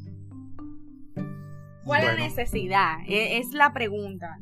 ¿Cuál 1.85 2.01
es 2.01 2.07
Bueno. 2.07 2.19
la 2.19 2.25
necesidad? 2.25 2.95
E- 3.07 3.39
Es 3.39 3.53
la 3.53 3.73
pregunta. 3.75 4.39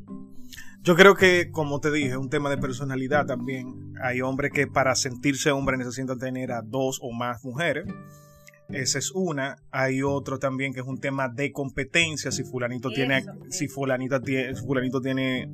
Yo 0.83 0.95
creo 0.95 1.15
que, 1.15 1.49
como 1.49 1.79
te 1.79 1.91
dije, 1.91 2.09
es 2.09 2.17
un 2.17 2.29
tema 2.29 2.49
de 2.49 2.57
personalidad 2.57 3.25
también. 3.25 3.93
Hay 4.03 4.19
hombres 4.21 4.51
que 4.51 4.67
para 4.67 4.95
sentirse 4.95 5.49
hombre 5.51 5.77
necesitan 5.77 6.19
tener 6.19 6.51
a 6.51 6.61
dos 6.61 6.99
o 7.01 7.11
más 7.13 7.43
mujeres. 7.43 7.85
Esa 8.69 8.99
es 8.99 9.11
una. 9.11 9.55
Hay 9.71 10.01
otro 10.01 10.39
también 10.39 10.73
que 10.73 10.81
es 10.81 10.85
un 10.85 10.99
tema 10.99 11.29
de 11.29 11.53
competencia. 11.53 12.31
Si 12.31 12.43
fulanito 12.43 12.89
tiene, 12.89 13.23
si 13.49 13.67
fulanita 13.69 14.19
tiene, 14.19 14.55
si 14.55 14.65
fulanito 14.65 14.99
tiene 14.99 15.49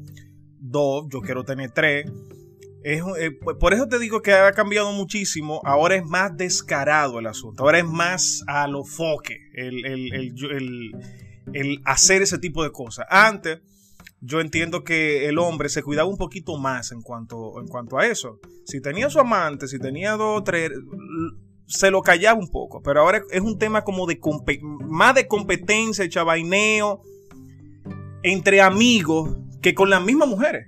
dos, 0.60 1.06
yo 1.12 1.22
quiero 1.22 1.44
tener 1.44 1.70
tres. 1.72 2.12
Es, 2.84 3.04
eh, 3.20 3.32
por- 3.60 3.74
eso 3.74 3.88
te 3.88 4.00
digo 4.00 4.22
que 4.22 4.34
ha 4.34 4.52
cambiado 4.54 4.92
muchísimo. 4.94 5.62
Ahora 5.64 5.96
es 5.96 6.06
más 6.06 6.36
descarado 6.38 7.20
el 7.20 7.28
asunto. 7.28 7.64
Ahora 7.64 7.78
es 7.80 7.86
más 7.86 8.44
a 8.48 8.68
lo 8.68 8.84
foque. 8.84 9.38
El, 9.54 9.86
el- 9.86 10.14
el- 10.14 10.34
el- 10.52 10.92
el 11.54 11.82
hacer 11.86 12.22
ese 12.24 12.38
tipo 12.40 12.64
de 12.64 12.72
cosas. 12.72 13.06
Antes, 13.10 13.60
yo 14.22 14.41
entiendo 14.41 14.84
que 14.84 15.28
el 15.28 15.38
hombre 15.38 15.70
se 15.70 15.84
cuidaba 15.84 16.09
un 16.09 16.17
poquito 16.17 16.57
más 16.57 16.91
en 16.91 17.01
cuanto, 17.01 17.59
en 17.59 17.67
cuanto 17.67 17.97
a 17.97 18.07
eso. 18.07 18.39
Si 18.65 18.82
tenía 18.82 19.09
su 19.09 19.20
amante, 19.20 19.67
si 19.67 19.80
tenía 19.80 20.13
dos, 20.13 20.43
tres, 20.43 20.72
se 21.67 21.91
lo 21.91 22.01
callaba 22.01 22.39
un 22.39 22.49
poco. 22.49 22.82
Pero 22.82 23.01
ahora 23.01 23.22
es 23.32 23.41
un 23.41 23.57
tema 23.57 23.84
como 23.84 24.05
de 24.05 24.20
más 24.88 25.15
de 25.15 25.28
competencia, 25.28 26.07
chavaineo 26.09 27.01
entre 28.24 28.61
amigos 28.61 29.38
que 29.61 29.74
con 29.74 29.89
las 29.89 30.03
mismas 30.03 30.28
mujeres. 30.28 30.67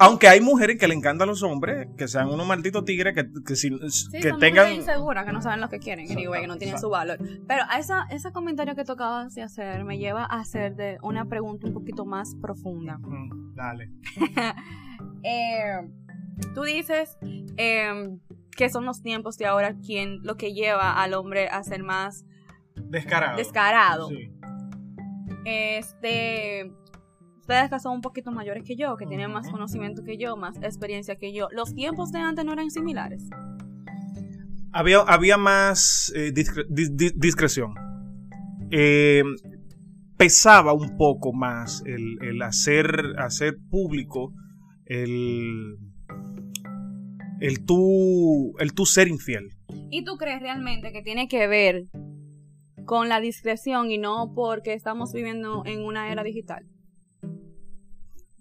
Aunque 0.00 0.28
hay 0.28 0.40
mujeres 0.40 0.78
que 0.78 0.88
le 0.88 0.94
encantan 0.94 1.28
a 1.28 1.32
los 1.32 1.42
hombres, 1.42 1.88
que 1.98 2.08
sean 2.08 2.28
unos 2.28 2.46
malditos 2.46 2.84
tigres 2.86 3.14
que, 3.14 3.28
que, 3.46 3.54
si, 3.54 3.70
que 4.10 4.32
tengan. 4.40 4.72
inseguras, 4.72 5.26
que 5.26 5.32
no 5.32 5.42
saben 5.42 5.60
lo 5.60 5.68
que 5.68 5.78
quieren, 5.78 6.08
que 6.08 6.46
no 6.46 6.56
tienen 6.56 6.78
su 6.78 6.88
valor. 6.88 7.18
Pero 7.46 7.64
a 7.68 7.78
esa, 7.78 8.06
ese 8.10 8.32
comentario 8.32 8.74
que 8.74 8.84
tocabas 8.84 9.34
de 9.34 9.42
hacer 9.42 9.84
me 9.84 9.98
lleva 9.98 10.24
a 10.24 10.40
hacer 10.40 10.74
de 10.74 10.96
una 11.02 11.26
pregunta 11.26 11.66
un 11.66 11.74
poquito 11.74 12.06
más 12.06 12.34
profunda. 12.40 12.98
dale. 13.54 13.90
Eh, 15.22 15.76
tú 16.54 16.62
dices 16.62 17.18
eh, 17.58 18.16
que 18.56 18.70
son 18.70 18.86
los 18.86 19.02
tiempos 19.02 19.36
de 19.36 19.44
ahora 19.44 19.76
quien 19.84 20.22
lo 20.22 20.36
que 20.36 20.54
lleva 20.54 20.94
al 21.02 21.12
hombre 21.12 21.48
a 21.48 21.62
ser 21.62 21.82
más 21.82 22.24
descarado. 22.74 23.36
Descarado. 23.36 24.08
Sí. 24.08 24.32
Este, 25.44 26.72
ustedes 27.50 27.70
que 27.70 27.80
son 27.80 27.94
un 27.94 28.00
poquito 28.00 28.30
mayores 28.30 28.62
que 28.62 28.76
yo, 28.76 28.96
que 28.96 29.06
tienen 29.06 29.32
más 29.32 29.50
conocimiento 29.50 30.04
que 30.04 30.16
yo, 30.16 30.36
más 30.36 30.56
experiencia 30.62 31.16
que 31.16 31.32
yo, 31.32 31.48
¿los 31.50 31.74
tiempos 31.74 32.12
de 32.12 32.20
antes 32.20 32.44
no 32.44 32.52
eran 32.52 32.70
similares? 32.70 33.28
Había, 34.72 35.00
había 35.00 35.36
más 35.36 36.12
eh, 36.14 36.32
discreción. 36.32 37.74
Eh, 38.70 39.24
pesaba 40.16 40.72
un 40.74 40.96
poco 40.96 41.32
más 41.32 41.82
el, 41.86 42.40
hacer, 42.40 43.16
hacer 43.18 43.56
público 43.68 44.32
el, 44.84 45.76
el, 47.40 47.64
tú, 47.64 48.52
el 48.60 48.74
tú 48.74 48.86
ser 48.86 49.08
infiel. 49.08 49.48
¿Y 49.90 50.04
tú 50.04 50.18
crees 50.18 50.40
realmente 50.40 50.92
que 50.92 51.02
tiene 51.02 51.26
que 51.26 51.48
ver 51.48 51.86
con 52.84 53.08
la 53.08 53.18
discreción 53.18 53.90
y 53.90 53.98
no 53.98 54.34
porque 54.36 54.72
estamos 54.72 55.12
viviendo 55.12 55.64
en 55.66 55.84
una 55.84 56.12
era 56.12 56.22
digital? 56.22 56.64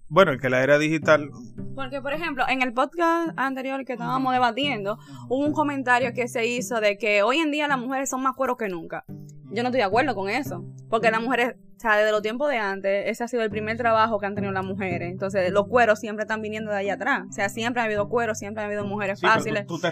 Bueno, 0.09 0.37
que 0.39 0.49
la 0.49 0.63
era 0.63 0.79
digital. 0.79 1.29
Porque, 1.75 2.01
por 2.01 2.13
ejemplo, 2.13 2.43
en 2.49 2.63
el 2.63 2.73
podcast 2.73 3.29
anterior 3.37 3.85
que 3.85 3.93
estábamos 3.93 4.33
debatiendo, 4.33 4.97
hubo 5.29 5.45
un 5.45 5.53
comentario 5.53 6.13
que 6.13 6.27
se 6.27 6.47
hizo 6.47 6.81
de 6.81 6.97
que 6.97 7.21
hoy 7.21 7.37
en 7.37 7.51
día 7.51 7.67
las 7.67 7.77
mujeres 7.77 8.09
son 8.09 8.23
más 8.23 8.35
cueros 8.35 8.57
que 8.57 8.69
nunca. 8.69 9.05
Yo 9.51 9.63
no 9.63 9.69
estoy 9.69 9.79
de 9.79 9.83
acuerdo 9.83 10.15
con 10.15 10.29
eso. 10.29 10.63
Porque 10.89 11.11
las 11.11 11.21
mujeres, 11.21 11.55
o 11.77 11.79
sea, 11.79 11.97
desde 11.97 12.11
los 12.11 12.21
tiempos 12.21 12.49
de 12.49 12.57
antes, 12.57 13.03
ese 13.07 13.23
ha 13.23 13.27
sido 13.27 13.43
el 13.43 13.49
primer 13.49 13.77
trabajo 13.77 14.19
que 14.19 14.25
han 14.25 14.35
tenido 14.35 14.51
las 14.53 14.63
mujeres. 14.63 15.11
Entonces, 15.11 15.51
los 15.51 15.67
cueros 15.67 15.99
siempre 15.99 16.23
están 16.23 16.41
viniendo 16.41 16.71
de 16.71 16.77
allá 16.77 16.93
atrás. 16.95 17.25
O 17.29 17.33
sea, 17.33 17.49
siempre 17.49 17.81
ha 17.81 17.85
habido 17.85 18.09
cueros, 18.09 18.37
siempre 18.37 18.63
ha 18.63 18.67
habido 18.67 18.85
mujeres 18.85 19.21
fáciles. 19.21 19.65
Tú, 19.67 19.79
te, 19.79 19.89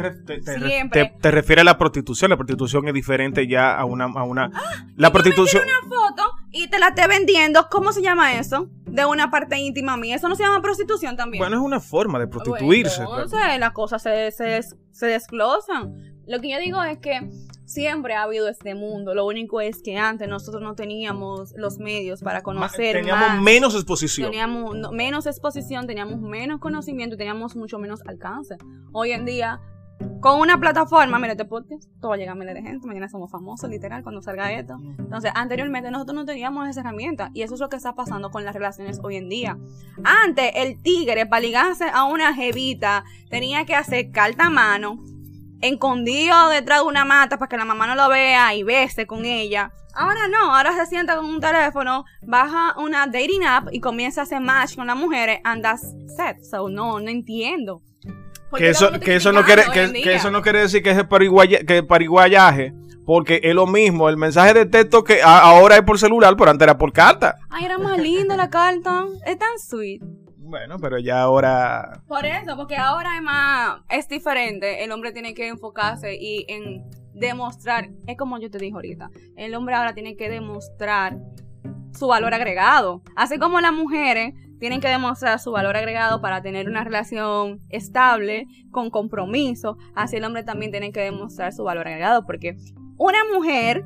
refieres 1.31 1.61
a 1.61 1.65
la 1.65 1.77
prostitución. 1.77 2.29
La 2.29 2.37
prostitución 2.37 2.87
es 2.87 2.93
diferente 2.93 3.47
ya 3.47 3.73
a 3.73 3.85
una. 3.85 4.05
A 4.05 4.23
una 4.23 4.51
ah, 4.53 4.85
la 4.95 5.11
prostitución. 5.11 5.63
una 5.63 5.95
foto 5.95 6.23
y 6.51 6.67
te 6.69 6.79
la 6.79 6.89
esté 6.89 7.07
vendiendo. 7.07 7.67
¿Cómo 7.69 7.91
se 7.93 8.01
llama 8.01 8.39
eso? 8.39 8.69
De 8.85 9.05
una 9.05 9.29
parte 9.29 9.57
íntima 9.57 9.97
mía. 9.97 10.15
¿Eso 10.15 10.27
no 10.27 10.35
se 10.35 10.43
llama 10.43 10.61
prostitución 10.61 11.15
también? 11.15 11.41
Bueno, 11.41 11.57
es 11.57 11.61
una 11.61 11.79
forma 11.79 12.19
de 12.19 12.27
prostituirse. 12.27 13.01
entonces, 13.01 13.39
las 13.59 13.71
cosas 13.71 14.01
se, 14.01 14.31
se, 14.31 14.61
se 14.91 15.05
desglosan. 15.05 15.93
Lo 16.27 16.41
que 16.41 16.49
yo 16.51 16.59
digo 16.59 16.83
es 16.83 16.97
que 16.97 17.21
siempre 17.67 18.15
ha 18.15 18.23
habido 18.23 18.47
este 18.47 18.73
mundo. 18.73 19.13
Lo 19.13 19.25
único 19.25 19.61
es 19.61 19.83
que 19.83 19.97
antes 19.97 20.27
nosotros 20.27 20.63
no 20.63 20.73
teníamos 20.73 21.53
los 21.55 21.77
medios 21.77 22.21
para 22.21 22.41
conocer 22.41 22.95
teníamos 22.95 23.41
menos 23.43 23.75
exposición. 23.75 24.31
Teníamos 24.31 24.91
menos 24.91 25.27
exposición, 25.27 25.85
teníamos 25.85 26.19
menos 26.21 26.59
conocimiento, 26.59 27.17
teníamos 27.17 27.55
mucho 27.55 27.77
menos 27.77 28.01
alcance. 28.07 28.55
Hoy 28.93 29.11
en 29.11 29.25
día, 29.25 29.59
con 30.21 30.39
una 30.39 30.59
plataforma, 30.59 31.19
mira 31.19 31.33
este 31.33 31.43
podcast, 31.43 31.89
todo 31.99 32.15
llega 32.15 32.31
a 32.31 32.35
miles 32.35 32.55
de 32.55 32.61
gente, 32.61 32.87
mañana 32.87 33.09
somos 33.09 33.29
famosos, 33.29 33.69
literal, 33.69 34.01
cuando 34.01 34.21
salga 34.21 34.51
esto. 34.53 34.79
Entonces, 34.97 35.31
anteriormente 35.35 35.91
nosotros 35.91 36.15
no 36.15 36.25
teníamos 36.25 36.69
esa 36.69 36.79
herramienta 36.79 37.31
y 37.33 37.41
eso 37.41 37.55
es 37.55 37.59
lo 37.59 37.67
que 37.67 37.75
está 37.75 37.95
pasando 37.95 38.31
con 38.31 38.45
las 38.45 38.53
relaciones 38.53 39.01
hoy 39.03 39.17
en 39.17 39.27
día. 39.27 39.57
Antes, 40.05 40.51
el 40.55 40.81
tigre, 40.81 41.25
para 41.25 41.41
ligarse 41.41 41.85
a 41.93 42.05
una 42.05 42.33
jevita, 42.33 43.03
tenía 43.29 43.65
que 43.65 43.75
hacer 43.75 44.11
carta 44.11 44.45
a 44.45 44.49
mano, 44.49 45.03
escondido 45.61 46.49
detrás 46.49 46.81
de 46.81 46.87
una 46.87 47.05
mata 47.05 47.37
para 47.37 47.49
que 47.49 47.57
la 47.57 47.65
mamá 47.65 47.87
no 47.87 47.95
lo 47.95 48.09
vea 48.09 48.53
y 48.55 48.63
bese 48.63 49.07
con 49.07 49.25
ella. 49.25 49.71
Ahora 49.93 50.27
no, 50.27 50.55
ahora 50.55 50.73
se 50.75 50.85
sienta 50.85 51.15
con 51.15 51.25
un 51.25 51.39
teléfono, 51.39 52.05
baja 52.21 52.75
una 52.77 53.07
dating 53.07 53.43
app 53.43 53.69
y 53.71 53.79
comienza 53.79 54.21
a 54.21 54.23
hacer 54.25 54.39
match 54.41 54.75
con 54.75 54.85
las 54.87 54.95
mujeres 54.95 55.39
and 55.43 55.63
that's 55.63 55.81
set. 56.15 56.37
So 56.43 56.69
no, 56.69 56.99
no 56.99 57.09
entiendo. 57.09 57.81
Que 58.55 58.69
eso, 58.69 58.91
que 58.99 59.15
eso 59.15 59.31
no 59.33 59.43
quiere, 59.43 59.63
que, 59.73 60.13
eso 60.13 60.31
no 60.31 60.41
quiere 60.41 60.61
decir 60.61 60.81
que 60.81 60.91
es 60.91 60.97
que 61.65 61.83
pariguayaje, 61.83 62.73
porque 63.05 63.41
es 63.43 63.53
lo 63.53 63.67
mismo, 63.67 64.07
el 64.07 64.17
mensaje 64.17 64.53
de 64.53 64.65
texto 64.65 65.03
que 65.03 65.21
ahora 65.21 65.75
es 65.75 65.81
por 65.81 65.99
celular, 65.99 66.35
pero 66.37 66.51
antes 66.51 66.65
era 66.65 66.77
por 66.77 66.93
carta. 66.93 67.35
Ay, 67.49 67.65
era 67.65 67.77
más 67.77 67.97
linda 67.97 68.37
la 68.37 68.49
carta, 68.49 69.05
es 69.25 69.37
tan 69.37 69.59
sweet. 69.59 70.01
Bueno, 70.47 70.77
pero 70.79 70.97
ya 70.97 71.21
ahora... 71.21 72.01
Por 72.07 72.25
eso, 72.25 72.55
porque 72.55 72.77
ahora 72.77 73.17
es 73.17 73.21
más, 73.21 73.81
es 73.89 74.07
diferente. 74.07 74.83
El 74.83 74.93
hombre 74.93 75.11
tiene 75.11 75.33
que 75.33 75.47
enfocarse 75.47 76.15
y 76.15 76.45
en 76.47 76.89
demostrar, 77.13 77.89
es 78.05 78.17
como 78.17 78.39
yo 78.39 78.49
te 78.49 78.57
dije 78.57 78.73
ahorita, 78.73 79.09
el 79.35 79.53
hombre 79.55 79.75
ahora 79.75 79.93
tiene 79.93 80.15
que 80.15 80.29
demostrar 80.29 81.17
su 81.93 82.07
valor 82.07 82.33
agregado. 82.33 83.01
Así 83.15 83.37
como 83.39 83.59
las 83.59 83.73
mujeres 83.73 84.33
tienen 84.59 84.79
que 84.79 84.87
demostrar 84.87 85.39
su 85.39 85.51
valor 85.51 85.75
agregado 85.75 86.21
para 86.21 86.41
tener 86.41 86.69
una 86.69 86.83
relación 86.83 87.59
estable, 87.69 88.45
con 88.71 88.89
compromiso, 88.89 89.77
así 89.95 90.15
el 90.15 90.23
hombre 90.23 90.43
también 90.43 90.71
tiene 90.71 90.91
que 90.91 91.01
demostrar 91.01 91.51
su 91.51 91.63
valor 91.63 91.87
agregado, 91.87 92.25
porque 92.25 92.55
una 92.97 93.19
mujer 93.33 93.83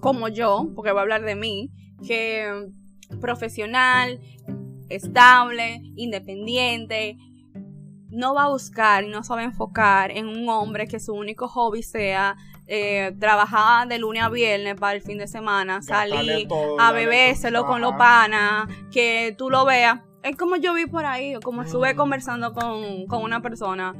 como 0.00 0.28
yo, 0.28 0.68
porque 0.74 0.92
voy 0.92 1.00
a 1.00 1.02
hablar 1.02 1.22
de 1.22 1.36
mí, 1.36 1.70
que 2.06 2.68
profesional, 3.20 4.18
estable, 4.96 5.80
independiente, 5.96 7.16
no 8.12 8.34
va 8.34 8.44
a 8.44 8.48
buscar 8.48 9.04
y 9.04 9.08
no 9.08 9.22
se 9.24 9.32
va 9.32 9.40
a 9.40 9.44
enfocar 9.44 10.10
en 10.10 10.28
un 10.28 10.48
hombre 10.48 10.86
que 10.86 11.00
su 11.00 11.14
único 11.14 11.48
hobby 11.48 11.82
sea 11.82 12.36
eh, 12.66 13.14
trabajar 13.18 13.88
de 13.88 13.98
lunes 13.98 14.22
a 14.22 14.28
viernes 14.28 14.76
para 14.76 14.94
el 14.94 15.02
fin 15.02 15.18
de 15.18 15.26
semana, 15.26 15.82
salir 15.82 16.46
a 16.78 16.92
bebérselo 16.92 17.66
con 17.66 17.80
los 17.80 17.94
panas, 17.94 18.68
que 18.90 19.34
tú 19.36 19.50
lo 19.50 19.64
veas. 19.64 20.00
Es 20.22 20.36
como 20.36 20.56
yo 20.56 20.72
vi 20.74 20.86
por 20.86 21.04
ahí, 21.04 21.34
como 21.42 21.62
estuve 21.62 21.94
mm. 21.94 21.96
conversando 21.96 22.52
con, 22.52 23.22
una 23.22 23.40
persona. 23.40 23.94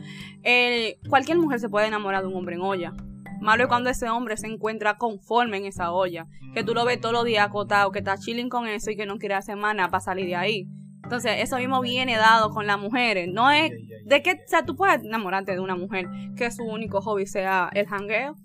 cualquier 1.08 1.38
mujer 1.38 1.58
se 1.58 1.68
puede 1.68 1.88
enamorar 1.88 2.22
de 2.22 2.28
un 2.28 2.36
hombre 2.36 2.54
en 2.56 2.62
olla. 2.62 2.92
Malo 3.40 3.64
es 3.64 3.68
cuando 3.68 3.90
ese 3.90 4.08
hombre 4.08 4.36
se 4.36 4.46
encuentra 4.46 4.98
conforme 4.98 5.56
en 5.56 5.64
esa 5.64 5.90
olla. 5.90 6.28
Que 6.54 6.62
tú 6.62 6.74
lo 6.74 6.84
ves 6.84 7.00
todos 7.00 7.12
los 7.12 7.24
días 7.24 7.44
acotado, 7.46 7.90
que 7.90 7.98
está 7.98 8.16
chilling 8.16 8.48
con 8.48 8.68
eso 8.68 8.90
y 8.90 8.96
que 8.96 9.06
no 9.06 9.18
quiere 9.18 9.34
hacer 9.34 9.56
nada 9.56 9.88
para 9.88 10.00
salir 10.00 10.26
de 10.26 10.36
ahí. 10.36 10.68
Entonces, 11.02 11.32
eso 11.38 11.58
mismo 11.58 11.80
viene 11.80 12.16
dado 12.16 12.50
con 12.50 12.66
las 12.66 12.78
mujeres. 12.78 13.28
No 13.32 13.50
es 13.50 13.72
de 14.04 14.22
que, 14.22 14.32
o 14.32 14.48
sea, 14.48 14.64
tú 14.64 14.76
puedes 14.76 15.02
enamorarte 15.02 15.52
de 15.52 15.60
una 15.60 15.76
mujer 15.76 16.06
que 16.36 16.50
su 16.50 16.64
único 16.64 17.00
hobby 17.00 17.26
sea 17.26 17.70
el 17.74 17.86
jangueo. 17.86 18.36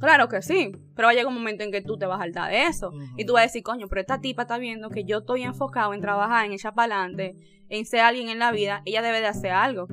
Claro 0.00 0.28
que 0.28 0.42
sí, 0.42 0.72
pero 0.94 1.06
va 1.06 1.12
a 1.12 1.14
llegar 1.14 1.28
un 1.28 1.34
momento 1.34 1.62
en 1.62 1.70
que 1.70 1.80
tú 1.80 1.96
te 1.96 2.06
vas 2.06 2.20
a 2.20 2.24
saltar 2.24 2.50
de 2.50 2.66
eso. 2.66 2.92
Y 3.16 3.24
tú 3.24 3.34
vas 3.34 3.42
a 3.42 3.46
decir, 3.46 3.62
coño, 3.62 3.86
pero 3.88 4.00
esta 4.00 4.20
tipa 4.20 4.42
está 4.42 4.58
viendo 4.58 4.90
que 4.90 5.04
yo 5.04 5.18
estoy 5.18 5.42
enfocado 5.42 5.94
en 5.94 6.00
trabajar, 6.00 6.44
en 6.44 6.52
echar 6.52 6.74
para 6.74 6.96
adelante, 6.96 7.36
en 7.68 7.86
ser 7.86 8.00
alguien 8.00 8.28
en 8.28 8.38
la 8.38 8.50
vida. 8.50 8.82
Ella 8.84 9.02
debe 9.02 9.20
de 9.20 9.28
hacer 9.28 9.52
algo. 9.52 9.86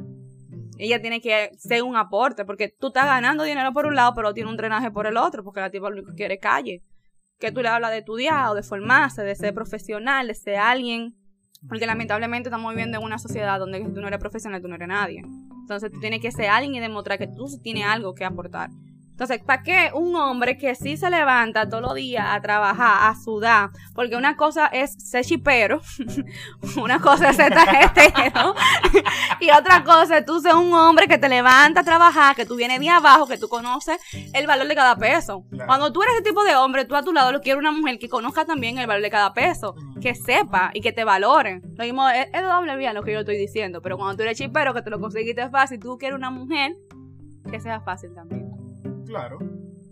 Ella 0.77 0.99
tiene 0.99 1.21
que 1.21 1.51
ser 1.57 1.83
un 1.83 1.95
aporte, 1.95 2.43
porque 2.43 2.69
tú 2.69 2.87
estás 2.87 3.05
ganando 3.05 3.43
dinero 3.43 3.71
por 3.71 3.85
un 3.85 3.95
lado, 3.95 4.13
pero 4.15 4.33
tiene 4.33 4.49
un 4.49 4.57
drenaje 4.57 4.89
por 4.89 5.05
el 5.05 5.15
otro, 5.15 5.43
porque 5.43 5.59
la 5.59 5.69
tipa 5.69 5.89
lo 5.89 5.95
único 5.95 6.11
que 6.11 6.17
quiere 6.17 6.33
es 6.35 6.41
calle. 6.41 6.83
Que 7.39 7.51
tú 7.51 7.61
le 7.61 7.69
hablas 7.69 7.91
de 7.91 7.99
estudiar 7.99 8.49
o 8.49 8.55
de 8.55 8.63
formarse, 8.63 9.21
de 9.21 9.35
ser 9.35 9.53
profesional, 9.53 10.27
de 10.27 10.33
ser 10.33 10.57
alguien 10.57 11.15
porque 11.67 11.85
lamentablemente 11.85 12.49
estamos 12.49 12.71
viviendo 12.71 12.97
en 12.97 13.03
una 13.03 13.19
sociedad 13.19 13.59
donde 13.59 13.79
si 13.79 13.93
tú 13.93 14.01
no 14.01 14.07
eres 14.07 14.19
profesional, 14.19 14.61
tú 14.61 14.67
no 14.67 14.75
eres 14.75 14.87
nadie. 14.87 15.23
Entonces 15.61 15.91
tú 15.91 15.99
tienes 15.99 16.19
que 16.19 16.31
ser 16.31 16.49
alguien 16.49 16.75
y 16.75 16.79
demostrar 16.79 17.17
que 17.17 17.27
tú 17.27 17.47
tienes 17.61 17.85
algo 17.85 18.13
que 18.13 18.25
aportar. 18.25 18.69
Entonces, 19.21 19.45
¿para 19.45 19.61
qué 19.61 19.91
un 19.93 20.15
hombre 20.15 20.57
que 20.57 20.73
sí 20.73 20.97
se 20.97 21.07
levanta 21.11 21.69
todos 21.69 21.83
los 21.83 21.93
días 21.93 22.25
a 22.27 22.41
trabajar, 22.41 23.07
a 23.07 23.15
sudar? 23.15 23.69
Porque 23.93 24.15
una 24.15 24.35
cosa 24.35 24.65
es 24.65 24.93
ser 24.93 25.23
chipero, 25.23 25.79
una 26.75 26.99
cosa 26.99 27.29
es 27.29 27.35
ser 27.35 27.53
tarjetero, 27.53 28.55
y 29.39 29.51
otra 29.51 29.83
cosa 29.83 30.17
es 30.17 30.25
tú 30.25 30.41
ser 30.41 30.55
un 30.55 30.73
hombre 30.73 31.07
que 31.07 31.19
te 31.19 31.29
levanta 31.29 31.81
a 31.81 31.83
trabajar, 31.83 32.35
que 32.35 32.47
tú 32.47 32.55
vienes 32.55 32.79
de 32.79 32.89
abajo, 32.89 33.27
que 33.27 33.37
tú 33.37 33.47
conoces 33.47 33.99
el 34.33 34.47
valor 34.47 34.67
de 34.67 34.73
cada 34.73 34.95
peso. 34.95 35.45
Cuando 35.67 35.93
tú 35.93 36.01
eres 36.01 36.15
ese 36.15 36.23
tipo 36.23 36.43
de 36.43 36.55
hombre, 36.55 36.85
tú 36.85 36.95
a 36.95 37.03
tu 37.03 37.13
lado 37.13 37.31
lo 37.31 37.41
quieres 37.41 37.59
una 37.59 37.71
mujer 37.71 37.99
que 37.99 38.09
conozca 38.09 38.45
también 38.45 38.79
el 38.79 38.87
valor 38.87 39.03
de 39.03 39.11
cada 39.11 39.35
peso, 39.35 39.75
que 40.01 40.15
sepa 40.15 40.71
y 40.73 40.81
que 40.81 40.93
te 40.93 41.03
valore. 41.03 41.61
Lo 41.75 41.83
mismo 41.83 42.09
es, 42.09 42.25
es 42.33 42.41
doble 42.41 42.75
vía 42.75 42.91
lo 42.91 43.03
que 43.03 43.13
yo 43.13 43.19
estoy 43.19 43.37
diciendo, 43.37 43.83
pero 43.83 43.97
cuando 43.97 44.15
tú 44.15 44.23
eres 44.23 44.39
chipero, 44.39 44.73
que 44.73 44.81
te 44.81 44.89
lo 44.89 44.99
conseguiste 44.99 45.47
fácil, 45.51 45.79
tú 45.79 45.99
quieres 45.99 46.17
una 46.17 46.31
mujer 46.31 46.75
que 47.51 47.59
sea 47.59 47.81
fácil 47.81 48.15
también. 48.15 48.50
Claro. 49.11 49.37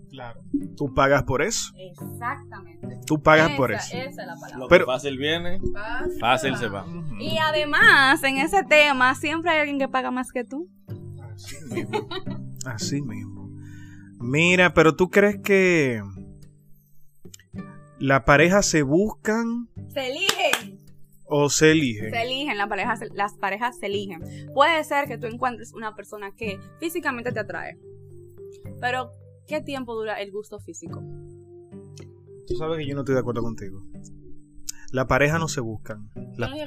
Claro. 0.09 0.39
Tú 0.75 0.91
pagas 0.93 1.23
por 1.23 1.41
eso. 1.43 1.71
Exactamente. 1.77 2.99
Tú 3.05 3.21
pagas 3.21 3.51
por 3.51 3.71
eso. 3.71 3.95
Esa 3.95 4.07
es 4.09 4.15
la 4.27 4.33
palabra. 4.35 4.57
Lo 4.57 4.67
Pero- 4.67 4.85
que 4.85 4.91
fácil 4.91 5.17
viene, 5.17 5.59
Fácil 5.71 6.19
fácil 6.19 6.57
se 6.57 6.67
va. 6.67 6.85
Y 7.19 7.37
además, 7.37 8.23
en 8.23 8.37
ese 8.37 8.63
tema, 8.63 9.13
siempre 9.15 9.51
hay 9.51 9.59
alguien 9.59 9.77
que 9.77 9.87
paga 9.87 10.09
más 10.09 10.31
que 10.31 10.43
tú. 10.43 10.67
Así 11.35 11.55
mismo. 11.71 12.07
Así 12.65 13.01
mismo. 13.01 13.49
Mira, 14.19 14.73
pero 14.73 14.95
tú 14.95 15.09
crees 15.09 15.39
que 15.41 16.01
la 17.99 18.25
pareja 18.25 18.61
se 18.61 18.81
buscan 18.83 19.67
Se 19.93 20.07
eligen. 20.09 20.79
o 21.25 21.49
se 21.49 21.71
eligen? 21.71 22.09
Se 22.11 22.21
eligen, 22.23 22.57
la 22.57 22.67
pareja 22.67 22.95
se- 22.95 23.09
las 23.13 23.33
parejas 23.35 23.77
se 23.77 23.85
eligen. 23.87 24.21
Puede 24.53 24.83
ser 24.83 25.07
que 25.07 25.17
tú 25.17 25.27
encuentres 25.27 25.73
una 25.73 25.95
persona 25.95 26.31
que 26.35 26.59
físicamente 26.79 27.31
te 27.31 27.39
atrae. 27.39 27.77
Pero, 28.79 29.11
¿qué 29.47 29.61
tiempo 29.61 29.95
dura 29.95 30.21
el 30.21 30.31
gusto 30.31 30.59
físico? 30.59 31.01
Tú 32.47 32.55
sabes 32.55 32.77
que 32.77 32.87
yo 32.87 32.95
no 32.95 33.01
estoy 33.01 33.15
de 33.15 33.21
acuerdo 33.21 33.41
contigo. 33.41 33.81
La 34.91 35.07
pareja 35.07 35.37
no 35.39 35.47
se 35.47 35.61
buscan. 35.61 36.09
La- 36.37 36.47
no 36.49 36.55
se, 36.55 36.63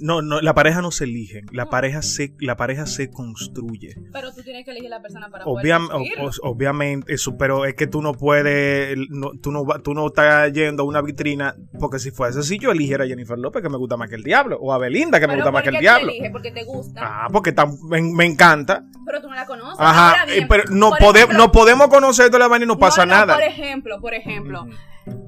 no 0.00 0.18
se 0.38 0.42
la 0.42 0.54
pareja 0.54 0.82
no 0.82 0.90
se 0.90 1.04
eligen. 1.04 1.46
La 1.52 1.64
No. 1.64 1.70
pareja 1.70 2.02
se, 2.02 2.34
la 2.40 2.56
pareja 2.56 2.86
se 2.86 3.10
construye. 3.10 3.94
Pero 4.12 4.32
tú 4.32 4.42
tienes 4.42 4.64
que 4.64 4.72
elegir 4.72 4.90
la 4.90 5.00
persona 5.00 5.28
para 5.30 5.44
poder 5.44 5.78
conseguirlo. 5.90 6.24
o- 6.24 6.28
o- 6.28 6.50
obviamente, 6.50 7.12
eso, 7.14 7.36
pero 7.36 7.64
es 7.66 7.74
que 7.74 7.86
tú 7.86 8.02
no 8.02 8.12
puedes, 8.14 8.96
no- 9.10 9.32
tú, 9.40 9.52
no, 9.52 9.64
tú 9.82 9.94
no 9.94 10.06
estás 10.08 10.52
yendo 10.52 10.82
a 10.82 10.86
una 10.86 11.02
vitrina, 11.02 11.54
porque 11.78 11.98
si 11.98 12.10
fuese 12.10 12.40
así, 12.40 12.58
yo 12.58 12.72
eligiera 12.72 13.04
a 13.04 13.06
Jennifer 13.06 13.38
López, 13.38 13.62
que 13.62 13.68
me 13.68 13.76
gusta 13.78 13.96
más 13.96 14.08
que 14.08 14.16
el 14.16 14.22
diablo, 14.22 14.58
o 14.60 14.72
a 14.72 14.78
Belinda, 14.78 15.20
que 15.20 15.26
me 15.28 15.34
gusta 15.36 15.50
más 15.52 15.62
¿por 15.62 15.70
que 15.70 15.76
el 15.76 15.80
diablo. 15.80 16.10
eliges? 16.10 16.30
Porque 16.32 16.50
te 16.50 16.64
gusta. 16.64 17.00
Ah, 17.02 17.28
porque 17.32 17.52
tan- 17.52 17.76
me, 17.88 18.00
me 18.02 18.24
encanta. 18.24 18.84
Pero 19.06 19.20
tú 19.20 19.28
no 19.28 19.34
la 19.34 19.46
conoces. 19.46 19.76
Ajá, 19.78 20.24
bien, 20.26 20.44
eh, 20.44 20.46
pero 20.48 20.64
no, 20.70 20.90
pode- 20.92 21.20
ejemplo- 21.20 21.38
no 21.38 21.52
podemos 21.52 21.88
conocer 21.88 22.26
toda 22.26 22.40
la 22.40 22.48
vaina 22.48 22.64
y 22.64 22.68
no 22.68 22.78
pasa 22.78 23.06
nada. 23.06 23.34
Por 23.34 23.42
ejemplo, 23.44 24.00
por 24.00 24.14
ejemplo. 24.14 24.66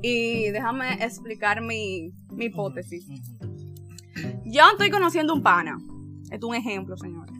Y 0.02 0.50
déjame 0.50 1.04
explicar 1.04 1.60
mi, 1.60 2.12
mi 2.30 2.46
hipótesis. 2.46 3.06
Yo 4.44 4.62
estoy 4.72 4.90
conociendo 4.90 5.34
un 5.34 5.42
pana. 5.42 5.78
Es 6.30 6.42
un 6.42 6.54
ejemplo, 6.54 6.96
señores. 6.96 7.34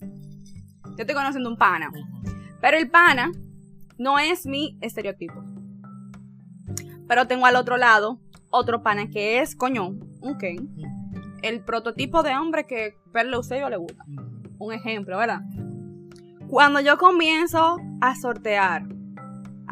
Yo 0.00 0.96
estoy 0.98 1.14
conociendo 1.14 1.48
un 1.48 1.56
pana. 1.56 1.90
Pero 2.60 2.76
el 2.76 2.90
pana 2.90 3.32
no 3.98 4.18
es 4.18 4.46
mi 4.46 4.78
estereotipo. 4.80 5.42
Pero 7.08 7.26
tengo 7.26 7.46
al 7.46 7.56
otro 7.56 7.76
lado 7.76 8.20
otro 8.50 8.82
pana 8.82 9.08
que 9.08 9.40
es, 9.40 9.56
coño, 9.56 9.88
un 10.20 10.38
Ken. 10.38 10.68
El 11.42 11.64
prototipo 11.64 12.22
de 12.22 12.36
hombre 12.36 12.66
que 12.66 12.94
usted 13.38 13.60
yo 13.60 13.68
le 13.68 13.76
gusta. 13.76 14.04
Un 14.58 14.72
ejemplo, 14.72 15.18
¿verdad? 15.18 15.40
Cuando 16.48 16.80
yo 16.80 16.98
comienzo 16.98 17.78
a 18.00 18.14
sortear, 18.14 18.86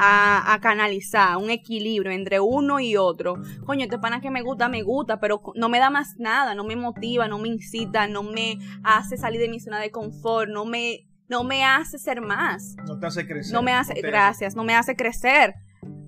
a, 0.02 0.54
a 0.54 0.60
canalizar 0.60 1.36
un 1.36 1.50
equilibrio 1.50 2.10
entre 2.10 2.40
uno 2.40 2.80
y 2.80 2.96
otro, 2.96 3.34
coño, 3.66 3.84
este 3.84 3.98
pana 3.98 4.22
que 4.22 4.30
me 4.30 4.40
gusta, 4.40 4.70
me 4.70 4.82
gusta, 4.82 5.20
pero 5.20 5.42
no 5.54 5.68
me 5.68 5.78
da 5.78 5.90
más 5.90 6.14
nada, 6.18 6.54
no 6.54 6.64
me 6.64 6.74
motiva, 6.74 7.28
no 7.28 7.38
me 7.38 7.48
incita, 7.48 8.06
no 8.06 8.22
me 8.22 8.58
hace 8.82 9.18
salir 9.18 9.40
de 9.40 9.48
mi 9.48 9.60
zona 9.60 9.78
de 9.78 9.90
confort, 9.90 10.48
no 10.48 10.64
me, 10.64 11.06
no 11.28 11.44
me 11.44 11.64
hace 11.64 11.98
ser 11.98 12.22
más. 12.22 12.76
No 12.86 12.98
te 12.98 13.06
hace 13.06 13.26
crecer. 13.26 13.52
No 13.52 13.60
me 13.60 13.72
hace, 13.72 13.92
gracias, 14.00 14.56
no 14.56 14.64
me 14.64 14.74
hace 14.74 14.96
crecer. 14.96 15.54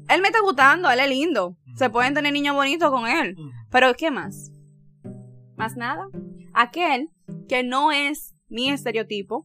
Él 0.08 0.22
me 0.22 0.28
está 0.28 0.40
gustando, 0.40 0.90
él 0.90 0.98
es 0.98 1.08
lindo. 1.08 1.58
Se 1.76 1.90
pueden 1.90 2.14
tener 2.14 2.32
niños 2.32 2.56
bonitos 2.56 2.90
con 2.90 3.06
él. 3.06 3.34
Ujú. 3.38 3.50
Pero 3.70 3.92
¿qué 3.94 4.10
más? 4.10 4.50
Más 5.56 5.76
nada. 5.76 6.08
Aquel 6.54 7.10
que 7.46 7.62
no 7.62 7.92
es 7.92 8.34
mi 8.48 8.70
estereotipo, 8.70 9.44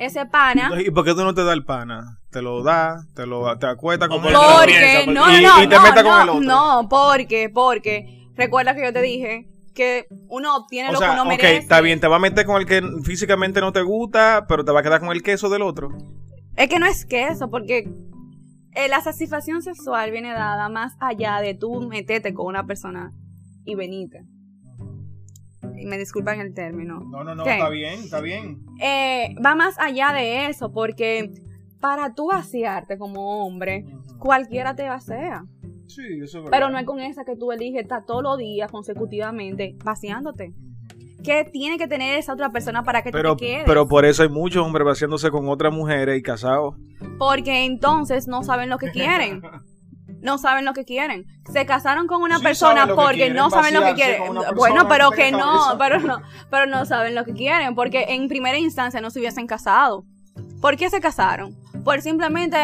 ese 0.00 0.26
pana. 0.26 0.70
¿Y 0.84 0.90
por 0.90 1.04
qué 1.04 1.12
tú 1.14 1.22
no 1.22 1.34
te 1.34 1.44
das 1.44 1.54
el 1.54 1.64
pana? 1.64 2.18
Te 2.30 2.42
lo 2.42 2.62
das, 2.62 3.06
te 3.14 3.26
lo 3.26 3.56
te 3.58 3.66
acuestas 3.66 4.08
con 4.08 4.24
el 4.24 4.34
otro 4.34 4.48
Porque, 4.58 5.04
no, 5.06 5.12
no, 5.26 5.38
y- 5.38 5.42
no, 5.42 5.62
y 5.62 5.68
te 5.68 5.76
no, 5.76 5.82
metas 5.82 6.02
con 6.02 6.12
no, 6.12 6.22
el 6.22 6.28
otro. 6.30 6.40
no, 6.42 6.88
porque, 6.88 7.50
porque, 7.52 8.28
recuerda 8.34 8.74
que 8.74 8.82
yo 8.84 8.92
te 8.92 9.02
dije 9.02 9.46
que 9.74 10.06
uno 10.28 10.56
obtiene 10.56 10.88
O 10.88 10.92
lo 10.92 10.98
sea, 10.98 11.08
que 11.08 11.12
uno 11.14 11.22
ok, 11.22 11.28
merece. 11.28 11.56
está 11.58 11.80
bien, 11.80 12.00
te 12.00 12.08
va 12.08 12.16
a 12.16 12.20
meter 12.20 12.44
con 12.46 12.60
el 12.60 12.66
que 12.66 12.82
físicamente 13.04 13.60
no 13.60 13.72
te 13.72 13.82
gusta, 13.82 14.46
pero 14.48 14.64
te 14.64 14.72
va 14.72 14.80
a 14.80 14.82
quedar 14.82 15.00
con 15.00 15.10
el 15.10 15.22
queso 15.22 15.48
del 15.48 15.62
otro. 15.62 15.90
Es 16.56 16.68
que 16.68 16.78
no 16.78 16.86
es 16.86 17.06
que 17.06 17.28
eso, 17.28 17.48
porque 17.50 17.88
eh, 18.74 18.88
la 18.88 19.00
satisfacción 19.00 19.62
sexual 19.62 20.10
viene 20.10 20.32
dada 20.32 20.68
más 20.68 20.94
allá 21.00 21.40
de 21.40 21.54
tú 21.54 21.82
meterte 21.88 22.32
con 22.34 22.46
una 22.46 22.64
persona 22.66 23.12
y 23.64 23.74
venirte. 23.74 24.20
Y 25.80 25.86
me 25.86 25.98
disculpan 25.98 26.40
el 26.40 26.52
término. 26.54 27.00
No, 27.00 27.24
no, 27.24 27.34
no, 27.34 27.44
¿Qué? 27.44 27.52
está 27.54 27.68
bien, 27.70 27.94
está 28.00 28.20
bien. 28.20 28.60
Eh, 28.80 29.34
va 29.44 29.54
más 29.54 29.78
allá 29.78 30.12
de 30.12 30.46
eso, 30.46 30.72
porque 30.72 31.30
para 31.80 32.14
tú 32.14 32.28
vaciarte 32.28 32.98
como 32.98 33.46
hombre, 33.46 33.84
cualquiera 34.18 34.74
te 34.76 34.88
vacía. 34.88 35.44
Sí, 35.86 36.02
eso 36.22 36.24
es 36.24 36.34
verdad. 36.44 36.50
Pero 36.50 36.68
no 36.70 36.78
es 36.78 36.84
con 36.84 37.00
esa 37.00 37.24
que 37.24 37.36
tú 37.36 37.50
eliges 37.52 37.82
estar 37.82 38.04
todos 38.04 38.22
los 38.22 38.38
días 38.38 38.70
consecutivamente 38.70 39.76
vaciándote. 39.84 40.52
¿Qué 41.24 41.44
tiene 41.44 41.76
que 41.76 41.86
tener 41.86 42.18
esa 42.18 42.32
otra 42.32 42.50
persona 42.50 42.82
para 42.82 43.02
que 43.02 43.10
Pero, 43.10 43.36
te 43.36 43.44
quedes? 43.44 43.64
pero 43.66 43.86
por 43.86 44.04
eso 44.04 44.22
hay 44.22 44.28
muchos 44.30 44.64
hombres 44.64 44.86
vaciándose 44.86 45.30
con 45.30 45.48
otras 45.48 45.72
mujeres 45.72 46.18
y 46.18 46.22
casados. 46.22 46.76
Porque 47.18 47.64
entonces 47.64 48.26
no 48.28 48.42
saben 48.42 48.70
lo 48.70 48.78
que 48.78 48.90
quieren. 48.90 49.42
No 50.20 50.38
saben 50.38 50.64
lo 50.64 50.74
que 50.74 50.84
quieren. 50.84 51.26
Se 51.52 51.64
casaron 51.66 52.06
con 52.06 52.22
una 52.22 52.38
Sí 52.38 52.44
persona 52.44 52.86
porque 52.86 53.16
quieren, 53.16 53.36
no 53.36 53.50
saben 53.50 53.74
lo 53.74 53.82
que 53.82 53.94
quieren. 53.94 54.22
Bueno, 54.54 54.88
pero 54.88 55.10
que 55.10 55.32
no, 55.32 55.76
pero 55.78 55.98
no, 56.00 56.20
pero 56.50 56.66
no 56.66 56.84
saben 56.84 57.14
lo 57.14 57.24
que 57.24 57.32
quieren, 57.32 57.74
porque 57.74 58.06
en 58.08 58.28
primera 58.28 58.58
instancia 58.58 59.00
no 59.00 59.10
se 59.10 59.18
hubiesen 59.18 59.46
casado. 59.46 60.04
¿Por 60.60 60.76
qué 60.76 60.90
se 60.90 61.00
casaron? 61.00 61.56
Por 61.84 62.02
simplemente 62.02 62.58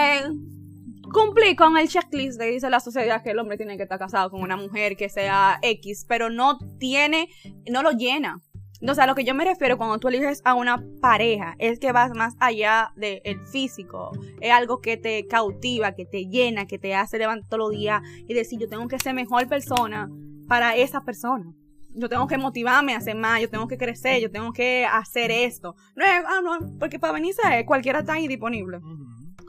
cumplir 1.13 1.57
con 1.57 1.79
el 1.79 1.89
checklist 1.89 2.39
que 2.39 2.47
dice 2.47 2.69
la 2.69 2.81
sociedad 2.81 3.23
que 3.23 3.31
el 3.31 3.39
hombre 3.39 3.57
tiene 3.57 3.77
que 3.77 3.85
estar 3.85 3.99
casado 3.99 4.31
con 4.31 4.43
una 4.43 4.57
mujer 4.57 4.97
que 4.97 5.09
sea 5.09 5.59
X, 5.63 6.05
pero 6.07 6.29
no 6.31 6.59
tiene, 6.79 7.29
no 7.71 7.83
lo 7.83 7.93
llena. 7.93 8.43
O 8.83 8.95
sea, 8.95 9.05
a 9.05 9.07
lo 9.07 9.15
que 9.15 9.25
yo 9.25 9.35
me 9.35 9.45
refiero 9.45 9.79
cuando 9.79 9.99
tú 9.99 10.09
eliges 10.09 10.43
a 10.45 10.55
una 10.55 10.85
pareja 11.01 11.55
es 11.59 11.79
que 11.79 11.93
vas 11.93 12.13
más 12.15 12.35
allá 12.41 12.93
del 12.97 13.41
físico. 13.51 14.11
Es 14.41 14.53
algo 14.53 14.81
que 14.81 14.97
te 14.97 15.27
cautiva, 15.27 15.93
que 15.93 16.05
te 16.05 16.27
llena, 16.27 16.67
que 16.67 16.79
te 16.79 16.95
hace 16.95 17.19
levantar 17.19 17.49
todos 17.49 17.71
los 17.71 17.71
días 17.71 18.03
y 18.29 18.35
decir, 18.35 18.59
yo 18.59 18.69
tengo 18.69 18.87
que 18.89 18.99
ser 18.99 19.15
mejor 19.15 19.49
persona 19.49 20.11
para 20.47 20.77
esa 20.77 21.01
persona. 21.03 21.53
Yo 21.99 22.11
tengo 22.11 22.27
que 22.27 22.37
motivarme 22.37 22.93
a 22.93 22.99
hacer 22.99 23.17
más, 23.17 23.41
yo 23.41 23.49
tengo 23.49 23.67
que 23.67 23.79
crecer, 23.79 24.21
yo 24.21 24.31
tengo 24.31 24.53
que 24.53 24.85
hacer 24.85 25.31
esto. 25.31 25.75
No 25.95 26.05
es, 26.05 26.23
ah, 26.27 26.41
no, 26.43 26.79
porque 26.79 26.99
para 26.99 27.15
venirse 27.15 27.41
eh, 27.59 27.65
cualquiera 27.65 28.01
está 28.01 28.15
ahí 28.15 28.29
disponible. 28.29 28.81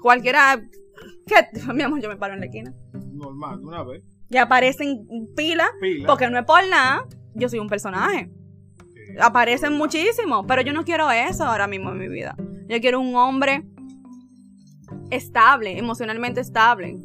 Cualquiera, 0.02 0.62
que, 1.26 1.36
mi 1.74 1.84
amor, 1.84 2.02
yo 2.02 2.08
me 2.08 2.16
paro 2.16 2.36
en 2.36 2.40
la 2.40 2.46
esquina. 2.46 2.74
Normal, 3.12 3.60
de 3.60 3.66
una 3.66 3.84
vez. 3.84 4.04
Y 4.30 4.38
aparecen 4.38 5.06
pila, 5.36 5.68
Pila. 5.82 6.08
porque 6.08 6.30
no 6.30 6.40
es 6.40 6.46
por 6.46 6.66
nada, 6.68 7.06
yo 7.34 7.50
soy 7.50 7.60
un 7.60 7.68
personaje. 7.68 8.30
Aparecen 9.20 9.74
muchísimo, 9.74 10.46
pero 10.46 10.62
yo 10.62 10.74
no 10.74 10.84
quiero 10.84 11.10
eso 11.12 11.46
ahora 11.46 11.68
mismo 11.68 11.92
en 11.92 11.98
mi 11.98 12.08
vida. 12.08 12.36
Yo 12.68 12.80
quiero 12.80 13.00
un 13.00 13.16
hombre 13.16 13.64
estable, 15.10 15.78
emocionalmente 15.78 16.42
estable, 16.42 16.98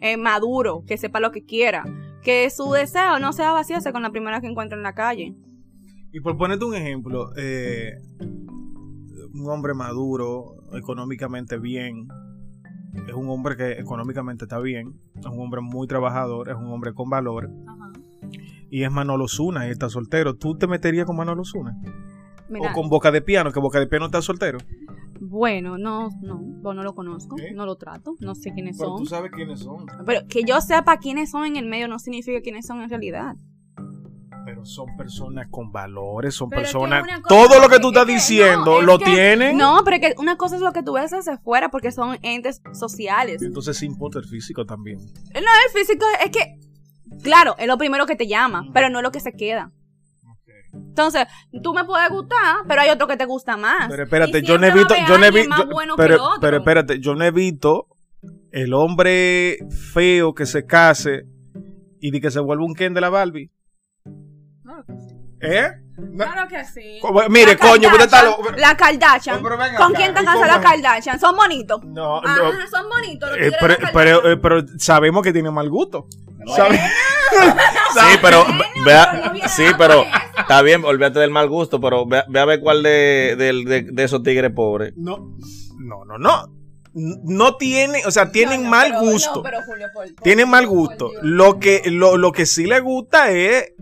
eh, 0.00 0.16
maduro, 0.16 0.84
que 0.86 0.96
sepa 0.96 1.20
lo 1.20 1.32
que 1.32 1.44
quiera, 1.44 1.84
que 2.22 2.48
su 2.50 2.70
deseo 2.72 3.18
no 3.18 3.32
sea 3.32 3.52
vaciarse 3.52 3.92
con 3.92 4.02
la 4.02 4.10
primera 4.10 4.40
que 4.40 4.46
encuentre 4.46 4.76
en 4.76 4.82
la 4.82 4.94
calle. 4.94 5.34
Y 6.12 6.20
por 6.20 6.36
ponerte 6.36 6.64
un 6.64 6.74
ejemplo, 6.74 7.30
eh, 7.36 7.98
un 8.20 9.50
hombre 9.50 9.74
maduro, 9.74 10.56
económicamente 10.72 11.58
bien, 11.58 12.08
es 13.06 13.14
un 13.14 13.28
hombre 13.28 13.56
que 13.56 13.72
económicamente 13.72 14.44
está 14.44 14.58
bien, 14.58 14.98
es 15.14 15.26
un 15.26 15.40
hombre 15.40 15.60
muy 15.60 15.86
trabajador, 15.86 16.48
es 16.48 16.56
un 16.56 16.66
hombre 16.72 16.94
con 16.94 17.10
valor, 17.10 17.50
y 18.70 18.82
es 18.84 18.90
Manolo 18.90 19.28
Zuna 19.28 19.66
y 19.66 19.70
está 19.70 19.88
soltero. 19.88 20.34
¿Tú 20.34 20.56
te 20.56 20.66
meterías 20.66 21.06
con 21.06 21.16
Manolo 21.16 21.44
Zuna? 21.44 21.76
Mira, 22.48 22.70
O 22.70 22.74
con 22.74 22.88
Boca 22.88 23.10
de 23.10 23.22
Piano, 23.22 23.50
que 23.52 23.58
Boca 23.60 23.80
de 23.80 23.86
Piano 23.88 24.06
está 24.06 24.22
soltero. 24.22 24.58
bueno, 25.20 25.78
no, 25.78 26.10
no, 26.22 26.40
pues 26.62 26.76
no 26.76 26.82
lo 26.82 26.94
conozco, 26.94 27.36
¿Eh? 27.38 27.52
no 27.54 27.66
lo 27.66 27.76
trato, 27.76 28.14
no 28.20 28.34
sé 28.34 28.52
quiénes 28.52 28.76
Pero 28.78 28.90
son. 28.90 28.98
tú 28.98 29.06
sabes 29.06 29.30
quiénes 29.32 29.60
son. 29.60 29.86
Pero 30.04 30.20
que 30.28 30.44
yo 30.44 30.60
sepa 30.60 30.98
quiénes 30.98 31.30
son 31.30 31.44
en 31.46 31.56
el 31.56 31.66
medio 31.66 31.88
no 31.88 31.98
significa 31.98 32.40
quiénes 32.42 32.66
son 32.66 32.82
en 32.82 32.90
realidad. 32.90 33.34
Pero 34.44 34.64
son 34.64 34.96
personas 34.96 35.48
con 35.50 35.72
valores, 35.72 36.34
son 36.36 36.48
Pero 36.50 36.62
personas... 36.62 37.04
Todo 37.28 37.60
lo 37.60 37.68
que 37.68 37.80
tú 37.80 37.88
es 37.88 37.94
estás 37.94 38.06
que- 38.06 38.12
diciendo 38.12 38.64
no, 38.64 38.78
es 38.80 38.86
lo 38.86 38.98
que- 38.98 39.04
tienen. 39.06 39.56
No, 39.56 39.80
pero 39.84 39.98
que 39.98 40.14
una 40.18 40.36
cosa 40.36 40.54
es 40.54 40.62
lo 40.62 40.72
que 40.72 40.84
tú 40.84 40.92
ves 40.92 41.12
hacia 41.12 41.32
afuera 41.34 41.68
porque 41.68 41.90
son 41.90 42.16
entes 42.22 42.62
sociales. 42.72 43.42
Entonces 43.42 43.76
sí 43.76 43.86
importa 43.86 44.20
el 44.20 44.24
físico 44.26 44.64
también. 44.64 44.98
No, 44.98 45.40
el 45.40 45.72
físico 45.74 46.04
es 46.24 46.30
que, 46.30 46.60
claro, 47.22 47.54
es 47.58 47.66
lo 47.66 47.76
primero 47.78 48.06
que 48.06 48.16
te 48.16 48.26
llama, 48.26 48.64
pero 48.72 48.88
no 48.90 48.98
es 48.98 49.02
lo 49.02 49.10
que 49.12 49.20
se 49.20 49.32
queda. 49.32 49.70
Entonces, 50.72 51.24
tú 51.62 51.72
me 51.74 51.84
puedes 51.84 52.08
gustar, 52.10 52.56
pero 52.68 52.82
hay 52.82 52.90
otro 52.90 53.06
que 53.06 53.16
te 53.16 53.24
gusta 53.24 53.56
más. 53.56 53.88
Pero 53.88 54.04
espérate, 54.04 54.42
yo 54.42 54.58
no 54.58 54.66
haber 54.66 54.76
yo 55.08 55.18
no 55.18 55.66
bueno 55.66 55.96
que 55.96 56.02
pero, 56.02 56.14
el 56.16 56.20
otro. 56.20 56.40
pero 56.40 56.56
espérate, 56.58 57.00
yo 57.00 57.14
no 57.14 57.24
he 57.24 57.30
visto 57.30 57.86
el 58.50 58.74
hombre 58.74 59.58
feo 59.92 60.34
que 60.34 60.44
se 60.46 60.66
case 60.66 61.24
y 62.00 62.10
de 62.10 62.20
que 62.20 62.30
se 62.30 62.40
vuelva 62.40 62.64
un 62.64 62.74
Ken 62.74 62.92
de 62.94 63.00
la 63.00 63.08
Barbie. 63.10 63.50
Claro 64.62 64.84
que 64.86 64.92
sí. 64.98 65.16
¿Eh? 65.40 65.68
Claro 66.16 66.48
que 66.48 66.64
sí. 66.64 67.00
Mire, 67.30 67.52
La 67.52 67.58
coño, 67.58 67.88
usted 67.88 68.04
está 68.04 68.20
Kardashian, 68.22 68.52
lo- 68.52 68.58
La 68.58 68.76
Kardashian. 68.76 69.38
Oh, 69.38 69.42
¿Con 69.42 69.52
acá, 69.60 69.92
quién 69.96 70.08
están 70.08 70.24
¿y 70.24 70.26
cómo 70.26 70.40
casadas 70.40 70.48
las 70.48 70.58
es? 70.58 70.82
Kardashian? 70.82 71.20
¿Son 71.20 71.36
bonitos? 71.36 71.84
No, 71.84 72.20
no. 72.20 72.28
Ajá, 72.28 72.52
son 72.70 72.88
bonitos. 72.88 73.30
los 73.30 73.38
Eh, 73.38 73.52
pero, 73.60 73.76
pero, 73.92 74.20
Kardashian. 74.20 74.32
eh, 74.32 74.36
pero 74.42 74.64
sabemos 74.78 75.22
que 75.22 75.32
tiene 75.32 75.50
mal 75.50 75.68
gusto. 75.70 76.06
¿Sabe? 76.54 76.78
Sí, 76.78 78.18
pero 78.22 78.44
vea, 78.84 79.32
sí, 79.48 79.64
pero 79.76 80.04
está 80.38 80.62
bien, 80.62 80.84
olvídate 80.84 81.18
del 81.18 81.30
mal 81.30 81.48
gusto, 81.48 81.80
pero 81.80 82.06
ve, 82.06 82.22
ve 82.28 82.40
a 82.40 82.44
ver 82.44 82.60
cuál 82.60 82.82
de, 82.82 83.34
del- 83.36 83.64
de, 83.64 83.82
de 83.82 84.04
esos 84.04 84.22
tigres 84.22 84.52
pobres. 84.52 84.92
No, 84.96 85.36
no, 85.78 86.04
no, 86.04 86.18
no. 86.18 86.52
No 86.98 87.56
tiene, 87.56 88.02
o 88.06 88.10
sea, 88.10 88.30
tienen 88.32 88.60
No, 88.60 88.64
no, 88.64 88.70
mal 88.70 88.86
pero- 88.90 89.02
no, 89.02 89.10
gusto. 89.12 89.42
pero 89.42 89.62
Julio, 89.62 89.86
por- 89.92 90.14
por- 90.14 90.22
tienen 90.22 90.48
mal 90.48 90.66
gusto. 90.66 91.10
Lo 91.22 91.58
que, 91.58 91.82
lo, 91.86 92.16
lo 92.16 92.32
que 92.32 92.46
sí 92.46 92.66
le 92.66 92.80
gusta 92.80 93.30
es 93.30 93.72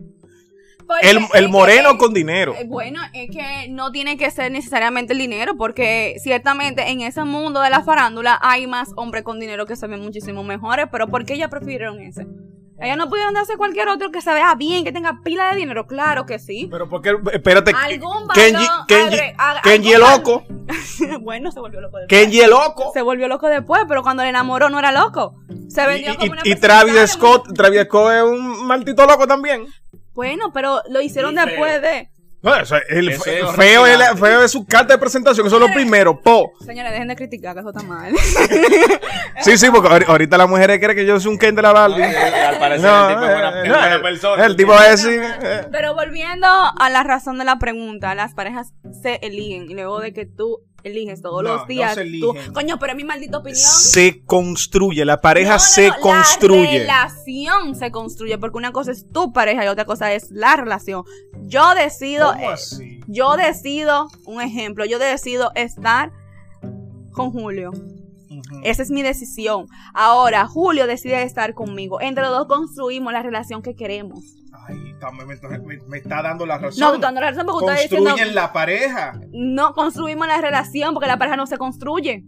Porque 0.87 1.11
el, 1.11 1.19
el 1.35 1.45
que- 1.45 1.49
moreno 1.49 1.97
con 1.97 2.13
dinero. 2.13 2.55
Eh, 2.59 2.65
Bueno, 2.67 3.01
es 3.13 3.31
que 3.31 3.69
no 3.71 3.93
tiene 3.93 4.17
que 4.17 4.31
ser 4.33 4.51
necesariamente 4.51 5.13
el 5.13 5.19
dinero, 5.21 5.57
porque 5.57 6.17
ciertamente 6.23 6.91
en 6.91 7.03
ese 7.03 7.23
mundo 7.25 7.61
de 7.61 7.71
la 7.71 7.83
farándula 7.85 8.37
hay 8.43 8.67
más 8.67 8.91
hombres 8.97 9.23
con 9.23 9.39
dinero 9.39 9.65
que 9.67 9.77
se 9.77 9.87
ven 9.87 10.01
muchísimo 10.01 10.43
mejores, 10.43 10.87
pero 10.91 11.07
¿por 11.09 11.25
qué 11.25 11.35
ellas 11.35 11.51
prefirieron 11.51 12.01
ese? 12.01 12.27
Ellas 12.81 12.97
no 12.97 13.09
pudieron 13.09 13.33
darse 13.35 13.57
cualquier 13.57 13.89
otro 13.89 14.11
que 14.11 14.21
se 14.21 14.33
vea 14.35 14.55
bien, 14.57 14.85
que 14.85 14.91
tenga 14.93 15.21
pila 15.23 15.51
de 15.51 15.57
dinero, 15.57 15.87
claro 15.87 16.27
que 16.27 16.39
sí. 16.41 16.69
Pero 16.71 16.89
porque, 16.89 17.17
espérate, 17.33 17.73
Algún 17.73 18.27
Kenji, 18.35 18.53
valor 18.67 18.87
Kenji, 18.89 19.17
agre- 19.39 19.61
Kenji 19.63 19.93
el 19.93 20.01
loco, 20.01 20.45
bueno, 21.21 21.53
se 21.53 21.61
volvió 21.61 21.81
loco 21.81 21.99
después. 21.99 22.21
Kenji 22.23 22.41
el 22.41 22.51
loco. 22.51 22.91
Se 22.93 23.03
volvió 23.03 23.29
loco 23.29 23.47
después, 23.49 23.83
pero 23.87 24.03
cuando 24.03 24.23
le 24.25 24.31
enamoró 24.31 24.71
no 24.71 24.79
era 24.81 24.91
loco. 24.93 25.35
Se 25.69 25.87
vendió 25.87 26.13
y- 26.13 26.17
como 26.17 26.33
una 26.33 26.41
y 26.45 26.55
Travis 26.57 27.11
Scott, 27.13 27.55
Travis 27.55 27.83
Scott 27.85 28.13
es 28.13 28.23
un 28.25 28.67
maldito 28.67 29.07
loco 29.07 29.27
también. 29.27 29.67
Bueno, 30.13 30.53
pero 30.53 30.81
lo 30.91 31.01
hicieron 31.01 31.33
Y 31.35 31.37
feo. 31.37 31.47
después 31.47 31.83
de... 31.83 32.11
No, 32.45 32.55
eso 32.57 32.77
es- 32.77 32.83
el, 32.91 33.09
Eso 33.09 33.23
fe- 33.25 33.41
es 33.41 33.51
feo, 33.57 33.87
es 33.87 34.21
feo 34.21 34.43
es 34.45 34.51
su 34.53 34.67
carta 34.67 34.93
de 34.95 34.99
presentación, 34.99 35.47
eso 35.47 35.57
es 35.57 35.61
lo 35.63 35.73
primero, 35.73 36.21
po. 36.21 36.53
Señores, 36.65 36.93
dejen 36.93 37.09
de 37.09 37.17
criticar, 37.17 37.55
que 37.55 37.61
eso 37.61 37.71
está 37.71 37.83
mal. 37.83 38.13
Sí, 39.41 39.59
sí, 39.59 39.69
porque 39.71 39.89
ahori- 39.89 40.05
ahorita 40.09 40.39
las 40.39 40.49
mujeres 40.49 40.79
creen 40.79 40.97
que 40.97 41.05
yo 41.07 41.19
soy 41.21 41.33
un 41.33 41.39
Ken 41.39 41.55
de 41.55 41.63
la 41.63 41.73
Barbie. 41.73 42.03
Al 42.05 42.59
parecer 42.59 42.89
No, 42.89 43.09
el 43.09 43.15
tipo 43.15 43.25
es 43.27 43.33
buena, 43.33 43.49
eh, 43.49 43.63
es 43.63 43.69
no, 43.69 43.75
buena 43.75 43.95
el- 43.95 44.03
persona. 44.03 44.45
El 44.47 44.57
tipo 44.57 44.73
a 44.75 44.85
decir. 44.89 45.23
eh, 45.43 45.67
Pero 45.73 45.95
volviendo 45.95 46.47
a 46.47 46.91
la 46.91 47.03
razón 47.03 47.39
de 47.39 47.45
la 47.45 47.59
pregunta, 47.59 48.15
las 48.15 48.35
parejas 48.35 48.73
se 49.03 49.17
eligen 49.23 49.71
y 49.71 49.75
luego 49.75 50.01
de 50.01 50.13
que 50.13 50.25
tú 50.27 50.61
eliges 50.85 51.21
todos 51.23 51.43
No, 51.43 51.49
los 51.51 51.61
no 51.63 51.67
días, 51.67 51.95
se 51.95 52.05
tú, 52.21 52.35
coño, 52.53 52.79
pero 52.79 52.93
es 52.93 52.97
mi 52.97 53.05
maldita 53.05 53.39
opinión. 53.39 53.59
se 53.61 54.23
construye, 54.25 55.05
la 55.05 55.21
pareja 55.21 55.55
No, 55.55 55.59
se 55.59 55.89
no, 55.89 55.95
construye. 56.01 56.85
La 56.85 57.07
relación 57.09 57.75
se 57.75 57.91
construye 57.91 58.39
porque 58.39 58.59
una 58.59 58.71
cosa 58.73 58.93
es 58.93 59.11
tu 59.11 59.33
pareja 59.33 59.65
y 59.65 59.69
otra 59.69 59.85
cosa 59.87 60.13
es 60.13 60.31
la 60.31 60.55
relación. 60.57 61.05
Yo 61.43 61.75
decido, 61.75 62.33
¿Cómo 62.33 62.51
eh, 62.51 62.53
así? 62.53 63.01
yo 63.09 63.37
decido, 63.37 64.09
un 64.27 64.41
ejemplo, 64.41 64.85
yo 64.85 64.99
decido 64.99 65.51
estar 65.55 66.13
con 67.13 67.31
Julio. 67.33 67.73
Esa 68.63 68.83
es 68.83 68.91
mi 68.91 69.03
decisión. 69.03 69.67
Ahora, 69.93 70.47
Julio 70.47 70.87
decide 70.87 71.23
estar 71.23 71.55
conmigo. 71.55 72.01
Entre 72.01 72.23
los 72.23 72.33
dos 72.33 72.47
construimos 72.47 73.13
la 73.13 73.23
relación 73.23 73.63
que 73.63 73.75
queremos. 73.75 74.37
Ay, 74.67 74.77
está- 74.93 75.11
me, 75.11 75.25
me- 75.27 75.79
me 75.89 75.99
está 75.99 76.23
dando 76.23 76.47
la 76.47 76.57
razón. 76.59 76.81
No, 76.81 76.89
tú 76.91 76.95
estás 76.95 77.09
dando 77.09 77.21
la 77.21 77.31
razón 77.31 77.47
porque 77.47 77.65
usted 77.67 77.75
está 77.85 77.97
Construyen 77.97 78.15
diciendo. 78.17 78.41
la 78.41 78.53
pareja. 78.53 79.21
no 79.33 79.75
construimos 79.75 80.27
la 80.27 80.41
relación 80.41 80.95
porque 80.95 81.07
la 81.09 81.19
pareja 81.19 81.37
no 81.37 81.47
se 81.47 81.59
construye. 81.59 82.25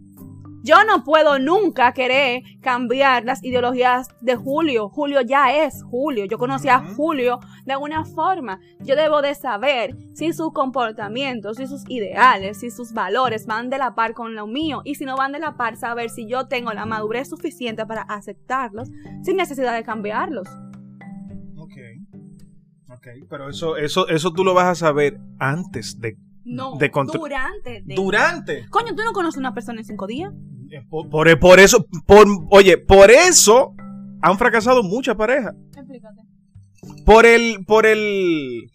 Yo 0.63 0.83
no 0.83 1.03
puedo 1.03 1.39
nunca 1.39 1.93
querer 1.93 2.41
cambiar 2.61 3.23
las 3.23 3.43
ideologías 3.43 4.07
de 4.21 4.35
Julio. 4.35 4.89
Julio 4.89 5.21
ya 5.21 5.65
es 5.65 5.83
Julio. 5.83 6.25
Yo 6.25 6.37
conocí 6.37 6.67
a. 6.69 6.79
Julio 6.95 7.39
de 7.65 7.77
una 7.77 8.05
forma. 8.05 8.59
Yo 8.79 8.95
debo 8.95 9.21
de 9.21 9.35
saber 9.35 9.95
si 10.13 10.33
sus 10.33 10.51
comportamientos, 10.51 11.57
si 11.57 11.67
sus 11.67 11.83
ideales, 11.89 12.59
si 12.59 12.71
sus 12.71 12.93
valores 12.93 13.45
van 13.45 13.69
de 13.69 13.77
la 13.77 13.95
par 13.95 14.13
con 14.13 14.35
lo 14.35 14.47
mío. 14.47 14.81
Y 14.83 14.95
si 14.95 15.05
no 15.05 15.15
van 15.15 15.31
de 15.31 15.39
la 15.39 15.57
par, 15.57 15.77
saber 15.77 16.09
si 16.09 16.27
yo 16.27 16.47
tengo 16.47 16.73
la 16.73 16.85
madurez 16.85 17.29
suficiente 17.29 17.85
para 17.85 18.01
aceptarlos 18.01 18.89
sin 19.23 19.37
necesidad 19.37 19.75
de 19.75 19.83
cambiarlos. 19.83 20.47
Ok. 21.57 21.73
Ok, 22.89 23.07
pero 23.29 23.49
eso, 23.49 23.77
eso, 23.77 24.07
eso 24.07 24.31
tú 24.31 24.43
lo 24.43 24.53
vas 24.53 24.67
a 24.67 24.75
saber 24.75 25.19
antes 25.39 25.99
de. 25.99 26.17
No, 26.49 26.77
De 26.77 26.89
durante. 26.89 27.81
de- 27.85 27.95
Durante. 27.95 28.65
Coño, 28.69 28.95
¿tú 28.95 29.03
no 29.03 29.11
conoces 29.11 29.37
a 29.37 29.39
una 29.41 29.53
persona 29.53 29.81
en 29.81 29.85
cinco 29.85 30.07
días? 30.07 30.31
Eh, 30.71 30.81
Por, 30.89 31.09
por- 31.09 31.39
por 31.39 31.59
eso, 31.59 31.85
por, 32.05 32.25
oye, 32.51 32.77
por 32.77 33.11
eso 33.11 33.73
han 34.21 34.37
fracasado 34.37 34.81
muchas 34.83 35.15
parejas. 35.15 35.53
Explícate. 35.75 36.21
Por 37.05 37.25
el, 37.25 37.65
por 37.65 37.85
el, 37.85 38.69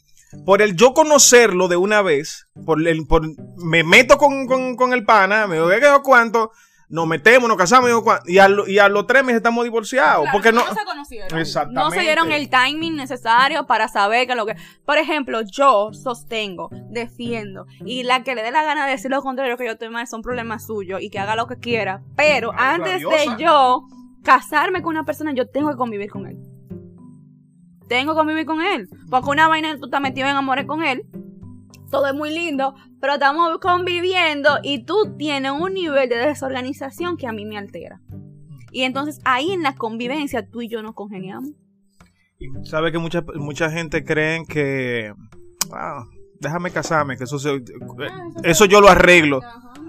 por 0.44 0.60
el 0.60 0.76
yo 0.76 0.92
conocerlo 0.92 1.68
de 1.68 1.76
una 1.76 2.02
vez, 2.02 2.46
por 2.66 2.86
el, 2.86 3.06
por, 3.06 3.22
me 3.56 3.84
meto 3.84 4.18
con, 4.18 4.46
con, 4.46 4.76
con 4.76 4.92
el 4.92 5.04
pana, 5.04 5.46
me 5.46 5.54
digo, 5.56 5.68
¿qué 5.68 5.86
o 5.88 6.02
cuánto? 6.02 6.50
Nos 6.92 7.06
metemos, 7.06 7.48
nos 7.48 7.56
casamos, 7.56 7.88
y 8.26 8.38
a, 8.38 8.48
lo- 8.48 8.68
y 8.68 8.78
a 8.78 8.86
los 8.90 9.06
tres 9.06 9.24
meses 9.24 9.38
estamos 9.38 9.64
divorciados. 9.64 10.24
Claro, 10.24 10.30
porque 10.30 10.52
no, 10.52 10.60
se 10.74 10.84
conocieron. 10.84 11.38
Exactamente. 11.38 11.80
No 11.82 11.90
se 11.90 12.00
dieron 12.00 12.30
el 12.32 12.50
timing 12.50 12.96
necesario 12.96 13.66
para 13.66 13.88
saber 13.88 14.26
que 14.26 14.34
lo 14.34 14.44
que. 14.44 14.56
Por 14.84 14.98
ejemplo, 14.98 15.40
yo 15.40 15.94
sostengo, 15.94 16.68
defiendo, 16.90 17.66
y 17.86 18.02
la 18.02 18.22
que 18.22 18.34
le 18.34 18.42
dé 18.42 18.50
la 18.50 18.62
gana 18.62 18.84
de 18.84 18.92
decir 18.92 19.10
lo 19.10 19.22
contrario 19.22 19.56
que 19.56 19.64
yo 19.64 19.72
estoy 19.72 19.88
mal 19.88 20.06
son 20.06 20.20
problemas 20.20 20.66
suyos 20.66 21.00
y 21.00 21.08
que 21.08 21.18
haga 21.18 21.34
lo 21.34 21.46
que 21.46 21.56
quiera. 21.56 22.02
Pero 22.14 22.52
Ay, 22.52 22.74
antes 22.76 22.92
rabiosa. 23.02 23.16
de 23.36 23.42
yo 23.42 23.86
casarme 24.22 24.82
con 24.82 24.90
una 24.90 25.04
persona, 25.04 25.32
yo 25.34 25.48
tengo 25.48 25.70
que 25.70 25.76
convivir 25.76 26.10
con 26.10 26.26
él. 26.26 26.36
Tengo 27.88 28.12
que 28.12 28.18
convivir 28.18 28.44
con 28.46 28.60
él. 28.60 28.88
Porque 29.10 29.30
una 29.30 29.48
vaina 29.48 29.76
tú 29.78 29.86
estás 29.86 30.00
metido 30.02 30.28
en 30.28 30.36
amores 30.36 30.66
con 30.66 30.82
él. 30.82 31.04
Todo 31.92 32.06
es 32.08 32.14
muy 32.14 32.30
lindo, 32.34 32.74
pero 33.00 33.12
estamos 33.12 33.58
conviviendo 33.60 34.58
y 34.62 34.84
tú 34.84 35.14
tienes 35.18 35.52
un 35.52 35.74
nivel 35.74 36.08
de 36.08 36.16
desorganización 36.16 37.16
que 37.16 37.26
a 37.28 37.32
mí 37.32 37.44
me 37.44 37.56
altera. 37.58 38.00
Y 38.72 38.82
entonces 38.84 39.20
ahí 39.24 39.52
en 39.52 39.62
la 39.62 39.74
convivencia 39.76 40.48
tú 40.48 40.62
y 40.62 40.68
yo 40.68 40.82
nos 40.82 40.94
congeniamos. 40.94 41.50
Y 42.38 42.46
sabe 42.66 42.90
que 42.90 42.98
mucha, 42.98 43.22
mucha 43.36 43.70
gente 43.70 44.02
creen 44.04 44.46
que, 44.46 45.12
ah, 45.72 46.04
déjame 46.40 46.70
casarme, 46.70 47.16
que 47.18 47.24
eso, 47.24 47.38
se- 47.38 47.62
eso 48.42 48.64
yo 48.64 48.80
lo 48.80 48.88
arreglo. 48.88 49.40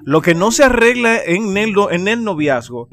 Lo 0.03 0.21
que 0.21 0.35
no 0.35 0.51
se 0.51 0.65
arregla 0.65 1.23
en 1.23 1.55
el, 1.57 1.73
en 1.91 2.07
el 2.09 2.23
noviazgo, 2.23 2.89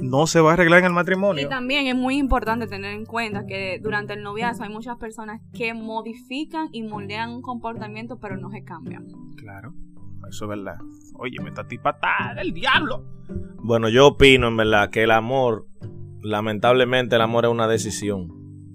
no 0.00 0.26
se 0.26 0.40
va 0.40 0.50
a 0.50 0.52
arreglar 0.54 0.80
en 0.80 0.86
el 0.86 0.92
Y 0.92 0.94
matrimonio. 0.94 1.48
también 1.48 1.86
es 1.86 1.94
muy 1.96 2.16
importante 2.16 2.66
tener 2.66 2.94
en 2.94 3.04
cuenta 3.04 3.46
que 3.46 3.78
durante 3.82 4.14
el 4.14 4.22
noviazgo 4.22 4.64
hay 4.64 4.70
muchas 4.70 4.96
personas 4.98 5.40
que 5.52 5.74
modifican 5.74 6.68
y 6.72 6.82
moldean 6.82 7.30
un 7.30 7.42
comportamiento, 7.42 8.18
pero 8.18 8.36
no 8.36 8.50
se 8.50 8.64
cambian. 8.64 9.06
Claro, 9.36 9.74
eso 10.28 10.44
es 10.44 10.48
verdad. 10.48 10.76
Oye, 11.14 11.36
me 11.42 11.48
está 11.50 11.66
tipa 11.66 11.90
está 11.90 12.34
del 12.34 12.52
diablo. 12.52 13.04
Bueno, 13.64 13.88
yo 13.88 14.08
opino 14.08 14.48
en 14.48 14.56
verdad 14.56 14.90
que 14.90 15.02
el 15.04 15.10
amor, 15.12 15.66
lamentablemente 16.22 17.16
el 17.16 17.22
amor 17.22 17.44
es 17.44 17.50
una 17.50 17.66
decisión. 17.68 18.28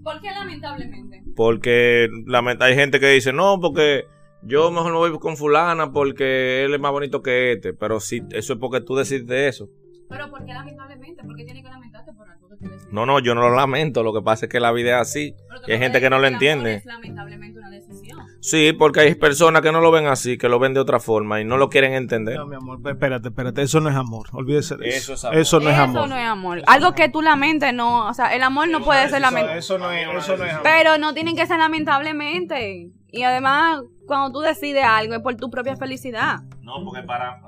¿Por 0.04 0.22
qué 0.22 0.32
lamentablemente? 0.32 1.24
Porque 1.36 2.08
lament- 2.26 2.62
hay 2.62 2.76
gente 2.76 3.00
que 3.00 3.10
dice, 3.10 3.34
no, 3.34 3.60
porque 3.60 4.06
yo 4.44 4.72
mejor 4.72 4.92
no 4.92 5.00
voy 5.00 5.18
con 5.20 5.36
fulana 5.38 5.92
porque 5.92 6.64
él 6.66 6.74
es 6.74 6.80
más 6.80 6.92
bonito 6.92 7.22
que 7.22 7.54
este. 7.54 7.74
Pero 7.74 8.00
sí, 8.00 8.22
eso 8.32 8.54
es 8.54 8.60
porque 8.60 8.82
tú 8.82 8.96
decides 8.96 9.30
eso. 9.56 9.70
Pero 10.10 10.30
¿por 10.30 10.46
qué 10.46 10.54
lamentablemente? 10.54 11.24
¿Por 11.24 11.36
qué 11.36 11.44
tienes 11.44 11.64
que 11.64 11.70
lamentarte 11.70 12.14
por 12.14 12.30
algo 12.30 12.48
que 12.48 12.56
tú 12.56 12.64
decides? 12.70 12.94
No, 12.94 13.06
no, 13.06 13.20
yo 13.20 13.36
no 13.36 13.42
lo 13.42 13.56
lamento. 13.56 14.04
Lo 14.04 14.14
que 14.14 14.22
pasa 14.22 14.46
es 14.46 14.52
que 14.52 14.60
la 14.60 14.72
vida 14.72 14.96
es 14.96 15.02
así. 15.02 15.36
Y 15.68 15.72
hay 15.72 15.78
te 15.78 15.84
gente 15.84 16.00
que 16.00 16.10
no 16.10 16.20
lo 16.20 16.28
entiende. 16.28 16.76
Es 16.76 16.86
lamentablemente 16.86 17.60
una 17.60 17.70
decisión. 17.70 18.20
Sí, 18.40 18.72
porque 18.72 19.02
hay 19.02 19.16
personas 19.16 19.62
que 19.62 19.72
no 19.72 19.82
lo 19.82 19.92
ven 19.92 20.08
así, 20.08 20.38
que 20.38 20.48
lo 20.48 20.60
ven 20.60 20.74
de 20.74 20.80
otra 20.80 21.00
forma 21.00 21.42
y 21.42 21.46
no 21.46 21.58
lo 21.58 21.70
quieren 21.70 21.94
entender. 21.94 22.38
No, 22.38 22.46
mi 22.48 22.56
amor, 22.56 22.80
espérate, 22.86 23.28
espérate, 23.30 23.62
eso 23.64 23.82
no 23.82 23.90
es 23.90 23.96
amor, 23.96 24.28
olvídese 24.32 24.78
de 24.78 24.88
eso. 24.90 25.14
Eso 25.14 25.14
es 25.16 25.26
amor. 25.26 25.38
Eso 25.38 25.60
no 25.60 25.70
es 25.70 25.76
Eso 25.76 25.84
amor. 25.84 26.10
no 26.10 26.18
es 26.18 26.26
amor. 26.26 26.62
Algo 26.68 26.94
que 26.94 27.10
tú 27.10 27.22
lamentes, 27.22 27.74
no. 27.74 28.08
O 28.08 28.14
sea, 28.14 28.34
el 28.34 28.44
amor 28.44 28.70
no 28.70 28.82
puede 28.82 29.10
ser 29.10 29.22
lamentable. 29.22 29.60
Eso 29.60 29.78
no 29.78 29.92
es, 29.92 30.08
eso 30.08 30.38
no 30.38 30.44
es 30.46 30.52
amor. 30.52 30.64
Pero 30.64 30.98
no 30.98 31.14
tienen 31.14 31.36
que 31.36 31.46
ser 31.46 31.58
lamentablemente. 31.58 32.92
Y 33.12 33.24
además, 33.24 33.82
cuando 34.06 34.32
tú 34.32 34.40
decides 34.40 34.84
algo 34.84 35.16
es 35.16 35.22
por 35.22 35.36
tu 35.36 35.50
propia 35.50 35.76
felicidad. 35.76 36.40
No, 36.62 36.84
porque 36.86 37.04
para. 37.04 37.42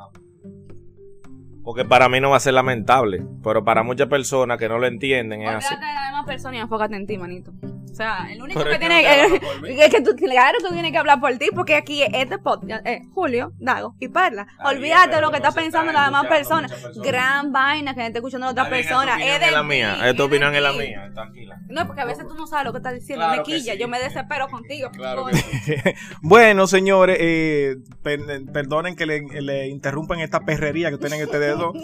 Porque 1.69 1.85
para 1.85 2.09
mí 2.09 2.19
no 2.19 2.31
va 2.31 2.37
a 2.37 2.39
ser 2.39 2.55
lamentable. 2.55 3.23
Pero 3.43 3.63
para 3.63 3.83
muchas 3.83 4.07
personas 4.07 4.57
que 4.57 4.67
no 4.67 4.79
lo 4.79 4.87
entienden 4.87 5.43
es 5.43 5.49
así. 5.49 5.67
Olvídate 5.67 5.85
de 5.85 5.93
las 5.93 6.05
demás 6.07 6.25
personas 6.25 6.55
y 6.55 6.61
enfócate 6.61 6.95
en 6.95 7.05
ti, 7.05 7.15
manito. 7.19 7.53
O 7.99 8.01
sea, 8.01 8.31
el 8.31 8.41
único 8.41 8.63
que 8.63 8.71
es 8.71 8.77
que 8.77 8.79
tiene 8.79 9.03
no 9.03 9.39
que. 9.61 9.83
Es 9.83 9.89
que 9.93 10.01
tú, 10.01 10.15
claro, 10.15 10.57
tú 10.65 10.71
tienes 10.73 10.93
que 10.93 10.97
hablar 10.97 11.19
por 11.19 11.35
ti, 11.37 11.47
porque 11.53 11.75
aquí 11.75 12.01
este 12.13 12.37
podcast, 12.37 12.87
eh, 12.87 13.01
Julio, 13.13 13.51
Dago 13.59 13.95
y 13.99 14.07
Parla. 14.07 14.47
Olvídate 14.63 15.15
de 15.17 15.21
lo 15.21 15.31
que 15.31 15.35
está 15.37 15.51
pensando 15.51 15.91
las 15.91 16.05
demás 16.05 16.25
personas. 16.27 16.71
personas. 16.71 16.97
Gran 17.05 17.51
vaina 17.51 17.93
que 17.93 18.05
esté 18.05 18.19
escuchando 18.19 18.47
a 18.47 18.51
otra 18.51 18.63
Está 18.63 18.73
bien, 18.75 18.87
persona. 18.87 19.11
Esta 19.17 19.17
opinión 19.17 19.33
Es 19.35 19.39
de 19.41 19.45
es 19.47 19.51
la 19.51 19.63
mía. 19.63 19.91
es 19.95 19.99
Esta 20.05 20.13
de 20.13 20.21
opinión 20.23 20.55
es 20.55 20.61
la 20.61 20.71
mía. 20.71 21.09
Tranquila. 21.13 21.57
No, 21.67 21.85
porque 21.87 22.01
a 22.01 22.05
veces 22.05 22.25
tú 22.25 22.35
no 22.35 22.47
sabes 22.47 22.65
lo 22.67 22.71
que 22.71 22.77
estás 22.77 22.93
diciendo. 22.93 23.25
Claro 23.25 23.37
me 23.41 23.43
quilla, 23.43 23.73
sí. 23.73 23.79
yo 23.79 23.87
me 23.89 23.99
desespero 23.99 24.47
contigo. 24.47 24.89
Claro 24.91 25.25
Bueno, 26.21 26.67
señores, 26.67 27.17
eh, 27.19 27.75
per- 28.01 28.45
perdonen 28.53 28.95
que 28.95 29.05
le, 29.05 29.21
le 29.41 29.67
interrumpan 29.67 30.21
esta 30.21 30.39
perrería 30.41 30.89
que 30.89 30.97
tienen 30.97 31.21
ustedes 31.23 31.57
dos. 31.57 31.75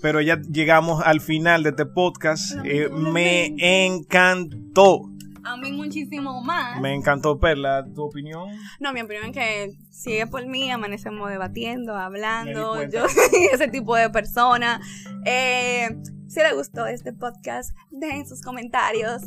Pero 0.00 0.20
ya 0.20 0.40
llegamos 0.40 1.00
al 1.04 1.20
final 1.20 1.62
de 1.62 1.70
este 1.70 1.86
podcast. 1.86 2.56
Eh, 2.64 2.88
me 2.90 3.54
encantó 3.86 5.02
a 5.44 5.56
mí 5.56 5.72
muchísimo 5.72 6.42
más. 6.42 6.80
Me 6.80 6.94
encantó, 6.94 7.38
Perla. 7.38 7.84
¿Tu 7.94 8.02
opinión? 8.02 8.48
No, 8.80 8.92
mi 8.92 9.00
opinión 9.02 9.26
es 9.26 9.32
que 9.32 9.72
si 9.90 10.14
es 10.14 10.28
por 10.28 10.46
mí, 10.46 10.70
amanecemos 10.70 11.30
debatiendo, 11.30 11.96
hablando. 11.96 12.82
Yo 12.88 13.08
soy 13.08 13.46
ese 13.52 13.68
tipo 13.68 13.96
de 13.96 14.10
persona. 14.10 14.80
Eh, 15.24 15.88
si 16.32 16.40
les 16.40 16.54
gustó 16.54 16.86
este 16.86 17.12
podcast, 17.12 17.76
dejen 17.90 18.26
sus 18.26 18.40
comentarios, 18.42 19.22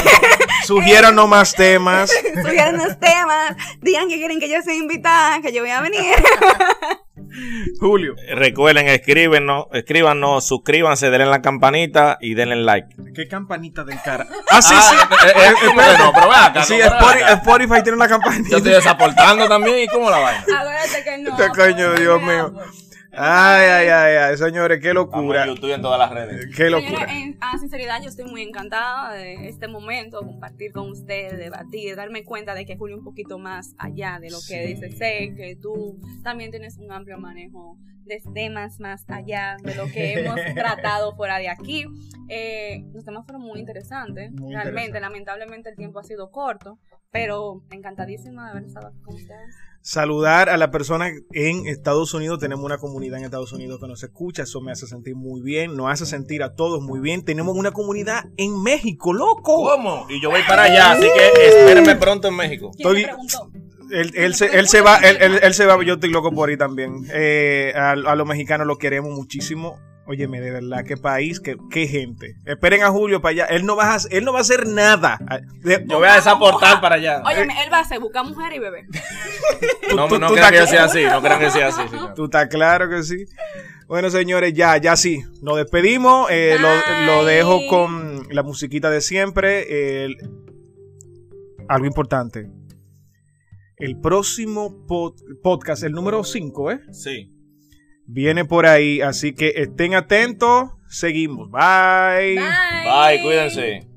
Sugiéranos 0.64 1.28
más 1.28 1.54
temas. 1.54 2.10
sugieran 2.42 2.76
los 2.78 2.98
temas, 2.98 3.56
digan 3.80 4.08
que 4.08 4.16
quieren 4.16 4.38
que 4.40 4.48
yo 4.48 4.60
sea 4.62 4.74
invitada, 4.74 5.40
que 5.40 5.52
yo 5.52 5.62
voy 5.62 5.70
a 5.70 5.80
venir. 5.80 6.02
Julio, 7.80 8.14
Recuerden, 8.34 8.88
escríbenos, 8.88 9.66
escríbanos, 9.72 10.46
suscríbanse, 10.46 11.10
denle 11.10 11.26
la 11.26 11.42
campanita 11.42 12.16
y 12.20 12.34
denle 12.34 12.56
like. 12.56 12.88
¿qué 13.14 13.28
campanita 13.28 13.84
del 13.84 14.00
cara? 14.02 14.26
Ah, 14.50 14.62
sí, 14.62 14.74
Ah, 14.76 14.82
sí. 14.82 14.96
eh, 15.26 15.30
eh, 15.36 15.48
eh, 15.50 15.72
pero 15.76 16.12
ven 16.12 16.32
acá, 16.32 16.62
Sí, 16.64 16.74
no, 16.78 16.78
pero 16.78 16.94
Spotify, 16.96 17.22
acá. 17.24 17.32
Spotify 17.34 17.82
tiene 17.82 17.96
una 17.96 18.06
Yo 18.06 18.10
campanita. 18.18 18.56
estoy 18.56 18.72
desaportando 18.72 19.48
también, 19.48 19.78
¿y 19.80 19.86
cómo 19.88 20.08
la 20.10 20.18
vaina? 20.18 20.40
Acuérdate 20.42 21.04
que 21.04 21.18
no. 21.18 21.30
Este 21.30 21.48
coño, 21.48 21.92
Dios 21.94 22.20
no, 22.20 22.26
mío. 22.26 22.54
Ay, 23.18 23.66
ay, 23.66 23.88
ay, 23.88 24.16
ay, 24.16 24.36
señores, 24.36 24.78
qué 24.80 24.88
Estamos 24.88 25.12
locura. 25.12 25.42
en 25.44 25.48
YouTube 25.54 25.68
y 25.70 25.72
en 25.72 25.80
todas 25.82 25.98
las 25.98 26.10
redes. 26.10 26.46
Qué 26.54 26.64
Señores, 26.64 26.90
locura. 26.90 27.12
en 27.14 27.38
a 27.40 27.56
sinceridad, 27.58 28.02
yo 28.02 28.08
estoy 28.08 28.26
muy 28.30 28.42
encantada 28.42 29.14
de 29.14 29.48
este 29.48 29.68
momento, 29.68 30.20
compartir 30.20 30.72
con 30.72 30.90
ustedes, 30.90 31.38
debatir, 31.38 31.96
darme 31.96 32.24
cuenta 32.24 32.54
de 32.54 32.66
que 32.66 32.76
Julio 32.76 32.96
un 32.98 33.04
poquito 33.04 33.38
más 33.38 33.74
allá 33.78 34.18
de 34.20 34.30
lo 34.30 34.38
que 34.46 34.66
dice 34.66 34.90
sé, 34.90 35.32
que 35.34 35.56
tú 35.60 35.98
también 36.22 36.50
tienes 36.50 36.76
un 36.78 36.92
amplio 36.92 37.18
manejo 37.18 37.78
de 38.04 38.22
temas 38.34 38.78
más 38.80 39.04
allá 39.08 39.56
de 39.64 39.74
lo 39.74 39.86
que 39.86 40.20
hemos 40.20 40.36
tratado 40.54 41.16
fuera 41.16 41.38
de 41.38 41.48
aquí. 41.48 41.86
Eh, 42.28 42.84
los 42.92 43.04
temas 43.04 43.24
fueron 43.24 43.42
muy 43.42 43.60
interesantes, 43.60 44.30
Muy 44.32 44.52
realmente, 44.52 44.88
interesante. 44.88 45.00
lamentablemente 45.00 45.70
el 45.70 45.76
tiempo 45.76 46.00
ha 46.00 46.04
sido 46.04 46.30
corto, 46.30 46.78
pero 47.10 47.62
encantadísima 47.70 48.44
de 48.44 48.50
haber 48.50 48.64
estado 48.64 48.92
con 49.02 49.14
ustedes. 49.14 49.56
Saludar 49.88 50.48
a 50.50 50.56
la 50.56 50.72
persona 50.72 51.12
en 51.32 51.68
Estados 51.68 52.12
Unidos. 52.12 52.40
Tenemos 52.40 52.64
una 52.64 52.76
comunidad 52.76 53.20
en 53.20 53.24
Estados 53.26 53.52
Unidos 53.52 53.78
que 53.80 53.86
nos 53.86 54.02
escucha. 54.02 54.42
Eso 54.42 54.60
me 54.60 54.72
hace 54.72 54.88
sentir 54.88 55.14
muy 55.14 55.42
bien. 55.42 55.76
Nos 55.76 55.88
hace 55.88 56.06
sentir 56.06 56.42
a 56.42 56.56
todos 56.56 56.82
muy 56.82 56.98
bien. 56.98 57.24
Tenemos 57.24 57.54
una 57.56 57.70
comunidad 57.70 58.24
en 58.36 58.60
México, 58.64 59.12
loco. 59.12 59.62
¿Cómo? 59.62 60.04
Y 60.08 60.20
yo 60.20 60.28
voy 60.30 60.40
para 60.48 60.64
allá, 60.64 60.90
así 60.90 61.02
que 61.06 61.46
espérenme 61.48 61.94
pronto 61.94 62.26
en 62.26 62.34
México. 62.34 62.72
Él, 63.92 64.10
él 64.16 64.34
se, 64.34 64.58
él 64.58 64.66
se 64.66 64.80
va, 64.80 64.96
él, 64.96 65.18
él- 65.20 65.38
él 65.40 65.54
se 65.54 65.64
va, 65.66 65.80
yo 65.84 65.94
estoy 65.94 66.10
loco 66.10 66.32
por 66.32 66.48
ahí 66.48 66.56
también. 66.56 67.06
Eh, 67.12 67.72
a, 67.76 67.92
a 67.92 68.16
los 68.16 68.26
mexicanos 68.26 68.66
los 68.66 68.78
queremos 68.78 69.12
muchísimo. 69.12 69.78
Óyeme, 70.08 70.40
de 70.40 70.52
verdad, 70.52 70.84
qué 70.84 70.96
país, 70.96 71.40
qué, 71.40 71.56
qué 71.68 71.88
gente. 71.88 72.36
Esperen 72.44 72.82
a 72.84 72.90
Julio 72.90 73.20
para 73.20 73.32
allá. 73.32 73.44
Él 73.46 73.66
no 73.66 73.74
va 73.74 73.94
a, 73.94 73.98
él 74.10 74.24
no 74.24 74.32
va 74.32 74.38
a 74.38 74.42
hacer 74.42 74.66
nada. 74.68 75.18
De- 75.64 75.84
Yo 75.88 75.98
voy 75.98 76.06
a 76.08 76.14
desaportar 76.14 76.80
para 76.80 76.94
allá. 76.94 77.22
Óyeme, 77.26 77.54
él 77.64 77.72
va 77.72 77.78
a 77.78 77.80
hacer 77.80 77.98
buscar 77.98 78.24
mujer 78.24 78.52
y 78.52 78.58
bebé. 78.60 78.86
No, 79.96 80.08
tú- 80.08 80.18
no 80.18 80.28
tú 80.28 80.34
crean 80.34 80.52
que 80.52 80.66
sea 80.66 80.84
así, 80.84 81.04
no 81.04 81.20
crean 81.22 81.40
que 81.40 81.50
sea 81.50 81.68
así. 81.68 81.82
Tú 82.14 82.24
estás 82.26 82.48
claro 82.48 82.88
que 82.90 83.02
sí. 83.02 83.24
Bueno, 83.88 84.10
señores, 84.10 84.52
ya, 84.52 84.76
ya 84.78 84.96
sí. 84.96 85.22
Nos 85.42 85.56
despedimos. 85.56 86.28
Eh, 86.30 86.56
lo, 86.60 86.68
lo 87.06 87.24
dejo 87.24 87.60
con 87.68 88.26
la 88.30 88.42
musiquita 88.42 88.90
de 88.90 89.00
siempre. 89.00 90.04
El- 90.04 90.16
algo 91.68 91.86
importante. 91.86 92.48
El 93.76 94.00
próximo 94.00 94.86
pod- 94.86 95.22
podcast, 95.42 95.82
el 95.82 95.92
número 95.92 96.24
5, 96.24 96.70
¿eh? 96.72 96.80
Sí. 96.92 97.32
Viene 98.06 98.44
por 98.44 98.66
ahí. 98.66 99.00
Así 99.00 99.32
que 99.32 99.52
estén 99.56 99.94
atentos. 99.94 100.70
Seguimos. 100.88 101.50
Bye. 101.50 102.36
Bye. 102.36 103.16
Bye, 103.16 103.22
cuídense. 103.22 103.95